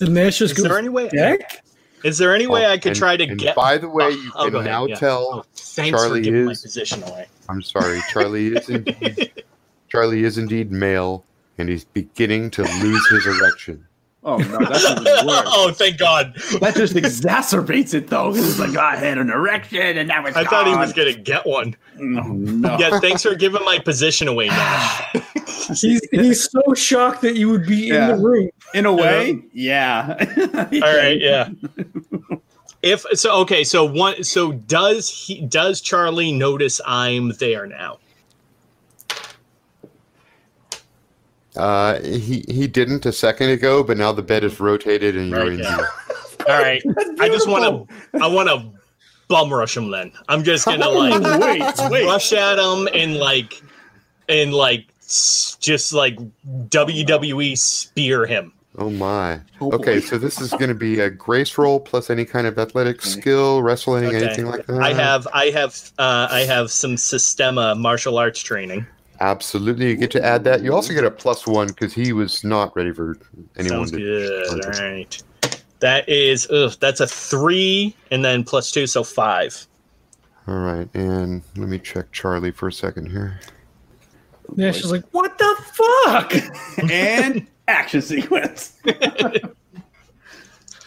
And 0.02 0.14
Nash 0.14 0.40
just 0.40 0.58
Is 0.58 0.64
there 0.66 0.78
any 0.78 0.90
way? 0.90 1.08
Deck? 1.08 1.64
Is 2.04 2.18
there 2.18 2.36
any 2.36 2.48
way 2.48 2.66
Oh, 2.66 2.72
I 2.72 2.78
could 2.78 2.90
and- 2.90 3.00
try 3.00 3.16
to 3.16 3.24
and 3.24 3.40
get? 3.40 3.56
By 3.56 3.78
the 3.78 3.88
way, 3.88 4.10
you 4.10 4.32
oh, 4.36 4.44
can 4.44 4.52
go 4.52 4.62
now 4.62 4.86
yeah. 4.86 4.96
tell 4.96 5.30
Oh, 5.36 5.46
thanks 5.56 5.98
Charlie 5.98 6.20
for 6.20 6.24
giving 6.26 6.46
my 6.46 6.52
is- 6.52 6.62
position 6.62 7.02
away. 7.04 7.28
I'm 7.48 7.62
sorry, 7.62 8.02
Charlie 8.12 8.48
is 8.58 8.68
indeed 8.68 9.32
Charlie 9.88 10.26
is 10.26 10.38
indeed 10.38 10.70
male, 10.70 11.24
and 11.58 11.70
he's 11.70 11.86
beginning 11.86 12.52
to 12.52 12.64
lose 12.84 13.08
his 13.08 13.26
erection. 13.26 13.86
Oh 14.24 14.36
no, 14.38 14.60
that's 14.60 14.84
even 14.90 15.04
worse. 15.06 15.44
oh, 15.48 15.72
thank 15.74 15.98
God! 15.98 16.36
That 16.60 16.74
just 16.76 16.94
exacerbates 16.94 17.94
it 17.94 18.08
though, 18.08 18.36
it's 18.36 18.60
like 18.60 18.76
oh, 18.76 18.80
I 18.82 18.98
had 18.98 19.18
an 19.18 19.30
erection 19.30 19.98
and 19.98 20.10
now 20.10 20.26
it's 20.26 20.36
I 20.36 20.44
thought 20.44 20.68
he 20.68 20.76
was 20.76 20.92
gonna 20.92 21.14
get 21.14 21.46
one. 21.46 21.76
Oh, 21.98 22.02
no. 22.04 22.78
Yeah, 22.78 23.00
thanks 23.00 23.24
for 23.24 23.34
giving 23.36 23.64
my 23.64 23.80
position 23.80 24.28
away, 24.28 24.48
Nash. 24.50 25.16
He's, 25.80 26.02
he's 26.12 26.50
so 26.50 26.74
shocked 26.74 27.22
that 27.22 27.36
you 27.36 27.48
would 27.50 27.66
be 27.68 27.88
Yeah. 27.90 28.10
in 28.10 28.18
the 28.18 28.28
room. 28.28 28.50
In 28.74 28.86
a 28.88 28.94
way, 28.94 29.40
yeah. 29.54 30.16
All 30.58 30.98
right, 30.98 31.20
yeah. 31.22 31.50
If 32.82 33.06
so, 33.14 33.36
okay. 33.42 33.64
So 33.64 33.86
one. 33.86 34.24
So 34.24 34.54
does 34.54 35.10
he? 35.10 35.42
Does 35.42 35.80
Charlie 35.82 36.32
notice 36.32 36.82
I'm 36.88 37.34
there 37.40 37.68
now? 37.68 38.00
Uh, 41.60 42.02
he 42.02 42.44
he 42.48 42.68
didn't 42.68 43.06
a 43.06 43.12
second 43.12 43.50
ago, 43.50 43.84
but 43.84 43.98
now 43.98 44.12
the 44.12 44.22
bed 44.24 44.44
is 44.44 44.60
rotated 44.60 45.16
and 45.16 45.30
you're 45.30 45.40
Right, 45.40 45.52
in. 45.54 45.60
yeah. 45.60 45.86
All 46.48 46.62
right. 46.62 46.82
I 47.20 47.28
just 47.30 47.48
want 47.48 47.90
to. 47.90 48.20
I 48.22 48.28
want 48.28 48.50
to 48.50 48.66
bum 49.28 49.54
rush 49.54 49.76
him. 49.78 49.92
Then 49.92 50.12
I'm 50.30 50.44
just 50.44 50.66
gonna 50.66 50.90
like 50.90 51.22
wait, 51.42 51.92
wait. 51.92 52.06
rush 52.06 52.34
at 52.34 52.58
him 52.58 52.88
and 52.94 53.18
like 53.18 53.62
and 54.30 54.54
like 54.54 54.88
just 55.60 55.94
like 55.94 56.18
WWE 56.70 57.58
spear 57.58 58.26
him. 58.26 58.54
Oh 58.78 58.90
my. 58.90 59.40
Oh, 59.60 59.72
Okay, 59.74 60.00
so 60.00 60.18
this 60.18 60.40
is 60.40 60.52
going 60.52 60.70
to 60.70 60.76
be 60.76 61.00
a 61.00 61.10
grace 61.10 61.58
roll 61.58 61.80
plus 61.82 62.10
any 62.10 62.24
kind 62.24 62.48
of 62.48 62.58
athletic 62.58 63.02
skill, 63.02 63.62
wrestling, 63.62 64.06
Okay. 64.06 64.24
anything 64.26 64.46
like 64.46 64.66
that. 64.68 64.80
I 64.82 64.94
have 64.94 65.28
I 65.34 65.48
have 65.50 65.76
uh, 65.98 66.28
I 66.32 66.42
have 66.42 66.72
some 66.72 66.96
Systema 66.96 67.76
martial 67.76 68.18
arts 68.18 68.40
training. 68.42 68.86
Absolutely. 69.20 69.90
You 69.90 69.96
get 69.96 70.12
to 70.12 70.26
add 70.26 70.44
that. 70.46 70.62
You 70.64 70.74
also 70.74 70.94
get 70.94 71.04
a 71.04 71.12
plus 71.12 71.46
one 71.48 71.68
because 71.68 71.94
he 71.94 72.14
was 72.14 72.44
not 72.44 72.76
ready 72.76 72.92
for 72.92 73.18
anyone 73.58 73.88
Sounds 73.88 73.92
to. 73.92 73.98
good. 73.98 74.66
All 74.66 74.72
right. 74.72 75.24
That 75.80 76.08
is 76.10 76.50
ugh, 76.52 76.74
that's 76.80 77.00
a 77.00 77.08
three 77.08 77.96
and 78.12 78.24
then 78.26 78.44
plus 78.44 78.72
two, 78.72 78.86
so 78.86 79.04
five. 79.04 79.66
All 80.48 80.58
right, 80.60 80.90
and 80.94 81.42
let 81.56 81.70
me 81.70 81.80
check 81.80 82.12
Charlie 82.12 82.52
for 82.52 82.68
a 82.68 82.74
second 82.74 83.10
here. 83.10 83.40
Yeah, 84.56 84.72
she's 84.72 84.92
like, 84.92 85.06
what 85.12 85.38
the 85.38 85.56
fuck? 85.74 86.34
and 86.92 87.48
action 87.68 88.02
sequence. 88.02 88.74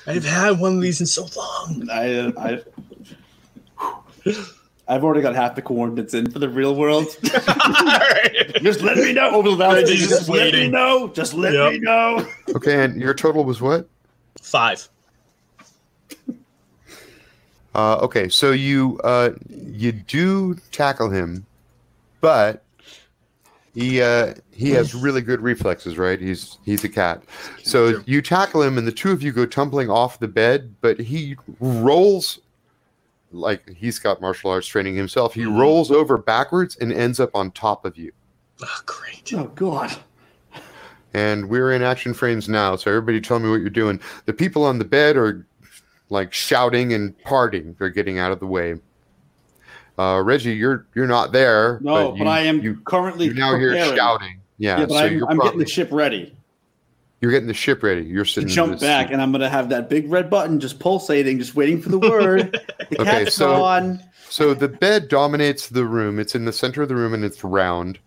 I've 0.07 0.24
had 0.24 0.59
one 0.59 0.74
of 0.76 0.83
these 0.83 1.01
in 1.01 1.07
so 1.07 1.28
long. 1.37 1.89
I, 1.91 2.33
I, 2.37 2.61
I've 4.93 5.05
already 5.05 5.22
got 5.22 5.34
half 5.34 5.55
the 5.55 5.62
coordinates 5.62 6.12
in 6.12 6.30
for 6.30 6.38
the 6.38 6.51
real 6.51 6.74
world. 6.76 7.07
just 8.62 8.82
let 8.82 8.99
me 8.99 9.14
know 9.14 9.30
over 9.30 9.49
the 9.49 9.57
Right, 9.57 9.82
last 9.82 9.90
Just, 9.90 10.09
just 10.11 10.28
let 10.28 10.53
me 10.53 10.68
know. 10.68 11.09
Just 11.09 11.32
let 11.32 11.55
Yep. 11.55 11.72
me 11.72 11.78
know. 11.78 12.26
Okay, 12.55 12.84
and 12.84 13.01
your 13.01 13.14
total 13.14 13.43
was 13.43 13.62
what? 13.62 13.88
Five. 14.43 14.86
Uh, 17.74 17.97
okay, 18.03 18.28
so 18.28 18.51
you 18.51 19.01
uh, 19.03 19.30
you 19.49 19.93
do 19.93 20.57
tackle 20.72 21.09
him, 21.09 21.47
but 22.20 22.62
he 23.74 24.03
uh, 24.03 24.34
he 24.51 24.72
has 24.72 24.95
really 24.95 25.22
good 25.22 25.40
reflexes, 25.40 25.97
right? 25.97 26.20
He's 26.20 26.59
he's 26.66 26.84
a 26.84 26.88
cat. 26.90 27.22
So 27.62 28.03
you 28.05 28.20
tackle 28.20 28.61
him, 28.62 28.76
and 28.76 28.86
the 28.86 28.93
two 28.93 29.11
of 29.11 29.22
you 29.22 29.32
go 29.32 29.47
tumbling 29.47 29.88
off 29.88 30.18
the 30.18 30.28
bed, 30.28 30.74
but 30.82 31.01
he 31.01 31.36
rolls 31.61 32.40
like 33.33 33.68
he's 33.70 33.99
got 33.99 34.20
martial 34.20 34.51
arts 34.51 34.66
training 34.66 34.95
himself. 34.95 35.35
He 35.35 35.45
rolls 35.45 35.91
over 35.91 36.18
backwards 36.18 36.76
and 36.76 36.93
ends 36.93 37.20
up 37.20 37.30
on 37.35 37.51
top 37.51 37.85
of 37.85 37.97
you. 37.97 38.12
Oh, 38.62 38.80
great. 38.87 39.33
Oh 39.35 39.47
God. 39.55 39.95
And 41.14 41.49
we're 41.49 41.72
in 41.72 41.83
action 41.83 42.14
frames 42.14 42.49
now, 42.49 42.74
so 42.76 42.91
everybody 42.91 43.20
tell 43.20 43.39
me 43.39 43.51
what 43.51 43.61
you're 43.61 43.68
doing. 43.68 44.01
The 44.24 44.33
people 44.33 44.64
on 44.64 44.78
the 44.78 44.85
bed 44.85 45.16
are 45.16 45.47
like 46.09 46.33
shouting 46.33 46.95
and 46.95 47.18
parting. 47.22 47.76
They're 47.78 47.91
getting 47.91 48.18
out 48.18 48.33
of 48.33 48.41
the 48.41 48.47
way. 48.47 48.76
Uh, 49.99 50.22
Reggie, 50.24 50.55
you're 50.55 50.87
you're 50.95 51.07
not 51.07 51.33
there. 51.33 51.80
No, 51.83 52.12
but, 52.12 52.18
you, 52.18 52.26
I 52.26 52.41
am 52.41 52.62
You, 52.62 52.76
currently 52.85 53.26
you're 53.26 53.35
now 53.35 53.59
here 53.59 53.70
preparing. 53.72 53.97
shouting. 53.97 54.41
Yeah, 54.59 54.80
Yeah, 54.80 54.87
but 54.87 54.95
so 54.95 55.05
I'm, 55.05 55.12
you're 55.18 55.30
I'm 55.30 55.39
getting 55.39 55.59
the 55.59 55.68
ship 55.68 55.89
ready 55.91 56.35
you're 57.23 57.31
getting 57.31 57.47
the 57.49 57.55
ship 57.55 57.83
ready. 57.83 58.03
You're 58.03 58.25
sitting 58.27 58.49
in 58.49 58.55
jump 58.55 58.81
back, 58.81 59.07
seat. 59.07 59.12
and 59.14 59.23
I'm 59.23 59.33
gonna 59.33 59.49
have 59.49 59.70
that 59.70 59.89
big 59.89 60.11
red 60.11 60.29
button 60.29 60.61
just 60.61 60.79
pulsating, 60.81 61.39
just 61.39 61.55
waiting 61.55 61.81
for 61.81 61.89
the 61.89 61.99
word. 62.11 62.61
The 62.91 63.01
Okay, 63.01 63.25
cat's 63.25 63.35
so- 63.37 63.57
gone. 63.57 64.03
So 64.29 64.55
the 64.55 64.68
bed 64.68 65.09
dominates 65.09 65.68
the 65.68 65.85
room. 65.85 66.18
It's 66.18 66.35
in 66.35 66.47
the 66.47 66.53
center 66.55 66.83
of 66.83 66.89
the 66.89 66.97
room 66.97 67.12
and 67.14 67.23
it's 67.25 67.45
round. 67.45 67.99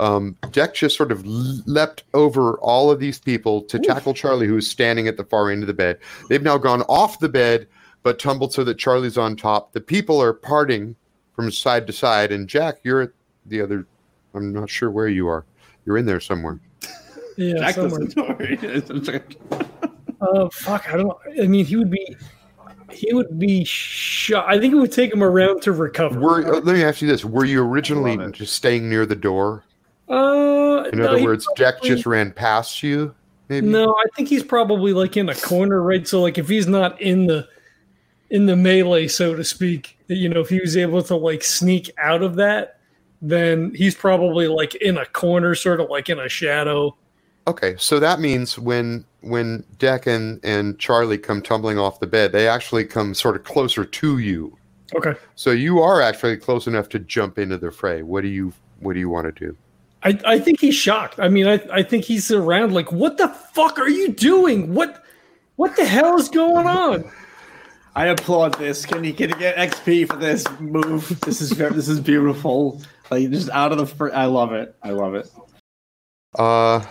Um, 0.00 0.36
Deck 0.50 0.74
just 0.74 0.96
sort 0.96 1.12
of 1.12 1.24
leapt 1.26 2.04
over 2.14 2.54
all 2.60 2.90
of 2.90 2.98
these 2.98 3.18
people 3.18 3.60
to 3.62 3.78
tackle 3.78 4.14
Charlie, 4.14 4.46
who 4.46 4.56
is 4.56 4.68
standing 4.70 5.06
at 5.06 5.16
the 5.18 5.24
far 5.24 5.50
end 5.50 5.62
of 5.62 5.66
the 5.66 5.74
bed. 5.74 5.98
They've 6.28 6.42
now 6.42 6.56
gone 6.58 6.80
off 6.82 7.18
the 7.18 7.28
bed, 7.28 7.66
but 8.02 8.18
tumbled 8.18 8.52
so 8.54 8.64
that 8.64 8.78
Charlie's 8.78 9.16
on 9.18 9.36
top. 9.36 9.72
The 9.72 9.80
people 9.82 10.20
are 10.22 10.32
parting 10.32 10.96
from 11.34 11.50
side 11.50 11.86
to 11.88 11.92
side, 11.92 12.32
and 12.32 12.48
Jack, 12.48 12.76
you're 12.82 13.02
at 13.02 13.10
the 13.46 13.60
other. 13.60 13.86
I'm 14.34 14.52
not 14.54 14.68
sure 14.70 14.90
where 14.90 15.08
you 15.08 15.28
are. 15.28 15.44
You're 15.84 15.98
in 15.98 16.06
there 16.06 16.20
somewhere. 16.20 16.58
Yeah, 17.36 17.54
Jack 17.58 17.74
somewhere. 17.74 18.04
doesn't 18.06 19.50
know. 19.50 19.60
Uh, 20.20 20.48
fuck, 20.50 20.88
I 20.92 20.96
don't. 20.96 21.16
I 21.40 21.46
mean, 21.46 21.64
he 21.66 21.76
would 21.76 21.90
be. 21.90 22.16
He 22.90 23.12
would 23.12 23.38
be 23.38 23.64
shot. 23.64 24.46
I 24.48 24.58
think 24.58 24.72
it 24.72 24.76
would 24.76 24.92
take 24.92 25.12
him 25.12 25.22
around 25.22 25.60
to 25.62 25.72
recover. 25.72 26.18
Were, 26.18 26.46
uh, 26.46 26.60
let 26.60 26.74
me 26.76 26.82
ask 26.84 27.02
you 27.02 27.08
this: 27.08 27.24
Were 27.24 27.44
you 27.44 27.62
originally 27.62 28.30
just 28.32 28.54
staying 28.54 28.88
near 28.88 29.04
the 29.04 29.16
door? 29.16 29.64
Uh, 30.08 30.84
In 30.92 31.00
no, 31.00 31.08
other 31.08 31.22
words, 31.22 31.46
Deck 31.56 31.74
probably- 31.76 31.90
just 31.90 32.06
ran 32.06 32.30
past 32.32 32.82
you. 32.82 33.14
Maybe. 33.48 33.66
No, 33.66 33.90
I 33.92 34.04
think 34.16 34.28
he's 34.28 34.42
probably 34.42 34.92
like 34.92 35.16
in 35.16 35.28
a 35.28 35.34
corner, 35.34 35.82
right? 35.82 36.06
So 36.08 36.20
like 36.22 36.38
if 36.38 36.48
he's 36.48 36.66
not 36.66 37.00
in 37.00 37.26
the 37.26 37.46
in 38.30 38.46
the 38.46 38.56
melee, 38.56 39.06
so 39.08 39.36
to 39.36 39.44
speak, 39.44 39.98
you 40.08 40.28
know, 40.28 40.40
if 40.40 40.48
he 40.48 40.60
was 40.60 40.76
able 40.76 41.02
to 41.02 41.14
like 41.16 41.44
sneak 41.44 41.90
out 41.98 42.22
of 42.22 42.34
that, 42.36 42.80
then 43.22 43.72
he's 43.74 43.94
probably 43.94 44.48
like 44.48 44.74
in 44.76 44.96
a 44.98 45.06
corner, 45.06 45.54
sort 45.54 45.80
of 45.80 45.90
like 45.90 46.08
in 46.08 46.18
a 46.18 46.28
shadow. 46.28 46.96
Okay, 47.48 47.76
so 47.78 48.00
that 48.00 48.18
means 48.18 48.58
when 48.58 49.04
when 49.20 49.64
Deck 49.78 50.06
and, 50.06 50.40
and 50.44 50.78
Charlie 50.78 51.18
come 51.18 51.42
tumbling 51.42 51.78
off 51.78 52.00
the 52.00 52.06
bed, 52.06 52.32
they 52.32 52.48
actually 52.48 52.84
come 52.84 53.14
sort 53.14 53.36
of 53.36 53.44
closer 53.44 53.84
to 53.84 54.18
you. 54.18 54.56
Okay. 54.94 55.14
So 55.34 55.50
you 55.50 55.80
are 55.80 56.00
actually 56.00 56.36
close 56.36 56.66
enough 56.66 56.88
to 56.90 56.98
jump 56.98 57.38
into 57.38 57.56
the 57.56 57.70
fray. 57.70 58.02
What 58.02 58.22
do 58.22 58.28
you 58.28 58.52
what 58.80 58.94
do 58.94 59.00
you 59.00 59.08
want 59.08 59.26
to 59.26 59.46
do? 59.46 59.56
I, 60.02 60.18
I 60.24 60.38
think 60.38 60.60
he's 60.60 60.74
shocked. 60.74 61.18
I 61.18 61.28
mean, 61.28 61.46
I, 61.46 61.60
I 61.72 61.82
think 61.82 62.04
he's 62.04 62.30
around 62.30 62.72
like, 62.72 62.92
what 62.92 63.16
the 63.16 63.28
fuck 63.28 63.78
are 63.78 63.88
you 63.88 64.12
doing? 64.12 64.74
What 64.74 65.02
what 65.56 65.74
the 65.76 65.84
hell 65.84 66.16
is 66.18 66.28
going 66.28 66.66
on? 66.66 67.10
I 67.94 68.08
applaud 68.08 68.58
this. 68.58 68.84
Can 68.84 69.04
you 69.04 69.14
can 69.14 69.30
you 69.30 69.36
get 69.36 69.56
XP 69.56 70.08
for 70.08 70.16
this 70.16 70.44
move? 70.60 71.18
This 71.20 71.40
is 71.40 71.52
very, 71.52 71.72
this 71.72 71.88
is 71.88 72.00
beautiful. 72.00 72.82
Like 73.10 73.30
just 73.30 73.50
out 73.50 73.72
of 73.72 73.78
the. 73.78 73.86
Fr- 73.86 74.12
I 74.12 74.26
love 74.26 74.52
it. 74.52 74.76
I 74.82 74.90
love 74.90 75.14
it. 75.14 75.30
Uh 76.38 76.84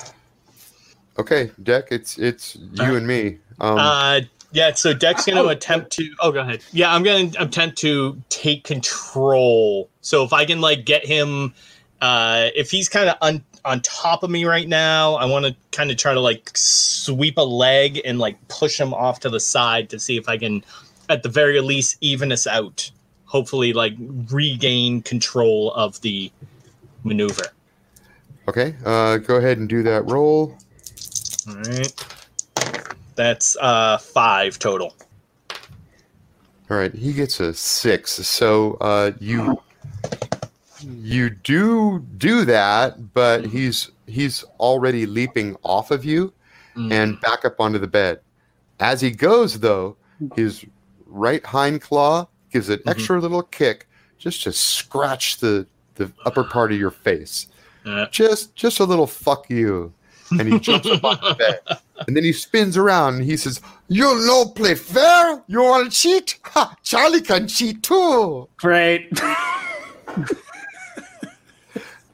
Okay, 1.18 1.52
Deck, 1.64 1.88
it's 1.92 2.18
it's 2.18 2.56
you 2.74 2.96
and 2.96 3.08
me. 3.08 3.38
Um 3.60 3.78
Uh, 3.80 4.22
yeah, 4.52 4.74
so 4.74 4.94
Deck's 4.94 5.26
going 5.26 5.36
to 5.38 5.44
Oh. 5.44 5.50
attempt 5.50 5.92
to. 5.94 6.10
Oh, 6.22 6.32
go 6.32 6.40
ahead. 6.40 6.62
Yeah, 6.72 6.94
I'm 6.94 7.04
going 7.04 7.32
to 7.32 7.42
attempt 7.44 7.78
to 7.80 8.22
take 8.30 8.64
control. 8.64 9.90
So 10.00 10.24
if 10.24 10.32
I 10.32 10.46
can 10.46 10.62
like 10.62 10.86
get 10.86 11.06
him, 11.06 11.54
uh, 12.02 12.50
if 12.56 12.72
he's 12.72 12.88
kind 12.88 13.10
of 13.10 13.18
on 13.22 13.44
on 13.66 13.82
top 13.82 14.24
of 14.24 14.30
me 14.30 14.46
right 14.46 14.68
now, 14.70 15.16
I 15.16 15.26
want 15.26 15.46
to 15.46 15.56
kind 15.72 15.90
of 15.92 15.98
try 15.98 16.14
to 16.14 16.20
like 16.22 16.52
sweep 16.56 17.38
a 17.38 17.42
leg 17.42 18.00
and 18.06 18.18
like 18.20 18.38
push 18.48 18.80
him 18.80 18.94
off 18.94 19.20
to 19.22 19.30
the 19.30 19.40
side 19.40 19.90
to 19.90 20.00
see 20.00 20.16
if 20.18 20.30
I 20.30 20.38
can, 20.38 20.64
at 21.10 21.24
the 21.24 21.30
very 21.30 21.60
least, 21.62 21.98
even 22.02 22.32
us 22.32 22.46
out. 22.48 22.90
Hopefully, 23.26 23.74
like 23.74 23.96
regain 24.32 25.02
control 25.02 25.74
of 25.74 26.00
the 26.02 26.32
maneuver. 27.04 27.48
okay, 28.48 28.76
uh 28.86 29.18
go 29.18 29.36
ahead 29.38 29.58
and 29.58 29.68
do 29.68 29.84
that 29.84 30.10
roll. 30.10 30.56
All 31.48 31.56
right. 31.56 31.94
That's 33.16 33.56
uh 33.62 33.98
five 33.98 34.60
total. 34.60 34.96
All 36.70 36.78
right, 36.78 36.94
he 36.94 37.14
gets 37.14 37.40
a 37.40 37.54
6. 37.54 38.12
So 38.12 38.74
uh 38.82 39.12
you 39.20 39.62
you 40.84 41.30
do 41.30 42.04
do 42.18 42.46
that, 42.46 43.14
but 43.14 43.46
he's 43.46 43.92
he's 44.08 44.44
already 44.60 45.06
leaping 45.06 45.56
off 45.64 45.92
of 45.92 46.04
you. 46.06 46.34
Mm. 46.76 46.92
and 46.92 47.22
back 47.22 47.46
up 47.46 47.62
onto 47.62 47.80
the 47.80 47.88
bed. 47.88 48.20
As 48.82 49.00
he 49.00 49.10
goes, 49.10 49.62
though, 49.62 49.96
his 50.36 50.66
right 51.06 51.46
hind 51.46 51.82
claw 51.82 52.28
gives 52.52 52.68
an 52.68 52.80
Mhm. 52.80 52.90
extra 52.92 53.18
little 53.22 53.44
kick 53.44 53.88
just 54.18 54.44
to 54.44 54.52
scratch 54.52 55.38
the, 55.38 55.66
the 55.96 56.12
upper 56.26 56.44
part 56.44 56.74
of 56.74 56.78
your 56.78 56.92
face. 56.92 57.48
Uh, 57.86 58.08
Just 58.08 58.56
just 58.56 58.82
a 58.82 58.84
little 58.84 59.08
fuck 59.08 59.50
you. 59.50 59.94
And 60.32 60.54
he 60.54 60.60
jumps 60.60 60.88
up 60.88 61.04
on 61.04 61.18
the 61.22 61.36
bed. 61.36 61.60
And 62.08 62.16
then 62.16 62.24
he 62.24 62.34
spins 62.34 62.78
around 62.78 63.16
and 63.16 63.24
he 63.24 63.38
says, 63.38 63.62
You 63.88 64.26
no 64.26 64.46
play 64.46 64.76
fair? 64.76 65.44
You 65.48 65.62
want 65.62 65.92
to 65.92 65.98
cheat? 65.98 66.40
Ha! 66.44 66.76
Charlie 66.84 67.22
can 67.22 67.48
cheat 67.48 67.84
too. 67.84 68.50
Great. 68.58 69.12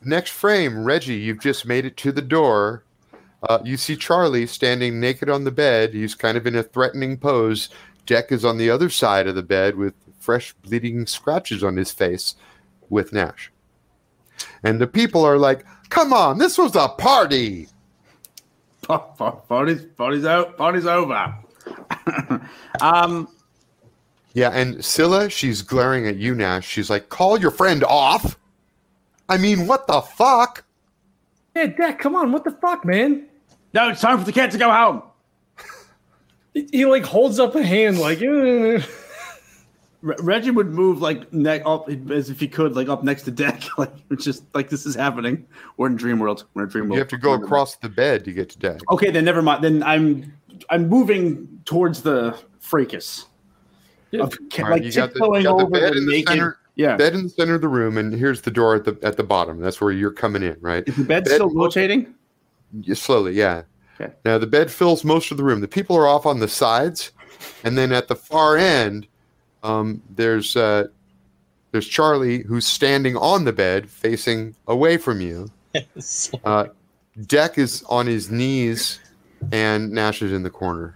Next 0.03 0.31
frame, 0.31 0.83
Reggie, 0.83 1.15
you've 1.15 1.41
just 1.41 1.65
made 1.65 1.85
it 1.85 1.95
to 1.97 2.11
the 2.11 2.21
door. 2.21 2.83
Uh, 3.47 3.59
you 3.63 3.77
see 3.77 3.95
Charlie 3.95 4.47
standing 4.47 4.99
naked 4.99 5.29
on 5.29 5.43
the 5.43 5.51
bed. 5.51 5.93
He's 5.93 6.15
kind 6.15 6.37
of 6.37 6.47
in 6.47 6.55
a 6.55 6.63
threatening 6.63 7.17
pose. 7.17 7.69
Deck 8.05 8.31
is 8.31 8.43
on 8.43 8.57
the 8.57 8.69
other 8.69 8.89
side 8.89 9.27
of 9.27 9.35
the 9.35 9.43
bed 9.43 9.75
with 9.75 9.93
fresh 10.19 10.53
bleeding 10.53 11.05
scratches 11.05 11.63
on 11.63 11.77
his 11.77 11.91
face 11.91 12.35
with 12.89 13.13
Nash. 13.13 13.51
And 14.63 14.81
the 14.81 14.87
people 14.87 15.23
are 15.23 15.37
like, 15.37 15.65
Come 15.89 16.13
on, 16.13 16.37
this 16.37 16.57
was 16.57 16.75
a 16.75 16.87
party. 16.87 17.67
Pa- 18.81 18.97
pa- 18.97 19.31
Party's 19.31 19.85
party's 19.97 20.25
out. 20.25 20.57
Party's 20.57 20.85
over. 20.85 21.35
um. 22.81 23.27
Yeah, 24.33 24.49
and 24.53 24.83
Scylla, 24.83 25.29
she's 25.29 25.61
glaring 25.61 26.07
at 26.07 26.15
you, 26.15 26.33
Nash. 26.33 26.65
She's 26.65 26.89
like, 26.89 27.09
Call 27.09 27.39
your 27.39 27.51
friend 27.51 27.83
off. 27.83 28.37
I 29.27 29.37
mean, 29.37 29.67
what 29.67 29.87
the 29.87 30.01
fuck? 30.01 30.63
Yeah, 31.55 31.67
Deck, 31.67 31.99
come 31.99 32.15
on, 32.15 32.31
what 32.31 32.43
the 32.45 32.51
fuck, 32.51 32.85
man? 32.85 33.27
No, 33.73 33.89
it's 33.89 34.01
time 34.01 34.19
for 34.19 34.25
the 34.25 34.31
cat 34.31 34.51
to 34.51 34.57
go 34.57 34.71
home. 34.71 35.03
He, 36.53 36.67
he, 36.71 36.85
like 36.85 37.03
holds 37.03 37.39
up 37.39 37.55
a 37.55 37.63
hand, 37.63 37.99
like. 37.99 38.19
Re- 40.01 40.15
Reggie 40.21 40.51
would 40.51 40.67
move 40.71 41.01
like 41.01 41.31
neck 41.31 41.61
up 41.65 41.87
as 42.09 42.29
if 42.29 42.39
he 42.39 42.47
could, 42.47 42.75
like 42.75 42.89
up 42.89 43.03
next 43.03 43.23
to 43.23 43.31
deck. 43.31 43.63
Like 43.77 43.93
it's 44.09 44.23
just 44.25 44.43
like 44.55 44.69
this 44.69 44.85
is 44.85 44.95
happening. 44.95 45.45
We're 45.77 45.87
in 45.87 45.95
Dream 45.95 46.19
World. 46.19 46.45
We're 46.53 46.63
in 46.63 46.69
Dream 46.69 46.85
World. 46.85 46.95
You 46.95 46.99
have 46.99 47.07
to 47.09 47.17
go 47.17 47.33
across 47.33 47.75
the 47.77 47.89
bed 47.89 48.25
to 48.25 48.33
get 48.33 48.49
to 48.49 48.59
Deck. 48.59 48.81
Okay, 48.91 49.11
then 49.11 49.25
never 49.25 49.41
mind. 49.41 49.63
Then 49.63 49.83
I'm 49.83 50.33
I'm 50.69 50.87
moving 50.89 51.61
towards 51.65 52.01
the 52.01 52.37
fracas. 52.59 53.25
Yeah. 54.11 54.23
Of, 54.23 54.33
ca- 54.51 54.63
All 54.63 54.69
right, 54.69 54.81
like 54.81 54.83
you 54.83 54.91
got 54.91 55.13
the- 55.13 55.31
you 55.37 55.43
got 55.43 55.57
the 55.57 55.65
bed 55.65 55.93
the 55.93 55.97
in 55.97 56.05
the 56.05 56.11
naked. 56.11 56.27
center. 56.29 56.57
Yeah. 56.75 56.95
bed 56.95 57.13
in 57.13 57.23
the 57.23 57.29
center 57.29 57.55
of 57.55 57.61
the 57.61 57.67
room, 57.67 57.97
and 57.97 58.13
here's 58.13 58.41
the 58.41 58.49
door 58.51 58.75
at 58.75 58.85
the 58.85 58.97
at 59.03 59.17
the 59.17 59.23
bottom. 59.23 59.59
That's 59.59 59.79
where 59.81 59.91
you're 59.91 60.11
coming 60.13 60.41
in, 60.41 60.57
right? 60.61 60.87
Is 60.87 60.95
the 60.95 61.03
bed 61.03 61.25
bed- 61.25 61.33
still 61.33 61.49
rotating? 61.53 62.13
Yeah, 62.81 62.95
slowly, 62.95 63.33
yeah. 63.33 63.63
Okay. 63.99 64.13
Now 64.25 64.37
the 64.37 64.47
bed 64.47 64.71
fills 64.71 65.03
most 65.03 65.31
of 65.31 65.37
the 65.37 65.43
room. 65.43 65.61
The 65.61 65.67
people 65.67 65.95
are 65.97 66.07
off 66.07 66.25
on 66.25 66.39
the 66.39 66.47
sides, 66.47 67.11
and 67.63 67.77
then 67.77 67.91
at 67.91 68.07
the 68.07 68.15
far 68.15 68.57
end, 68.57 69.07
um, 69.63 70.01
there's 70.15 70.55
uh, 70.55 70.87
there's 71.71 71.87
Charlie 71.87 72.43
who's 72.43 72.65
standing 72.65 73.15
on 73.15 73.45
the 73.45 73.53
bed, 73.53 73.89
facing 73.89 74.55
away 74.67 74.97
from 74.97 75.21
you. 75.21 75.49
Uh, 76.43 76.65
Deck 77.27 77.57
is 77.57 77.83
on 77.83 78.07
his 78.07 78.29
knees, 78.29 78.99
and 79.51 79.91
Nash 79.91 80.21
is 80.21 80.33
in 80.33 80.43
the 80.43 80.49
corner. 80.49 80.95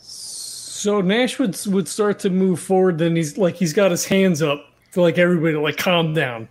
So 0.00 1.00
Nash 1.00 1.38
would 1.38 1.56
would 1.66 1.88
start 1.88 2.18
to 2.20 2.30
move 2.30 2.60
forward. 2.60 2.98
Then 2.98 3.14
he's 3.14 3.38
like 3.38 3.54
he's 3.54 3.72
got 3.72 3.90
his 3.90 4.04
hands 4.04 4.42
up 4.42 4.64
for 4.90 5.00
like 5.00 5.18
everybody 5.18 5.52
to 5.52 5.60
like 5.60 5.76
calm 5.76 6.14
down. 6.14 6.48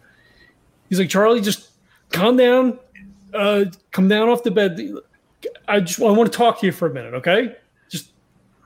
He's 0.89 0.99
like 0.99 1.09
Charlie, 1.09 1.41
just 1.41 1.69
calm 2.11 2.37
down. 2.37 2.79
Uh, 3.33 3.65
come 3.91 4.07
down 4.07 4.29
off 4.29 4.43
the 4.43 4.51
bed. 4.51 4.79
I 5.67 5.81
just 5.81 5.99
I 6.01 6.11
want 6.11 6.31
to 6.31 6.37
talk 6.37 6.59
to 6.61 6.65
you 6.65 6.71
for 6.71 6.87
a 6.87 6.93
minute, 6.93 7.13
okay? 7.15 7.55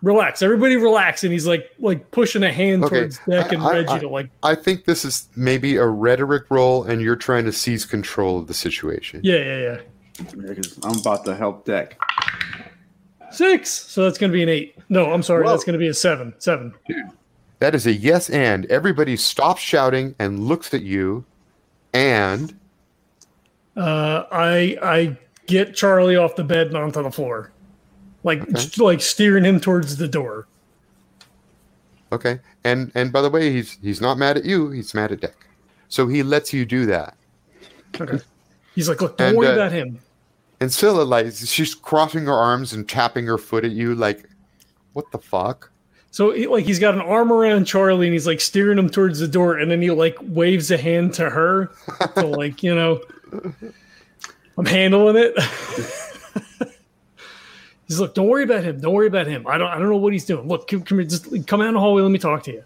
Just 0.01 0.03
relax. 0.03 0.41
Everybody 0.41 0.75
relax. 0.77 1.23
And 1.23 1.31
he's 1.33 1.47
like 1.47 1.69
like 1.79 2.09
pushing 2.11 2.43
a 2.43 2.51
hand 2.51 2.83
Okay, 2.85 2.99
towards 3.01 3.19
Deck 3.29 3.51
and 3.51 3.61
I- 3.61 3.65
I- 3.67 3.73
Reggie 3.73 3.89
I- 3.91 3.99
to 3.99 4.09
like 4.09 4.29
I 4.43 4.55
think 4.55 4.85
this 4.85 5.03
is 5.05 5.27
maybe 5.35 5.75
a 5.77 5.85
rhetoric 5.85 6.43
role, 6.49 6.83
and 6.83 7.01
you're 7.01 7.15
trying 7.15 7.45
to 7.45 7.51
seize 7.51 7.85
control 7.85 8.39
of 8.39 8.47
the 8.47 8.53
situation. 8.53 9.21
yeah 9.23 9.35
yeah 9.37 9.57
yeah 9.57 9.77
Yeah, 10.37 10.53
'cause 10.53 10.79
I'm 10.83 10.99
about 10.99 11.25
to 11.25 11.35
help 11.35 11.65
deck. 11.65 11.97
six. 13.31 13.69
So 13.69 14.03
that's 14.03 14.17
gonna 14.17 14.33
be 14.33 14.43
an 14.43 14.49
eight. 14.49 14.75
No, 14.89 15.11
I'm 15.11 15.23
sorry. 15.23 15.43
Whoa. 15.43 15.51
That's 15.51 15.63
gonna 15.63 15.77
be 15.77 15.87
a 15.87 15.93
seven. 15.93 16.33
Seven. 16.39 16.73
That 17.59 17.75
is 17.75 17.85
a 17.85 17.91
yes 17.93 18.29
and. 18.29 18.65
Everybody 18.67 19.17
stops 19.17 19.61
shouting 19.61 20.15
and 20.19 20.39
looks 20.39 20.73
at 20.73 20.81
you. 20.81 21.25
And 21.93 22.53
Uh, 23.77 24.23
I 24.31 24.77
I 24.81 25.17
get 25.45 25.73
Charlie 25.75 26.15
off 26.17 26.35
the 26.35 26.43
bed 26.43 26.67
and 26.67 26.75
onto 26.77 27.01
the 27.03 27.11
floor, 27.11 27.51
like 28.23 28.41
like 28.77 29.01
steering 29.01 29.43
him 29.43 29.59
towards 29.59 29.97
the 29.97 30.07
door. 30.07 30.47
okay. 32.11 32.39
And 32.63 32.91
and 32.95 33.11
by 33.11 33.21
the 33.21 33.29
way, 33.29 33.51
he's 33.51 33.77
he's 33.81 34.01
not 34.01 34.17
mad 34.17 34.37
at 34.37 34.45
you, 34.45 34.69
he's 34.71 34.93
mad 34.93 35.11
at 35.11 35.21
Deck. 35.21 35.47
So 35.87 36.07
he 36.07 36.23
lets 36.23 36.53
you 36.53 36.65
do 36.65 36.85
that. 36.87 37.15
Okay. 37.99 38.19
He's 38.75 38.87
like, 38.87 39.01
look, 39.01 39.17
don't 39.17 39.29
And, 39.29 39.37
worry 39.37 39.47
uh, 39.47 39.53
about 39.53 39.71
him. 39.71 39.99
And 40.59 40.71
Scylla 40.71 41.03
like 41.03 41.31
she's 41.33 41.73
crossing 41.73 42.25
her 42.25 42.33
arms 42.33 42.73
and 42.73 42.87
tapping 42.87 43.25
her 43.25 43.37
foot 43.37 43.63
at 43.65 43.71
you 43.71 43.95
like 43.95 44.29
what 44.93 45.09
the 45.11 45.17
fuck? 45.19 45.71
So 46.11 46.31
he, 46.31 46.47
like 46.47 46.65
he's 46.65 46.79
got 46.79 46.95
an 46.95 47.01
arm 47.01 47.31
around 47.31 47.65
Charlie 47.65 48.07
and 48.07 48.13
he's 48.13 48.27
like 48.27 48.41
steering 48.41 48.77
him 48.79 48.89
towards 48.89 49.19
the 49.19 49.27
door, 49.27 49.57
and 49.57 49.69
then 49.71 49.81
he 49.81 49.91
like 49.91 50.17
waves 50.21 50.71
a 50.71 50.77
hand 50.77 51.13
to 51.13 51.29
her 51.29 51.71
to 52.15 52.25
like 52.25 52.63
you 52.63 52.73
know, 52.75 52.99
I'm 54.57 54.65
handling 54.65 55.15
it. 55.17 55.33
he's 57.89 57.99
like, 57.99 58.13
don't 58.13 58.27
worry 58.27 58.43
about 58.43 58.63
him. 58.63 58.79
Don't 58.79 58.93
worry 58.93 59.07
about 59.07 59.27
him. 59.27 59.45
I 59.47 59.57
don't 59.57 59.67
I 59.67 59.77
don't 59.77 59.89
know 59.89 59.97
what 59.97 60.13
he's 60.13 60.23
doing. 60.23 60.47
Look, 60.47 60.69
come, 60.69 60.83
come 60.83 60.99
here, 60.99 61.07
just 61.07 61.25
come 61.47 61.59
out 61.59 61.67
in 61.67 61.73
the 61.73 61.79
hallway. 61.81 62.01
Let 62.01 62.11
me 62.11 62.19
talk 62.19 62.43
to 62.43 62.53
you. 62.53 62.63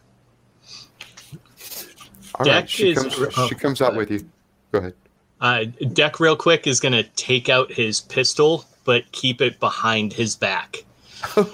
All 2.36 2.46
right, 2.46 2.62
Deck 2.62 2.70
she 2.70 2.92
is- 2.92 2.98
comes 3.02 3.16
oh, 3.38 3.48
she 3.48 3.56
comes 3.56 3.82
out 3.82 3.96
with 3.96 4.12
you. 4.12 4.30
Go 4.72 4.80
ahead. 4.80 4.94
Uh, 5.42 5.66
Deck, 5.94 6.20
real 6.20 6.36
quick, 6.36 6.68
is 6.68 6.80
going 6.80 6.94
to 6.94 7.04
take 7.04 7.50
out 7.50 7.72
his 7.72 8.00
pistol, 8.02 8.66
but 8.86 9.12
keep 9.12 9.42
it 9.42 9.60
behind 9.60 10.14
his 10.14 10.36
back. 10.36 10.86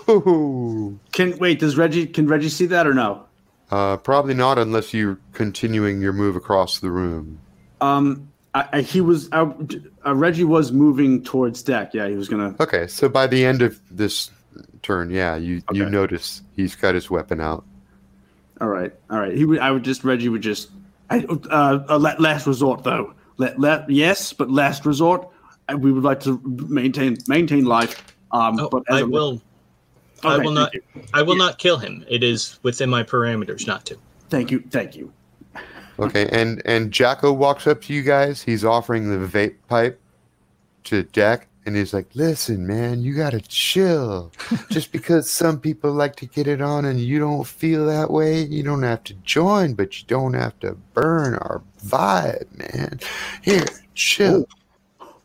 Ooh. 0.10 1.00
Can 1.12 1.38
wait? 1.40 1.60
Does 1.60 1.76
Reggie? 1.78 2.06
Can 2.08 2.28
Reggie 2.28 2.50
see 2.50 2.66
that 2.68 2.86
or 2.88 2.94
no? 2.94 3.26
Uh, 3.72 3.98
probably 3.98 4.34
not 4.34 4.58
unless 4.58 4.94
you're 4.94 5.20
continuing 5.34 6.02
your 6.02 6.14
move 6.14 6.36
across 6.36 6.80
the 6.80 6.90
room. 6.92 7.40
Um, 7.82 8.29
I, 8.54 8.70
I, 8.74 8.82
he 8.82 9.02
was 9.02 9.30
uh, 9.32 9.52
uh, 10.06 10.16
Reggie 10.16 10.44
was 10.44 10.72
moving 10.72 11.24
towards 11.24 11.62
deck. 11.62 11.94
Yeah, 11.94 12.08
he 12.08 12.16
was 12.16 12.28
gonna. 12.28 12.56
Okay, 12.60 12.88
so 12.88 13.08
by 13.08 13.28
the 13.28 13.46
end 13.46 13.62
of 13.62 13.80
this 13.92 14.32
turn, 14.82 15.12
yeah, 15.12 15.36
you 15.36 15.62
you 15.72 15.88
notice 15.90 16.42
he's 16.56 16.76
got 16.76 16.96
his 16.96 17.10
weapon 17.10 17.40
out. 17.42 17.64
All 18.62 18.68
right, 18.68 18.92
all 19.10 19.20
right. 19.20 19.36
He 19.36 19.46
would. 19.46 19.60
I 19.60 19.72
would 19.72 19.84
just. 19.84 20.04
Reggie 20.04 20.30
would 20.30 20.42
just. 20.42 20.72
I, 21.12 21.20
uh, 21.50 21.80
uh, 21.90 21.98
last 22.20 22.48
resort 22.48 22.84
though. 22.84 23.14
Let, 23.38 23.58
let, 23.60 23.90
yes, 23.90 24.34
but 24.34 24.52
last 24.52 24.86
resort. 24.86 25.28
uh, 25.72 25.78
We 25.78 25.92
would 25.92 26.04
like 26.04 26.20
to 26.22 26.42
maintain 26.44 27.18
maintain 27.28 27.66
life. 27.66 28.04
Um, 28.32 28.60
Oh, 28.60 28.70
but 28.70 28.84
as 28.90 28.98
I 28.98 29.00
a- 29.02 29.06
will. 29.08 29.42
I 30.24 30.38
will 30.38 30.52
not. 30.52 30.74
you. 30.74 30.82
I 31.14 31.22
will 31.22 31.38
not 31.38 31.58
kill 31.60 31.78
him. 31.78 32.04
It 32.10 32.24
is 32.24 32.60
within 32.64 32.90
my 32.90 33.04
parameters 33.04 33.66
not 33.66 33.86
to. 33.86 33.98
Thank 34.30 34.52
you. 34.52 34.60
Thank 34.70 34.96
you. 34.98 35.14
Okay, 36.00 36.30
and 36.32 36.62
and 36.66 36.92
Jacko 36.92 37.34
walks 37.34 37.68
up 37.68 37.82
to 37.84 37.94
you 37.94 38.02
guys. 38.02 38.42
He's 38.42 38.64
offering 38.64 39.10
the 39.10 39.28
vape 39.28 39.56
pipe 39.68 40.00
to 40.86 41.04
Jack, 41.04 41.48
and 41.66 41.76
he's 41.76 41.94
like, 41.94 42.08
"Listen, 42.14 42.66
man, 42.66 43.02
you 43.02 43.16
gotta 43.16 43.42
chill. 43.42 44.32
Just 44.70 44.92
because 44.92 45.30
some 45.30 45.60
people 45.60 45.92
like 45.92 46.16
to 46.18 46.26
get 46.26 46.48
it 46.48 46.62
on 46.62 46.86
and 46.86 47.00
you 47.00 47.20
don't 47.20 47.46
feel 47.46 47.86
that 47.86 48.12
way, 48.12 48.42
you 48.42 48.64
don't 48.64 48.84
have 48.84 49.04
to 49.06 49.14
join, 49.26 49.74
but 49.74 50.00
you 50.00 50.06
don't 50.08 50.34
have 50.34 50.58
to 50.62 50.78
burn 50.94 51.36
our 51.36 51.62
vibe, 51.86 52.48
man. 52.58 53.00
Here, 53.42 53.66
chill." 53.94 54.46
Oh. 55.02 55.16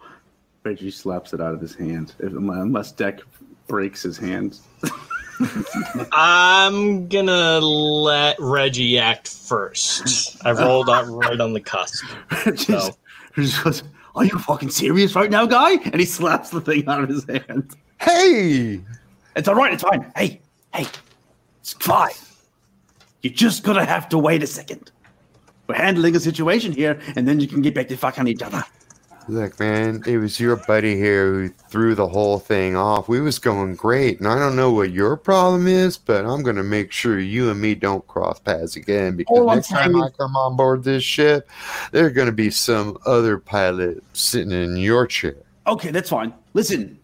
Reggie 0.64 0.91
slaps 0.91 1.35
it 1.35 1.41
out 1.41 1.55
of 1.55 1.61
his 1.61 1.75
hand. 1.75 2.14
Unless 2.20 2.93
Deck 2.93 3.20
breaks 3.66 4.03
his 4.03 4.18
hand. 4.18 4.59
I'm 6.12 7.09
gonna 7.09 7.59
let 7.61 8.37
Reggie 8.39 8.99
act 8.99 9.28
first. 9.28 10.37
I 10.45 10.53
rolled 10.53 10.89
out 10.91 11.07
right 11.09 11.41
on 11.41 11.53
the 11.53 11.61
cusp. 11.61 12.05
just, 12.45 12.68
No. 12.68 12.91
he 13.37 13.43
just 13.43 13.62
goes, 13.64 13.82
Are 14.14 14.24
you 14.24 14.39
fucking 14.39 14.70
serious 14.70 15.14
right 15.14 15.30
now, 15.30 15.47
guy? 15.47 15.72
And 15.72 15.97
he 15.97 16.05
slaps 16.07 16.51
the 16.51 16.61
thing 16.61 16.87
out 16.89 17.03
of 17.03 17.09
his 17.09 17.24
hand. 17.24 17.74
Hey, 18.01 18.80
It's 19.37 19.49
all 19.49 19.55
right. 19.55 19.72
It's 19.72 19.82
fine. 19.82 20.11
Hey, 20.16 20.41
hey, 20.74 20.87
it's 21.61 21.72
fine. 21.74 22.12
You're 23.22 23.32
just 23.32 23.62
gonna 23.62 23.85
have 23.85 24.09
to 24.11 24.18
wait 24.18 24.43
a 24.43 24.47
second. 24.47 24.91
We're 25.66 25.76
handling 25.76 26.14
a 26.14 26.20
situation 26.20 26.72
here, 26.72 27.01
and 27.16 27.26
then 27.26 27.41
you 27.41 27.49
can 27.49 27.62
get 27.62 27.74
back 27.74 27.89
to 27.89 27.97
fucking 27.97 28.26
each 28.28 28.43
other. 28.43 28.62
Look, 29.29 29.59
man, 29.59 30.03
it 30.07 30.18
was 30.18 30.39
your 30.39 30.57
buddy 30.57 30.97
here 30.97 31.33
who 31.33 31.49
threw 31.49 31.95
the 31.95 32.09
whole 32.09 32.39
thing 32.39 32.77
off. 32.77 33.09
We 33.09 33.20
was 33.20 33.39
going 33.39 33.75
great, 33.75 34.18
and 34.18 34.29
I 34.29 34.39
don't 34.39 34.57
know 34.57 34.72
what 34.72 34.91
your 34.91 35.16
problem 35.16 35.66
is, 35.66 35.97
but 35.99 36.25
I'm 36.25 36.43
gonna 36.43 36.62
make 36.62 36.93
sure 36.93 37.18
you 37.18 37.51
and 37.51 37.61
me 37.61 37.75
don't 37.75 38.07
cross 38.07 38.39
paths 38.41 38.77
again 38.77 39.16
because 39.16 39.39
oh, 39.39 39.49
I'm 39.49 39.57
next 39.57 39.68
time 39.68 39.97
I 40.01 40.11
come 40.11 40.37
on 40.37 40.57
board 40.57 40.85
this 40.85 41.05
ship, 41.05 41.49
there's 41.93 42.12
gonna 42.12 42.33
be 42.33 42.51
some 42.51 42.99
other 43.07 43.39
pilot 43.39 44.03
sitting 44.12 44.53
in 44.53 44.77
your 44.77 45.07
chair. 45.07 45.37
Okay, 45.66 45.91
that's 45.91 46.11
fine. 46.11 46.33
Listen, 46.53 46.99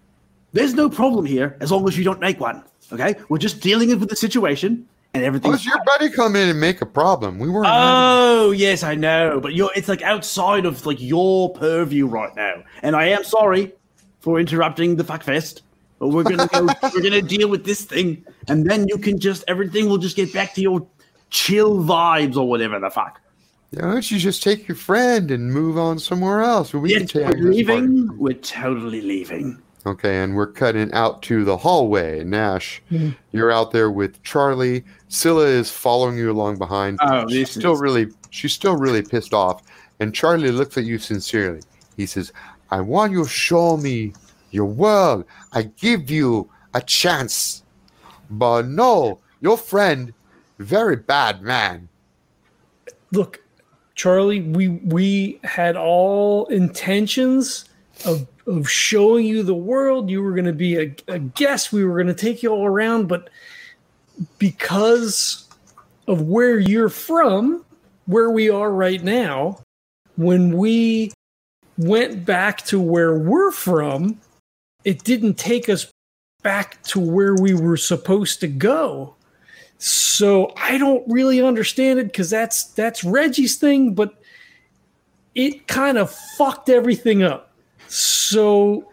there's 0.52 0.74
no 0.74 0.90
problem 0.90 1.24
here 1.24 1.56
as 1.60 1.72
long 1.72 1.86
as 1.88 1.96
you 1.96 2.04
don't 2.04 2.20
make 2.20 2.40
one. 2.40 2.62
Okay, 2.92 3.14
we're 3.28 3.38
just 3.38 3.60
dealing 3.60 3.88
with 3.98 4.08
the 4.08 4.16
situation, 4.16 4.86
and 5.14 5.24
everything. 5.24 5.50
Why's 5.50 5.64
your 5.66 5.82
buddy 5.84 6.10
come 6.10 6.36
in 6.36 6.48
and 6.48 6.60
make 6.60 6.80
a 6.80 6.86
problem? 6.86 7.38
We 7.38 7.48
weren't. 7.50 7.66
Oh 7.68 8.50
yes, 8.50 8.82
I 8.82 8.94
know, 8.94 9.40
but 9.40 9.54
you're 9.54 9.70
it's 9.74 9.88
like 9.88 10.02
outside 10.02 10.66
of 10.66 10.86
like 10.86 11.00
your 11.00 11.52
purview 11.52 12.06
right 12.06 12.34
now, 12.36 12.62
and 12.82 12.96
I 12.96 13.06
am 13.06 13.24
sorry 13.24 13.72
for 14.20 14.38
interrupting 14.38 14.96
the 14.96 15.04
fuck 15.04 15.22
fest. 15.22 15.62
But 15.98 16.08
we're 16.08 16.22
gonna 16.22 16.48
go, 16.52 16.66
we're 16.94 17.02
gonna 17.02 17.22
deal 17.22 17.48
with 17.48 17.64
this 17.64 17.84
thing, 17.84 18.24
and 18.48 18.68
then 18.68 18.86
you 18.88 18.98
can 18.98 19.18
just 19.18 19.44
everything 19.48 19.88
will 19.88 19.98
just 19.98 20.16
get 20.16 20.32
back 20.32 20.54
to 20.54 20.60
your 20.60 20.86
chill 21.30 21.78
vibes 21.78 22.36
or 22.36 22.48
whatever 22.48 22.78
the 22.78 22.90
fuck. 22.90 23.20
Why 23.72 23.82
don't 23.82 24.10
you 24.10 24.18
just 24.18 24.42
take 24.42 24.66
your 24.66 24.76
friend 24.76 25.30
and 25.30 25.52
move 25.52 25.78
on 25.78 25.98
somewhere 26.00 26.40
else? 26.40 26.74
We 26.74 26.90
Yes, 26.90 27.12
can 27.12 27.22
we're 27.22 27.50
leaving. 27.50 28.18
We're 28.18 28.34
totally 28.34 29.00
leaving. 29.00 29.62
Okay, 29.86 30.22
and 30.22 30.36
we're 30.36 30.46
cutting 30.52 30.92
out 30.92 31.22
to 31.22 31.42
the 31.44 31.56
hallway. 31.56 32.22
Nash, 32.22 32.82
Mm-hmm. 32.90 33.10
you're 33.32 33.50
out 33.50 33.70
there 33.72 33.90
with 33.90 34.22
Charlie. 34.22 34.84
Scylla 35.08 35.46
is 35.46 35.70
following 35.70 36.18
you 36.18 36.30
along 36.30 36.58
behind. 36.58 36.98
Oh, 37.02 37.26
she's 37.28 37.38
this 37.48 37.50
still 37.52 37.72
is- 37.74 37.80
really, 37.80 38.08
she's 38.30 38.52
still 38.52 38.76
really 38.76 39.02
pissed 39.02 39.32
off. 39.32 39.62
And 39.98 40.14
Charlie 40.14 40.50
looks 40.50 40.76
at 40.76 40.84
you 40.84 40.98
sincerely. 40.98 41.60
He 41.96 42.04
says, 42.06 42.32
"I 42.70 42.80
want 42.80 43.12
you 43.12 43.22
to 43.24 43.28
show 43.28 43.76
me 43.78 44.12
your 44.50 44.66
world. 44.66 45.24
I 45.52 45.62
give 45.62 46.10
you 46.10 46.48
a 46.74 46.80
chance, 46.82 47.62
but 48.30 48.66
no, 48.66 49.18
your 49.40 49.56
friend, 49.56 50.12
very 50.58 50.96
bad 50.96 51.40
man. 51.42 51.88
Look, 53.12 53.42
Charlie, 53.94 54.40
we 54.42 54.68
we 54.68 55.40
had 55.42 55.76
all 55.76 56.46
intentions 56.46 57.64
of 58.04 58.26
of 58.50 58.68
showing 58.68 59.26
you 59.26 59.42
the 59.42 59.54
world. 59.54 60.10
You 60.10 60.22
were 60.22 60.32
going 60.32 60.46
to 60.46 60.52
be 60.52 60.76
a, 60.76 60.94
a 61.08 61.18
guest. 61.18 61.72
We 61.72 61.84
were 61.84 61.94
going 61.94 62.14
to 62.14 62.14
take 62.14 62.42
you 62.42 62.50
all 62.50 62.66
around, 62.66 63.06
but 63.06 63.30
because 64.38 65.48
of 66.08 66.22
where 66.22 66.58
you're 66.58 66.88
from, 66.88 67.64
where 68.06 68.30
we 68.30 68.50
are 68.50 68.72
right 68.72 69.02
now, 69.02 69.62
when 70.16 70.56
we 70.56 71.12
went 71.78 72.24
back 72.26 72.62
to 72.66 72.80
where 72.80 73.16
we're 73.18 73.52
from, 73.52 74.20
it 74.84 75.04
didn't 75.04 75.34
take 75.34 75.68
us 75.68 75.90
back 76.42 76.82
to 76.84 77.00
where 77.00 77.34
we 77.34 77.54
were 77.54 77.76
supposed 77.76 78.40
to 78.40 78.48
go. 78.48 79.14
So 79.78 80.52
I 80.56 80.76
don't 80.76 81.04
really 81.06 81.40
understand 81.40 81.98
it 81.98 82.06
because 82.06 82.28
that's 82.28 82.64
that's 82.64 83.02
Reggie's 83.02 83.56
thing, 83.56 83.94
but 83.94 84.14
it 85.34 85.66
kind 85.68 85.96
of 85.96 86.10
fucked 86.36 86.68
everything 86.68 87.22
up. 87.22 87.49
So 87.90 88.88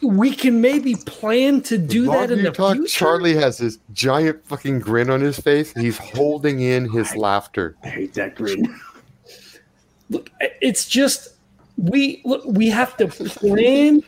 we 0.00 0.34
can 0.34 0.60
maybe 0.60 0.94
plan 0.94 1.60
to 1.62 1.76
do 1.76 2.06
that 2.06 2.30
in 2.30 2.42
the 2.42 2.50
talk, 2.50 2.76
future. 2.76 2.88
Charlie 2.88 3.34
has 3.34 3.58
this 3.58 3.78
giant 3.92 4.44
fucking 4.46 4.80
grin 4.80 5.10
on 5.10 5.20
his 5.20 5.38
face. 5.38 5.72
He's 5.74 5.98
holding 5.98 6.60
in 6.60 6.90
his 6.90 7.14
laughter. 7.16 7.76
I 7.82 7.88
hate 7.88 8.14
that 8.14 8.34
grin. 8.34 8.80
Look, 10.10 10.30
it's 10.40 10.88
just 10.88 11.34
we 11.76 12.22
look 12.24 12.44
we 12.46 12.68
have 12.68 12.96
to 12.96 13.08
plan 13.08 14.02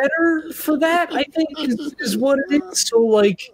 better 0.00 0.52
for 0.52 0.78
that. 0.78 1.12
I 1.12 1.24
think 1.24 1.48
is, 1.58 1.94
is 1.98 2.16
what 2.16 2.38
it 2.48 2.62
is. 2.62 2.88
So 2.88 3.00
like 3.00 3.52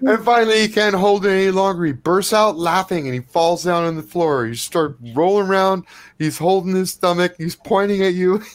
And 0.00 0.24
finally, 0.24 0.60
he 0.60 0.68
can't 0.68 0.94
hold 0.94 1.26
it 1.26 1.30
any 1.30 1.50
longer. 1.50 1.84
He 1.84 1.92
bursts 1.92 2.32
out 2.32 2.56
laughing 2.56 3.06
and 3.06 3.14
he 3.14 3.20
falls 3.20 3.64
down 3.64 3.84
on 3.84 3.96
the 3.96 4.02
floor. 4.02 4.46
You 4.46 4.54
start 4.54 4.96
rolling 5.14 5.48
around. 5.48 5.84
He's 6.18 6.38
holding 6.38 6.74
his 6.74 6.92
stomach. 6.92 7.34
He's 7.36 7.56
pointing 7.56 8.02
at 8.02 8.14
you. 8.14 8.42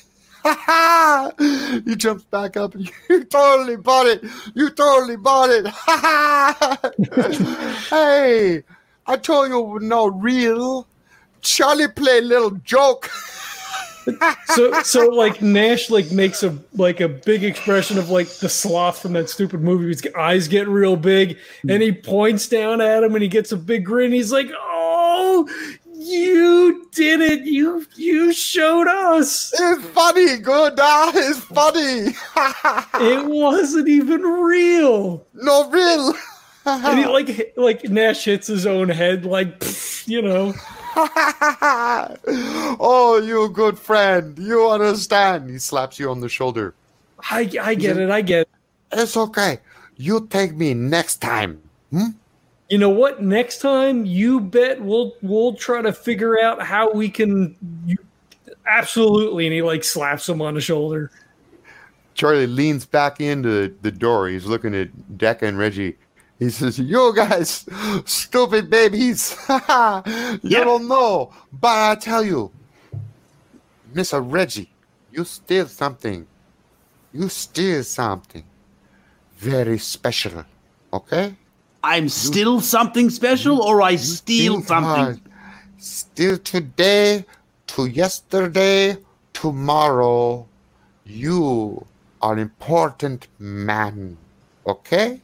he 1.85 1.95
jumps 1.95 2.23
back 2.25 2.57
up. 2.57 2.75
and 2.75 2.89
You 3.09 3.23
totally 3.25 3.77
bought 3.77 4.07
it. 4.07 4.23
You 4.53 4.69
totally 4.69 5.17
bought 5.17 5.49
it. 5.49 5.67
hey, 7.89 8.63
I 9.05 9.17
told 9.17 9.49
you 9.49 9.79
not 9.81 10.21
real. 10.21 10.87
Charlie 11.41 11.87
played 11.87 12.23
a 12.23 12.27
little 12.27 12.51
joke. 12.51 13.09
so 14.55 14.81
so 14.83 15.07
like 15.07 15.41
Nash 15.41 15.89
like 15.89 16.11
makes 16.11 16.41
a 16.41 16.57
like 16.73 17.01
a 17.01 17.09
big 17.09 17.43
expression 17.43 17.97
of 17.97 18.09
like 18.09 18.29
the 18.37 18.47
sloth 18.47 18.99
from 18.99 19.13
that 19.13 19.29
stupid 19.29 19.61
movie. 19.61 19.89
His 19.89 20.07
eyes 20.17 20.47
get 20.47 20.67
real 20.67 20.95
big, 20.95 21.37
and 21.67 21.81
he 21.81 21.91
points 21.91 22.47
down 22.47 22.79
at 22.79 23.03
him, 23.03 23.15
and 23.15 23.21
he 23.21 23.27
gets 23.27 23.51
a 23.51 23.57
big 23.57 23.85
grin. 23.85 24.13
He's 24.13 24.31
like, 24.31 24.49
"Oh, 24.57 25.47
you 26.07 26.87
did 26.91 27.21
it! 27.21 27.41
You 27.41 27.85
you 27.95 28.33
showed 28.33 28.87
us. 28.87 29.53
It's 29.57 29.85
funny, 29.87 30.37
good. 30.37 30.73
Ah, 30.79 31.11
it's 31.13 31.39
funny. 31.39 32.15
It 33.05 33.25
wasn't 33.25 33.87
even 33.87 34.21
real." 34.21 35.25
no 35.33 35.69
real. 35.69 36.13
And 36.65 36.99
he 36.99 37.05
like 37.05 37.53
like 37.55 37.83
Nash 37.85 38.25
hits 38.25 38.47
his 38.47 38.65
own 38.65 38.89
head, 38.89 39.25
like 39.25 39.63
you 40.05 40.21
know. 40.21 40.53
oh, 42.79 43.21
you 43.23 43.49
good 43.49 43.79
friend. 43.79 44.37
You 44.37 44.69
understand. 44.69 45.49
He 45.49 45.59
slaps 45.59 45.99
you 45.99 46.09
on 46.09 46.19
the 46.19 46.29
shoulder. 46.29 46.73
I 47.29 47.49
I 47.61 47.75
get 47.75 47.97
it. 47.97 48.09
I 48.09 48.21
get. 48.21 48.41
It. 48.41 48.49
It's 48.99 49.15
okay. 49.15 49.59
You 49.95 50.27
take 50.27 50.55
me 50.55 50.73
next 50.73 51.17
time. 51.21 51.61
You 52.69 52.77
know 52.77 52.89
what? 52.89 53.21
Next 53.21 53.59
time, 53.59 54.05
you 54.05 54.39
bet 54.41 54.81
we'll 54.81 55.13
we'll 55.21 55.53
try 55.53 55.81
to 55.81 55.93
figure 55.93 56.39
out 56.41 56.61
how 56.61 56.91
we 56.91 57.09
can. 57.09 57.55
You, 57.85 57.95
absolutely, 58.65 59.45
and 59.45 59.53
he 59.53 59.61
like 59.61 59.83
slaps 59.83 60.27
him 60.27 60.41
on 60.41 60.53
the 60.53 60.61
shoulder. 60.61 61.11
Charlie 62.13 62.47
leans 62.47 62.85
back 62.85 63.21
into 63.21 63.75
the 63.83 63.91
door. 63.91 64.27
He's 64.27 64.45
looking 64.45 64.73
at 64.75 65.17
Decca 65.17 65.45
and 65.45 65.57
Reggie. 65.57 65.95
He 66.39 66.49
says, 66.49 66.77
You 66.79 67.13
guys, 67.15 67.65
stupid 68.05 68.69
babies. 68.69 69.35
you 69.49 69.55
Yep. 70.43 70.63
don't 70.65 70.87
know. 70.87 71.31
But 71.53 71.91
I 71.91 71.95
tell 71.95 72.23
you, 72.23 72.51
Mr. 73.93 74.19
Reggie, 74.23 74.69
you 75.11 75.23
steal 75.23 75.67
something. 75.67 76.27
You 77.13 77.29
steal 77.29 77.83
something 77.83 78.43
very 79.37 79.77
special. 79.77 80.43
Okay? 80.91 81.35
I'm 81.87 82.09
still 82.09 82.59
something 82.59 83.09
special, 83.09 83.61
or 83.61 83.81
I 83.81 83.95
steal 83.95 84.61
something. 84.61 84.83
hard. 84.83 85.21
Still 85.77 86.37
today, 86.37 87.25
to 87.67 87.85
yesterday, 87.85 88.97
tomorrow, 89.31 90.45
you 91.05 91.85
are 92.21 92.33
an 92.33 92.39
important 92.39 93.27
man. 93.39 94.17
Okay? 94.65 95.21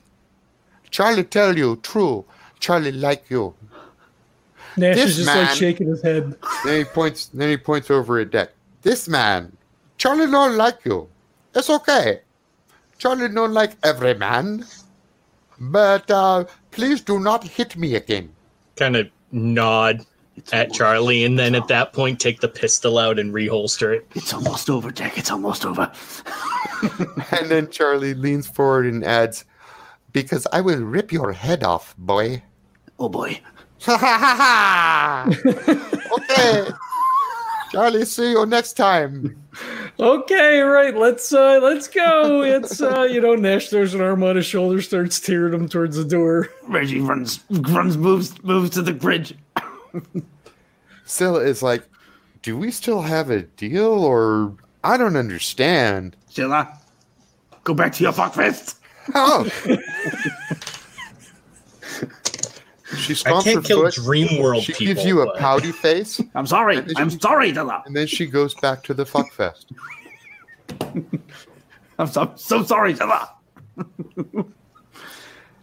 Charlie 0.89 1.26
tell 1.26 1.57
you 1.57 1.76
true. 1.78 2.24
Charlie 2.59 2.93
like 2.93 3.26
you. 3.30 3.53
Nash 4.78 4.95
This 4.95 5.09
is 5.09 5.16
just 5.18 5.28
like 5.28 5.47
man- 5.47 5.55
shaking 5.55 5.88
his 5.88 6.01
head. 6.01 6.36
Then 6.64 6.78
he 6.78 6.84
points. 6.86 7.26
Then 7.34 7.49
he 7.49 7.57
points 7.57 7.91
over 7.91 8.20
at 8.20 8.32
Deck. 8.32 8.51
This 8.84 9.07
man, 9.09 9.51
Charlie 9.97 10.32
don't 10.32 10.55
like 10.55 10.80
you. 10.86 11.09
It's 11.53 11.70
okay. 11.70 12.22
Charlie 12.97 13.28
don't 13.30 13.53
like 13.53 13.74
every 13.84 14.14
man. 14.14 14.66
But 15.72 16.11
uh, 16.11 16.45
please 16.72 16.99
do 17.01 17.20
not 17.20 17.43
hit 17.45 17.78
me 17.78 17.95
again. 17.95 18.34
Kind 18.76 18.95
of 18.97 19.07
nod 19.32 20.05
It's 20.36 20.51
at 20.51 20.74
Charlie, 20.74 21.24
and 21.24 21.39
then 21.39 21.55
at 21.55 21.68
that 21.70 21.93
point, 21.93 22.20
take 22.20 22.41
the 22.41 22.49
pistol 22.49 22.97
out 22.97 23.18
and 23.18 23.34
reholster 23.34 23.95
it. 23.95 24.07
It's 24.14 24.34
almost 24.34 24.70
over, 24.70 24.91
Jack. 24.91 25.18
It's 25.18 25.32
almost 25.32 25.66
over. 25.66 25.91
And 27.32 27.49
then 27.49 27.70
Charlie 27.72 28.14
leans 28.14 28.45
forward 28.45 28.86
and 28.86 29.05
adds, 29.05 29.45
"Because 30.11 30.45
I 30.51 30.59
will 30.59 30.82
rip 30.82 31.14
your 31.14 31.32
head 31.32 31.64
off, 31.64 31.95
boy." 31.97 32.43
Oh 32.99 33.07
boy. 33.09 33.39
Ha 33.86 33.97
ha 33.97 34.18
ha 34.18 34.36
ha! 34.41 35.26
Okay. 36.18 36.72
Charlie, 37.74 38.06
see 38.06 38.32
you 38.32 38.46
next 38.46 38.74
time. 38.74 39.36
Okay, 40.00 40.60
right. 40.60 40.96
Let's 40.96 41.34
uh 41.34 41.60
let's 41.62 41.88
go. 41.88 42.44
It's 42.44 42.82
uh 42.82 43.02
you 43.02 43.20
know 43.20 43.34
Nash 43.34 43.70
throws 43.70 43.96
an 43.96 44.02
arm 44.02 44.24
on 44.24 44.36
his 44.36 44.46
shoulder, 44.46 44.80
starts 44.82 45.20
tearing 45.20 45.54
him 45.54 45.68
towards 45.68 45.98
the 45.98 46.06
door. 46.06 46.50
Reggie 46.68 47.02
runs, 47.02 47.44
runs, 47.50 47.98
moves, 47.98 48.42
moves 48.44 48.70
to 48.72 48.84
the 48.84 48.94
bridge. 48.94 49.36
Scylla 51.06 51.40
is 51.40 51.64
like, 51.64 51.84
"Do 52.44 52.58
we 52.58 52.70
still 52.70 53.02
have 53.02 53.32
a 53.32 53.42
deal, 53.42 54.04
or 54.04 54.54
I 54.84 54.96
don't 54.98 55.16
understand." 55.16 56.16
Scylla, 56.30 56.80
go 57.64 57.74
back 57.74 57.94
to 57.94 58.04
your 58.04 58.14
fuckfest. 58.14 58.76
Oh. 59.16 59.50
she 62.98 63.14
I 63.14 63.16
stomps 63.16 63.46
her 63.46 63.52
can't 63.54 63.66
kill 63.66 63.82
foot. 63.84 63.94
Dream 63.96 64.41
World 64.41 64.64
She 64.64 64.74
people. 64.74 64.94
gives 64.94 65.06
you 65.06 65.22
a 65.22 65.26
but- 65.26 65.38
pouty 65.39 65.72
face, 65.86 66.20
I'm 66.36 66.46
sorry. 66.48 66.78
I'm 66.98 67.10
she- 67.10 67.20
sorry, 67.20 67.54
Scylla. 67.54 67.84
and 67.86 67.96
then 67.96 68.08
she 68.08 68.26
goes 68.26 68.54
back 68.56 68.84
to 68.84 68.94
the 68.94 69.04
fuckfest. 69.06 69.66
I'm 72.00 72.08
so, 72.08 72.34
so 72.36 72.64
sorry, 72.64 72.96
Scylla. 72.96 73.30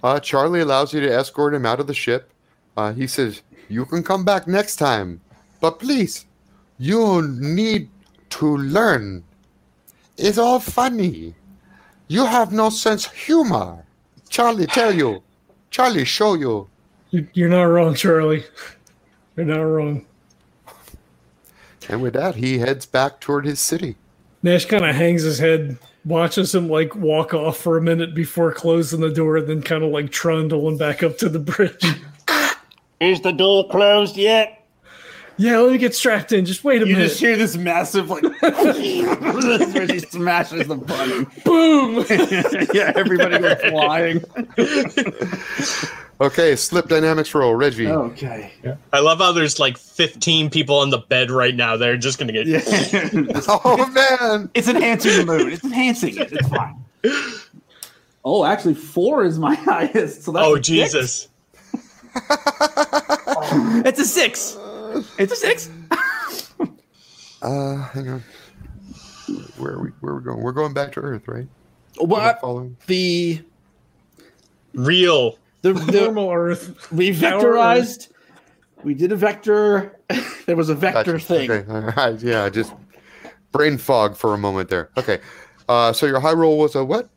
Uh, 0.03 0.19
Charlie 0.19 0.61
allows 0.61 0.95
you 0.95 1.01
to 1.01 1.13
escort 1.13 1.53
him 1.53 1.67
out 1.67 1.79
of 1.79 1.87
the 1.87 1.93
ship. 1.93 2.31
Uh, 2.75 2.91
he 2.91 3.07
says, 3.07 3.43
You 3.69 3.85
can 3.85 4.03
come 4.03 4.25
back 4.25 4.47
next 4.47 4.77
time, 4.77 5.21
but 5.61 5.79
please, 5.79 6.25
you 6.79 7.21
need 7.39 7.91
to 8.31 8.57
learn. 8.57 9.23
It's 10.17 10.39
all 10.39 10.59
funny. 10.59 11.35
You 12.09 12.25
have 12.25 12.51
no 12.51 12.71
sense 12.71 13.07
of 13.07 13.13
humor. 13.13 13.85
Charlie, 14.31 14.67
tell 14.67 14.95
you. 14.95 15.23
Charlie, 15.71 16.07
show 16.07 16.33
you. 16.33 16.69
You- 17.11 17.29
You're 17.33 17.49
not 17.49 17.63
wrong, 17.65 17.95
Charlie. 17.95 18.45
You're 19.37 19.47
not 19.47 19.61
wrong. 19.63 20.07
And 21.89 22.03
with 22.03 22.13
that, 22.15 22.37
he 22.37 22.59
heads 22.59 22.87
back 22.87 23.21
toward 23.21 23.45
his 23.47 23.59
city. 23.61 23.97
Nash 24.43 24.65
kind 24.67 24.85
of 24.85 24.95
hangs 24.95 25.23
his 25.23 25.39
head, 25.39 25.77
watches 26.05 26.55
him 26.55 26.69
like 26.69 26.95
walk 26.95 27.35
off 27.35 27.59
for 27.59 27.77
a 27.77 27.83
minute 27.83 28.15
before 28.15 28.53
closing 28.53 29.01
the 29.01 29.11
door, 29.11 29.37
and 29.39 29.49
then 29.49 29.61
kind 29.63 29.83
of 29.83 29.91
like 29.91 30.11
trundling 30.11 30.77
back 30.79 31.03
up 31.03 31.19
to 31.19 31.29
the 31.29 31.39
bridge. 31.41 31.85
Is 33.01 33.21
the 33.23 33.33
door 33.33 33.69
closed 33.69 34.17
yet? 34.17 34.57
yeah, 35.37 35.59
let 35.59 35.73
me 35.73 35.79
get 35.79 35.95
strapped 35.95 36.33
in. 36.33 36.45
Just 36.45 36.65
wait 36.65 36.83
a 36.83 36.87
You 36.87 36.93
minute. 36.95 37.09
just 37.09 37.19
hear 37.21 37.35
this 37.37 37.57
massive 37.57 38.11
like 38.11 38.23
Reggie 38.43 39.99
smashes 40.01 40.69
the 40.69 40.77
button. 40.77 41.27
Boom! 41.45 42.05
yeah, 42.75 42.93
everybody 42.95 43.39
goes 43.39 43.61
flying. 43.71 44.23
Okay, 46.21 46.55
slip 46.55 46.89
dynamics 46.89 47.35
roll. 47.35 47.55
Reggie. 47.55 47.89
Okay. 47.89 48.53
I 48.93 49.01
love 49.01 49.19
how 49.19 49.33
there's 49.33 49.59
like 49.59 49.79
15 49.79 50.51
people 50.51 50.77
on 50.79 50.91
the 50.91 50.99
bed 50.99 51.31
right 51.31 51.55
now. 51.55 51.79
They're 51.79 51.97
just 51.97 52.19
gonna 52.19 52.33
get. 52.33 52.47
Yeah. 52.47 52.61
Oh, 53.49 53.87
man. 53.91 54.51
it's 54.55 54.69
enhancing 54.69 55.17
the 55.17 55.25
mood. 55.25 55.53
It's 55.55 55.65
enhancing 55.65 56.17
it. 56.19 56.31
It's 56.33 56.49
fine. 56.49 56.77
Oh, 58.23 58.45
actually, 58.45 58.75
four 58.75 59.25
is 59.25 59.39
my 59.39 59.55
highest. 59.57 60.23
So 60.25 60.33
that's 60.33 60.45
Oh 60.47 60.55
a 60.57 60.57
six. 60.57 60.67
Jesus! 60.67 61.29
It's 63.87 63.99
a 63.99 64.05
six. 64.05 64.57
It's 65.19 65.33
a 65.33 65.37
six. 65.37 65.71
Uh, 67.41 67.77
hang 67.77 68.09
on. 68.11 68.23
Where 69.57 69.73
are 69.73 69.83
we? 69.83 69.89
Where 70.01 70.13
are 70.13 70.19
we 70.19 70.25
going? 70.25 70.41
We're 70.43 70.53
going 70.53 70.75
back 70.75 70.93
to 70.93 71.01
Earth, 71.01 71.27
right? 71.27 71.47
Am 71.99 72.03
I 72.03 72.05
What 72.05 72.41
following? 72.41 72.77
the 72.87 73.41
Real. 74.75 75.39
The, 75.63 75.73
the 75.73 75.93
Normal 76.03 76.31
Earth. 76.31 76.91
we 76.93 77.11
vectorized? 77.11 78.09
We 78.83 78.95
did 78.95 79.13
a 79.13 79.17
vector. 79.17 79.99
there 80.47 80.57
was 80.57 80.69
a 80.71 80.75
vector 80.75 81.13
Gotcha. 81.13 81.25
thing. 81.25 81.51
Okay. 81.51 81.71
All 81.73 81.81
right. 81.83 82.19
Yeah, 82.21 82.49
just 82.49 82.73
brain 83.53 83.77
fog 83.79 84.17
for 84.17 84.33
a 84.35 84.39
moment 84.39 84.71
there. 84.71 84.91
Okay. 84.97 85.19
Uh, 85.69 85.93
so 85.93 86.07
your 86.07 86.21
high 86.21 86.33
roll 86.33 86.59
was 86.59 86.75
a 86.75 86.85
what? 86.85 87.09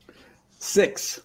Six. 0.60 1.22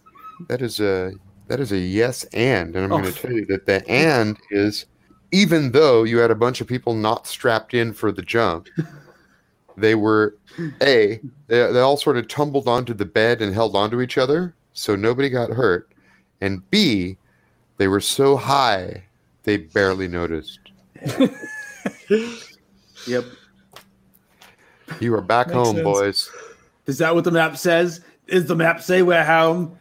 That 0.49 0.62
is 0.62 0.81
a 0.81 1.12
that 1.49 1.61
is 1.61 1.73
a 1.73 1.79
yes 1.79 2.25
and, 2.33 2.77
and 2.77 2.85
I'm 2.85 2.93
Oh. 2.93 3.01
going 3.01 3.12
to 3.12 3.19
tell 3.21 3.33
you 3.33 3.47
that 3.47 3.66
the 3.66 3.89
and 3.91 4.37
is 4.51 4.87
even 5.33 5.73
though 5.73 6.05
you 6.05 6.19
had 6.19 6.31
a 6.31 6.35
bunch 6.35 6.61
of 6.61 6.66
people 6.66 6.95
not 6.95 7.27
strapped 7.27 7.75
in 7.75 7.93
for 7.93 8.12
the 8.12 8.23
jump, 8.23 8.69
they 9.77 9.95
were 9.95 10.37
a 10.81 11.21
they, 11.49 11.73
they 11.73 11.81
all 11.81 11.97
sort 11.97 12.16
of 12.16 12.29
tumbled 12.29 12.69
onto 12.69 12.95
the 12.95 13.05
bed 13.05 13.43
and 13.43 13.53
held 13.55 13.75
onto 13.77 14.01
each 14.01 14.19
other, 14.19 14.55
so 14.73 14.95
nobody 14.97 15.29
got 15.29 15.51
hurt, 15.51 15.91
and 16.41 16.68
b 16.70 17.16
they 17.76 17.89
were 17.89 18.01
so 18.01 18.36
high 18.36 19.03
they 19.45 19.57
barely 19.57 20.09
noticed. 20.09 20.61
Yep. 23.07 23.24
You 25.01 25.14
are 25.14 25.20
back 25.22 25.49
Makes 25.49 25.57
home, 25.57 25.76
sense. 25.76 25.84
boys. 25.84 26.30
Is 26.86 26.99
that 26.99 27.14
what 27.14 27.24
the 27.24 27.30
map 27.30 27.57
says? 27.57 28.01
Is 28.26 28.47
the 28.47 28.57
map 28.57 28.82
say 28.82 29.03
we're 29.03 29.24
home? 29.24 29.78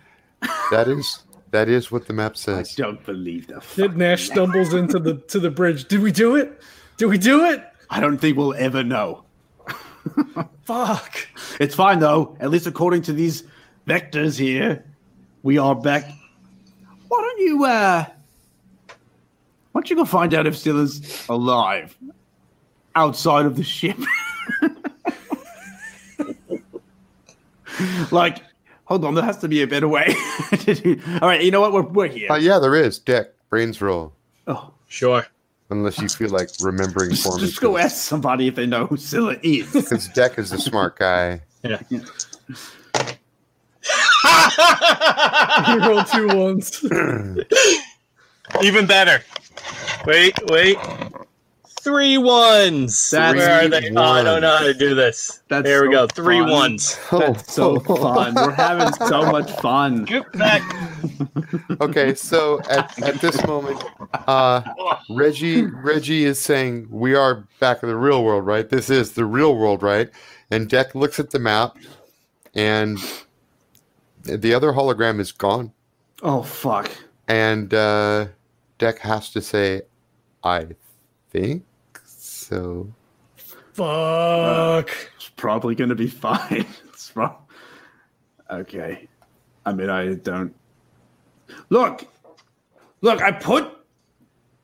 That 0.71 0.87
is 0.87 1.23
that 1.51 1.67
is 1.69 1.91
what 1.91 2.05
the 2.07 2.13
map 2.13 2.37
says. 2.37 2.75
I 2.77 2.81
don't 2.81 3.03
believe 3.05 3.47
the. 3.47 3.63
Did 3.75 3.97
Nash 3.97 4.29
map. 4.29 4.35
stumbles 4.35 4.73
into 4.73 4.99
the 4.99 5.15
to 5.15 5.39
the 5.39 5.49
bridge. 5.49 5.87
Did 5.87 6.01
we 6.01 6.11
do 6.11 6.35
it? 6.35 6.61
Did 6.97 7.07
we 7.07 7.17
do 7.17 7.45
it? 7.45 7.63
I 7.89 7.99
don't 7.99 8.17
think 8.17 8.37
we'll 8.37 8.53
ever 8.55 8.83
know. 8.83 9.23
Fuck. 10.63 11.27
It's 11.59 11.75
fine 11.75 11.99
though. 11.99 12.37
At 12.39 12.49
least 12.49 12.67
according 12.67 13.01
to 13.03 13.13
these 13.13 13.43
vectors 13.87 14.37
here, 14.37 14.85
we 15.43 15.57
are 15.57 15.75
back. 15.75 16.09
Why 17.37 17.43
don't 17.43 17.47
you 17.47 17.65
uh 17.65 18.05
why 19.71 19.81
don't 19.81 19.89
you 19.91 19.95
go 19.95 20.05
find 20.05 20.33
out 20.33 20.47
if 20.47 20.57
Scylla's 20.57 21.25
alive 21.29 21.95
outside 22.95 23.45
of 23.45 23.55
the 23.55 23.63
ship? 23.63 23.95
like, 28.11 28.39
hold 28.85 29.05
on, 29.05 29.13
there 29.13 29.23
has 29.23 29.37
to 29.39 29.47
be 29.47 29.61
a 29.61 29.67
better 29.67 29.87
way. 29.87 30.07
All 31.21 31.27
right, 31.27 31.43
you 31.43 31.51
know 31.51 31.61
what? 31.61 31.73
We're, 31.73 31.83
we're 31.83 32.07
here. 32.07 32.31
Uh, 32.31 32.37
yeah, 32.37 32.57
there 32.57 32.73
is. 32.73 32.97
Deck 32.97 33.27
brains 33.51 33.79
roll. 33.81 34.13
oh, 34.47 34.73
Sure. 34.87 35.27
Unless 35.69 35.99
you 35.99 36.09
feel 36.09 36.29
like 36.29 36.49
remembering 36.59 37.11
for 37.11 37.33
just, 37.33 37.37
me. 37.37 37.47
just 37.47 37.61
go 37.61 37.77
ask 37.77 37.97
somebody 37.97 38.47
if 38.47 38.55
they 38.55 38.65
know 38.65 38.87
who 38.87 38.97
Scylla 38.97 39.35
is. 39.43 39.71
Because 39.73 40.07
Deck 40.09 40.39
is 40.39 40.49
the 40.49 40.57
smart 40.57 40.97
guy. 40.97 41.41
Yeah. 41.63 41.81
You 45.67 45.79
rolled 45.87 46.07
two 46.07 46.27
ones. 46.27 46.83
Even 48.61 48.85
better. 48.85 49.23
Wait, 50.05 50.33
wait. 50.49 50.77
Three 51.81 52.17
ones. 52.17 53.09
That's 53.11 53.37
Where 53.37 53.63
are 53.63 53.67
they? 53.69 53.89
Oh, 53.95 54.03
I 54.03 54.21
don't 54.21 54.41
know 54.41 54.57
how 54.57 54.63
to 54.63 54.73
do 54.73 54.93
this. 54.93 55.41
That's 55.47 55.63
there 55.63 55.83
we 55.83 55.87
so 55.87 56.07
go. 56.07 56.07
Three 56.07 56.39
fun. 56.39 56.49
ones. 56.49 56.99
That's 57.11 57.53
so 57.53 57.79
fun. 57.79 58.35
We're 58.35 58.51
having 58.51 58.91
so 59.07 59.31
much 59.31 59.49
fun. 59.61 60.03
Get 60.03 60.29
back. 60.33 60.61
Okay, 61.79 62.13
so 62.13 62.59
at, 62.69 63.01
at 63.01 63.21
this 63.21 63.41
moment, 63.47 63.81
uh, 64.27 64.61
Reggie 65.09 65.61
Reggie 65.61 66.25
is 66.25 66.39
saying 66.39 66.87
we 66.89 67.15
are 67.15 67.47
back 67.59 67.83
in 67.83 67.89
the 67.89 67.95
real 67.95 68.21
world, 68.23 68.45
right? 68.45 68.69
This 68.69 68.89
is 68.89 69.13
the 69.13 69.23
real 69.23 69.55
world, 69.55 69.81
right? 69.81 70.09
And 70.51 70.69
Deck 70.69 70.93
looks 70.93 71.21
at 71.21 71.29
the 71.29 71.39
map, 71.39 71.77
and 72.53 72.97
the 74.27 74.53
other 74.53 74.71
hologram 74.73 75.19
is 75.19 75.31
gone, 75.31 75.71
Oh 76.21 76.43
fuck. 76.43 76.89
and 77.27 77.73
uh, 77.73 78.27
Deck 78.77 78.99
has 78.99 79.31
to 79.31 79.41
say, 79.41 79.81
"I 80.43 80.67
think 81.31 81.63
so." 82.05 82.91
Fuck. 83.73 84.89
It's 85.17 85.29
probably 85.35 85.75
gonna 85.75 85.95
be 85.95 86.07
fine. 86.07 86.65
It's 86.97 87.11
prob- 87.11 87.37
okay. 88.49 89.07
I 89.67 89.73
mean, 89.73 89.89
I 89.89 90.15
don't. 90.15 90.53
Look, 91.69 92.07
look. 93.01 93.21
I 93.21 93.31
put, 93.31 93.71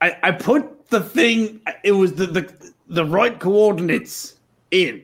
I, 0.02 0.18
I 0.24 0.32
put 0.32 0.90
the 0.90 1.00
thing. 1.00 1.62
It 1.84 1.92
was 1.92 2.14
the 2.14 2.26
the 2.26 2.72
the 2.88 3.06
right 3.06 3.40
coordinates 3.40 4.40
in. 4.72 5.04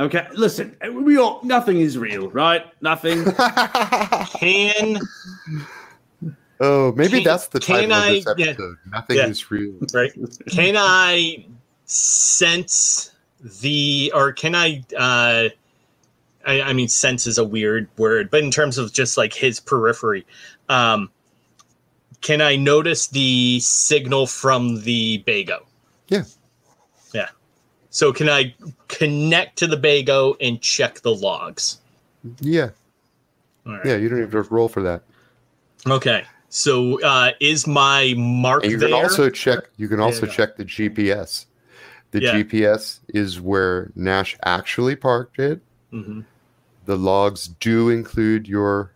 Okay, 0.00 0.26
listen, 0.34 0.76
we 0.92 1.18
all 1.18 1.40
nothing 1.44 1.78
is 1.80 1.96
real, 1.96 2.28
right? 2.30 2.64
Nothing. 2.82 3.24
Can 4.38 4.98
oh, 6.60 6.92
maybe 6.96 7.10
Can- 7.18 7.24
that's 7.24 7.46
the 7.48 7.60
can 7.60 7.90
title 7.90 7.92
of 8.02 8.04
this 8.12 8.26
I- 8.26 8.34
yeah. 8.36 8.46
episode. 8.48 8.76
Nothing 8.90 9.16
Yeah. 9.18 9.26
is 9.28 9.50
real. 9.50 9.74
right? 9.92 10.12
Can 10.48 10.74
I 10.76 11.46
sense 11.84 13.12
the 13.60 14.10
or 14.14 14.32
can 14.32 14.54
I 14.54 14.82
uh 14.98 15.48
I, 16.46 16.60
I 16.62 16.72
mean 16.72 16.88
sense 16.88 17.26
is 17.26 17.38
a 17.38 17.44
weird 17.44 17.88
word, 17.96 18.30
but 18.30 18.42
in 18.42 18.50
terms 18.50 18.78
of 18.78 18.92
just 18.92 19.16
like 19.16 19.32
his 19.32 19.60
periphery, 19.60 20.26
um 20.68 21.10
can 22.20 22.40
I 22.40 22.56
notice 22.56 23.06
the 23.08 23.60
signal 23.60 24.26
from 24.26 24.80
the 24.82 25.22
Bago? 25.26 25.60
Yeah. 26.08 26.24
Yeah. 27.12 27.28
So 27.94 28.12
can 28.12 28.28
I 28.28 28.52
connect 28.88 29.56
to 29.58 29.68
the 29.68 29.76
Bago 29.76 30.34
and 30.40 30.60
check 30.60 31.00
the 31.02 31.14
logs? 31.14 31.78
Yeah, 32.40 32.70
right. 33.64 33.86
yeah. 33.86 33.94
You 33.96 34.08
don't 34.08 34.18
even 34.18 34.32
have 34.32 34.48
to 34.48 34.54
roll 34.54 34.68
for 34.68 34.82
that. 34.82 35.04
Okay. 35.86 36.24
So 36.48 37.00
uh 37.02 37.30
is 37.40 37.66
my 37.68 38.14
mark 38.16 38.64
And 38.64 38.72
you 38.72 38.78
there? 38.78 38.88
can 38.88 38.94
also 38.98 39.30
check. 39.30 39.70
You 39.76 39.88
can 39.88 40.00
also 40.00 40.26
go. 40.26 40.32
check 40.32 40.56
the 40.56 40.64
GPS. 40.64 41.46
The 42.10 42.20
Yeah. 42.20 42.32
GPS 42.32 43.00
is 43.08 43.40
where 43.40 43.92
Nash 43.94 44.36
actually 44.44 44.96
parked 44.96 45.38
it. 45.38 45.60
Mhm, 45.92 46.24
The 46.86 46.96
logs 46.96 47.48
do 47.48 47.90
include 47.90 48.48
your 48.48 48.92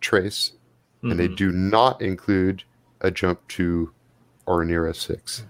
trace, 0.00 0.52
and 1.02 1.18
they 1.18 1.28
mhm. 1.28 1.36
do 1.36 1.50
not 1.52 2.00
include 2.00 2.62
a 3.00 3.10
jump 3.10 3.46
to 3.48 3.92
Ornira 4.46 4.94
six. 4.94 5.44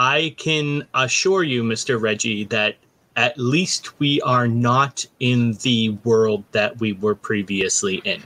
I 0.00 0.34
can 0.38 0.86
assure 0.94 1.42
you, 1.44 1.62
Mr. 1.62 2.00
Reggie, 2.00 2.44
that 2.44 2.76
at 3.16 3.36
least 3.38 4.00
we 4.00 4.20
are 4.22 4.48
not 4.48 5.04
in 5.20 5.52
the 5.62 5.90
world 6.04 6.42
that 6.52 6.80
we 6.80 6.94
were 6.94 7.14
previously 7.14 7.96
in. 8.06 8.22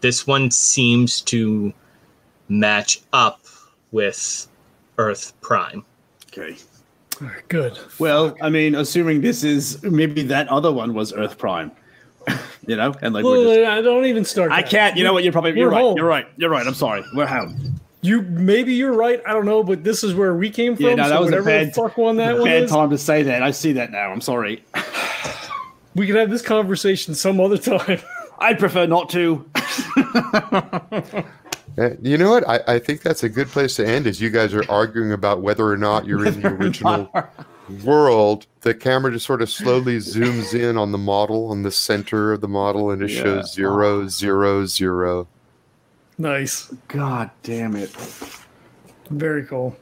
This 0.00 0.26
one 0.26 0.50
seems 0.50 1.20
to 1.22 1.72
match 2.48 3.02
up 3.12 3.40
with 3.92 4.48
Earth 4.96 5.34
Prime. 5.42 5.84
okay. 6.32 6.56
All 7.20 7.28
right, 7.28 7.46
good. 7.48 7.78
Well, 7.98 8.34
I 8.40 8.48
mean, 8.48 8.74
assuming 8.74 9.20
this 9.20 9.44
is 9.44 9.82
maybe 9.82 10.22
that 10.22 10.48
other 10.48 10.72
one 10.72 10.94
was 10.94 11.12
Earth 11.12 11.36
Prime, 11.36 11.70
you 12.66 12.74
know, 12.74 12.94
and 13.02 13.12
like 13.14 13.22
we're 13.22 13.36
just, 13.36 13.46
Well, 13.60 13.70
I 13.70 13.82
don't 13.82 14.06
even 14.06 14.24
start. 14.24 14.50
I 14.50 14.62
that. 14.62 14.70
can't. 14.70 14.96
You 14.96 15.04
know 15.04 15.12
what? 15.12 15.22
You're 15.24 15.32
probably 15.32 15.50
you're 15.58 15.68
We're 15.68 15.74
right. 15.74 15.82
home. 15.82 15.96
You're 15.98 16.06
right. 16.08 16.26
You're 16.38 16.50
right. 16.50 16.66
I'm 16.66 16.74
sorry. 16.74 17.04
We're 17.14 17.26
home. 17.26 17.78
You 18.04 18.22
maybe 18.22 18.74
you're 18.74 18.94
right. 18.94 19.22
I 19.26 19.32
don't 19.32 19.46
know, 19.46 19.62
but 19.62 19.84
this 19.84 20.02
is 20.02 20.12
where 20.14 20.34
we 20.34 20.50
came 20.50 20.74
from. 20.76 20.84
Yeah, 20.86 20.94
no, 20.96 21.04
so 21.04 21.08
that 21.10 21.20
was 21.20 21.32
a 21.32 21.42
bad, 21.42 21.68
the 21.68 21.72
fuck 21.72 21.96
one 21.96 22.16
that 22.16 22.34
one 22.36 22.44
bad 22.44 22.64
is, 22.64 22.70
time 22.70 22.90
to 22.90 22.98
say 22.98 23.22
that. 23.22 23.42
I 23.42 23.52
see 23.52 23.72
that 23.72 23.92
now. 23.92 24.10
I'm 24.10 24.20
sorry. 24.20 24.64
we 25.94 26.06
can 26.06 26.16
have 26.16 26.28
this 26.28 26.42
conversation 26.42 27.14
some 27.14 27.40
other 27.40 27.58
time. 27.58 28.00
I'd 28.40 28.58
prefer 28.58 28.86
not 28.86 29.08
to. 29.10 29.48
Uh, 31.78 31.88
you 32.02 32.18
know 32.18 32.28
what? 32.30 32.46
I, 32.46 32.60
I 32.74 32.78
think 32.78 33.00
that's 33.00 33.22
a 33.22 33.30
good 33.30 33.48
place 33.48 33.76
to 33.76 33.86
end. 33.86 34.06
Is 34.06 34.20
you 34.20 34.28
guys 34.28 34.52
are 34.52 34.62
arguing 34.70 35.10
about 35.12 35.40
whether 35.40 35.66
or 35.66 35.78
not 35.78 36.04
you're 36.04 36.26
in 36.26 36.38
the 36.42 36.48
original 36.48 37.10
world. 37.82 38.46
The 38.60 38.74
camera 38.74 39.10
just 39.10 39.24
sort 39.24 39.40
of 39.40 39.48
slowly 39.48 39.96
zooms 39.96 40.52
in 40.52 40.76
on 40.76 40.92
the 40.92 40.98
model, 40.98 41.50
on 41.50 41.62
the 41.62 41.70
center 41.70 42.32
of 42.32 42.42
the 42.42 42.48
model, 42.48 42.90
and 42.90 43.02
it 43.02 43.10
Yeah. 43.10 43.22
shows 43.22 43.54
zero, 43.54 44.06
zero, 44.06 44.66
zero. 44.66 45.28
Nice, 46.18 46.72
God 46.88 47.30
damn 47.42 47.76
it. 47.76 47.90
very 49.10 49.44
cool. 49.44 49.76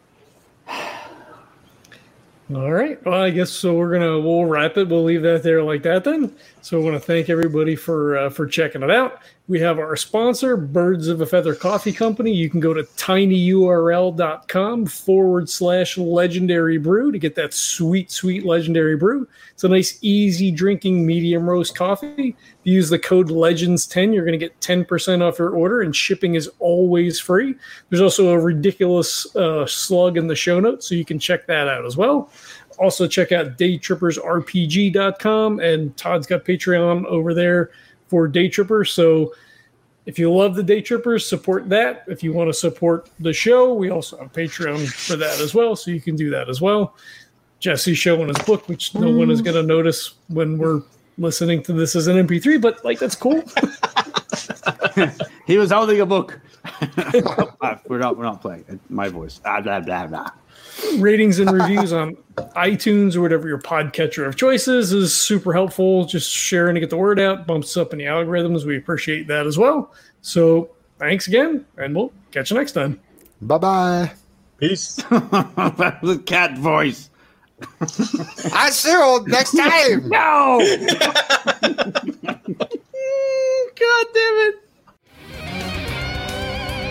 All 2.55 2.73
right. 2.73 3.05
Well, 3.05 3.23
I 3.23 3.31
guess 3.31 3.51
so. 3.51 3.75
We're 3.75 3.93
gonna 3.93 4.19
we'll 4.19 4.45
wrap 4.45 4.77
it. 4.77 4.89
We'll 4.89 5.05
leave 5.05 5.23
that 5.23 5.45
there 5.45 5.63
like 5.63 5.83
that 5.85 6.03
then. 6.03 6.35
So 6.63 6.81
I 6.81 6.85
want 6.85 6.97
to 6.97 7.01
thank 7.01 7.31
everybody 7.31 7.77
for 7.77 8.19
uh, 8.19 8.31
for 8.31 8.47
checking 8.47 8.83
it 8.83 8.91
out. 8.91 9.21
We 9.51 9.59
have 9.59 9.81
our 9.81 9.97
sponsor, 9.97 10.57
Birds 10.57 11.09
of 11.09 11.21
a 11.23 11.27
Feather 11.27 11.57
Coffee 11.57 11.91
Company. 11.91 12.33
You 12.33 12.49
can 12.49 12.61
go 12.61 12.73
to 12.73 12.85
tinyurl.com 12.85 14.87
forward 14.87 15.51
slash 15.51 15.99
legendary 15.99 16.79
brew 16.79 17.11
to 17.11 17.19
get 17.19 17.35
that 17.35 17.53
sweet, 17.53 18.13
sweet 18.13 18.47
legendary 18.47 18.97
brew. 18.97 19.27
It's 19.53 19.65
a 19.65 19.69
nice, 19.69 19.99
easy 20.03 20.53
drinking 20.53 21.05
medium 21.05 21.51
roast 21.51 21.75
coffee. 21.75 22.29
If 22.29 22.37
you 22.63 22.75
use 22.75 22.91
the 22.91 22.99
code 23.01 23.31
LEGENDS10, 23.31 24.15
you're 24.15 24.25
going 24.25 24.39
to 24.39 24.41
get 24.47 24.61
10% 24.61 25.21
off 25.21 25.41
your 25.41 25.51
order, 25.51 25.83
and 25.83 25.97
shipping 25.97 26.37
is 26.37 26.49
always 26.61 27.19
free. 27.19 27.57
There's 27.89 28.03
also 28.03 28.29
a 28.29 28.39
ridiculous 28.39 29.35
uh, 29.35 29.67
slug 29.67 30.17
in 30.17 30.29
the 30.29 30.37
show 30.37 30.61
notes, 30.61 30.89
so 30.89 30.95
you 30.95 31.05
can 31.05 31.19
check 31.19 31.49
that 31.49 31.67
out 31.67 31.85
as 31.85 31.97
well. 31.97 32.31
Also, 32.79 33.09
check 33.09 33.33
out 33.33 33.59
daytrippersrpg.com, 33.59 35.59
and 35.59 35.97
Todd's 35.97 36.29
got 36.29 36.45
Patreon 36.45 37.05
over 37.07 37.35
there 37.35 37.73
for 38.11 38.29
Day 38.29 38.49
Trippers. 38.49 38.93
So 38.93 39.33
if 40.05 40.19
you 40.19 40.33
love 40.33 40.57
the 40.57 40.63
Day 40.63 40.83
Trippers, 40.83 41.27
support 41.27 41.69
that. 41.69 42.05
If 42.09 42.23
you 42.23 42.33
want 42.33 42.51
to 42.51 42.55
support 42.55 43.09
the 43.21 43.33
show, 43.33 43.73
we 43.73 43.91
also 43.91 44.19
have 44.19 44.33
Patreon 44.33 44.87
for 44.89 45.17
that 45.17 45.41
as 45.41 45.55
well. 45.55 45.77
So 45.77 45.91
you 45.91 46.01
can 46.01 46.17
do 46.17 46.29
that 46.31 46.51
as 46.51 46.61
well. 46.61 46.97
Jesse's 47.61 47.99
showing 47.99 48.29
his 48.29 48.39
book, 48.39 48.69
which 48.69 48.95
no 48.95 49.11
one 49.11 49.31
is 49.31 49.41
going 49.41 49.57
to 49.57 49.63
notice 49.63 50.15
when 50.29 50.59
we're 50.59 50.83
listening 51.19 51.63
to 51.63 51.73
this 51.73 51.95
as 51.95 52.07
an 52.07 52.27
MP3, 52.27 52.61
but 52.61 52.85
like 52.85 52.99
that's 52.99 53.15
cool. 53.15 53.45
He 55.47 55.59
was 55.59 55.73
holding 55.73 56.01
a 56.01 56.07
book. 56.07 56.39
We're 57.89 57.99
not. 57.99 58.17
We're 58.17 58.23
not 58.23 58.41
playing. 58.41 58.79
My 58.89 59.09
voice. 59.09 59.41
Ah, 59.45 59.61
blah 59.61 59.81
blah 59.81 60.07
blah. 60.07 60.31
Ratings 60.99 61.39
and 61.39 61.51
reviews 61.51 61.93
on 61.93 62.17
iTunes 62.57 63.17
or 63.17 63.21
whatever 63.21 63.49
your 63.49 63.59
podcatcher 63.59 64.27
of 64.27 64.37
choice 64.37 64.69
is 64.69 64.93
is 64.93 65.15
super 65.15 65.53
helpful. 65.53 66.05
Just 66.05 66.31
sharing 66.31 66.75
to 66.75 66.81
get 66.81 66.91
the 66.91 66.97
word 66.97 67.21
out, 67.21 67.47
bumps 67.47 67.77
up 67.77 67.93
in 67.93 67.99
the 67.99 68.05
algorithms. 68.05 68.65
We 68.65 68.77
appreciate 68.77 69.27
that 69.29 69.47
as 69.47 69.57
well. 69.57 69.93
So 70.23 70.71
thanks 70.99 71.27
again, 71.27 71.65
and 71.77 71.95
we'll 71.95 72.13
catch 72.33 72.51
you 72.51 72.57
next 72.57 72.73
time. 72.73 73.01
Bye 73.41 73.59
bye. 73.59 74.13
Peace. 74.59 74.97
that 75.11 75.99
was 76.03 76.17
a 76.17 76.19
cat 76.19 76.59
voice. 76.59 77.11
I 78.53 78.71
see 78.71 78.91
you 78.91 79.25
next 79.27 79.57
time. 79.57 80.09
No. 80.09 80.59
God 83.81 84.07
damn 84.13 84.37
it. 84.49 84.70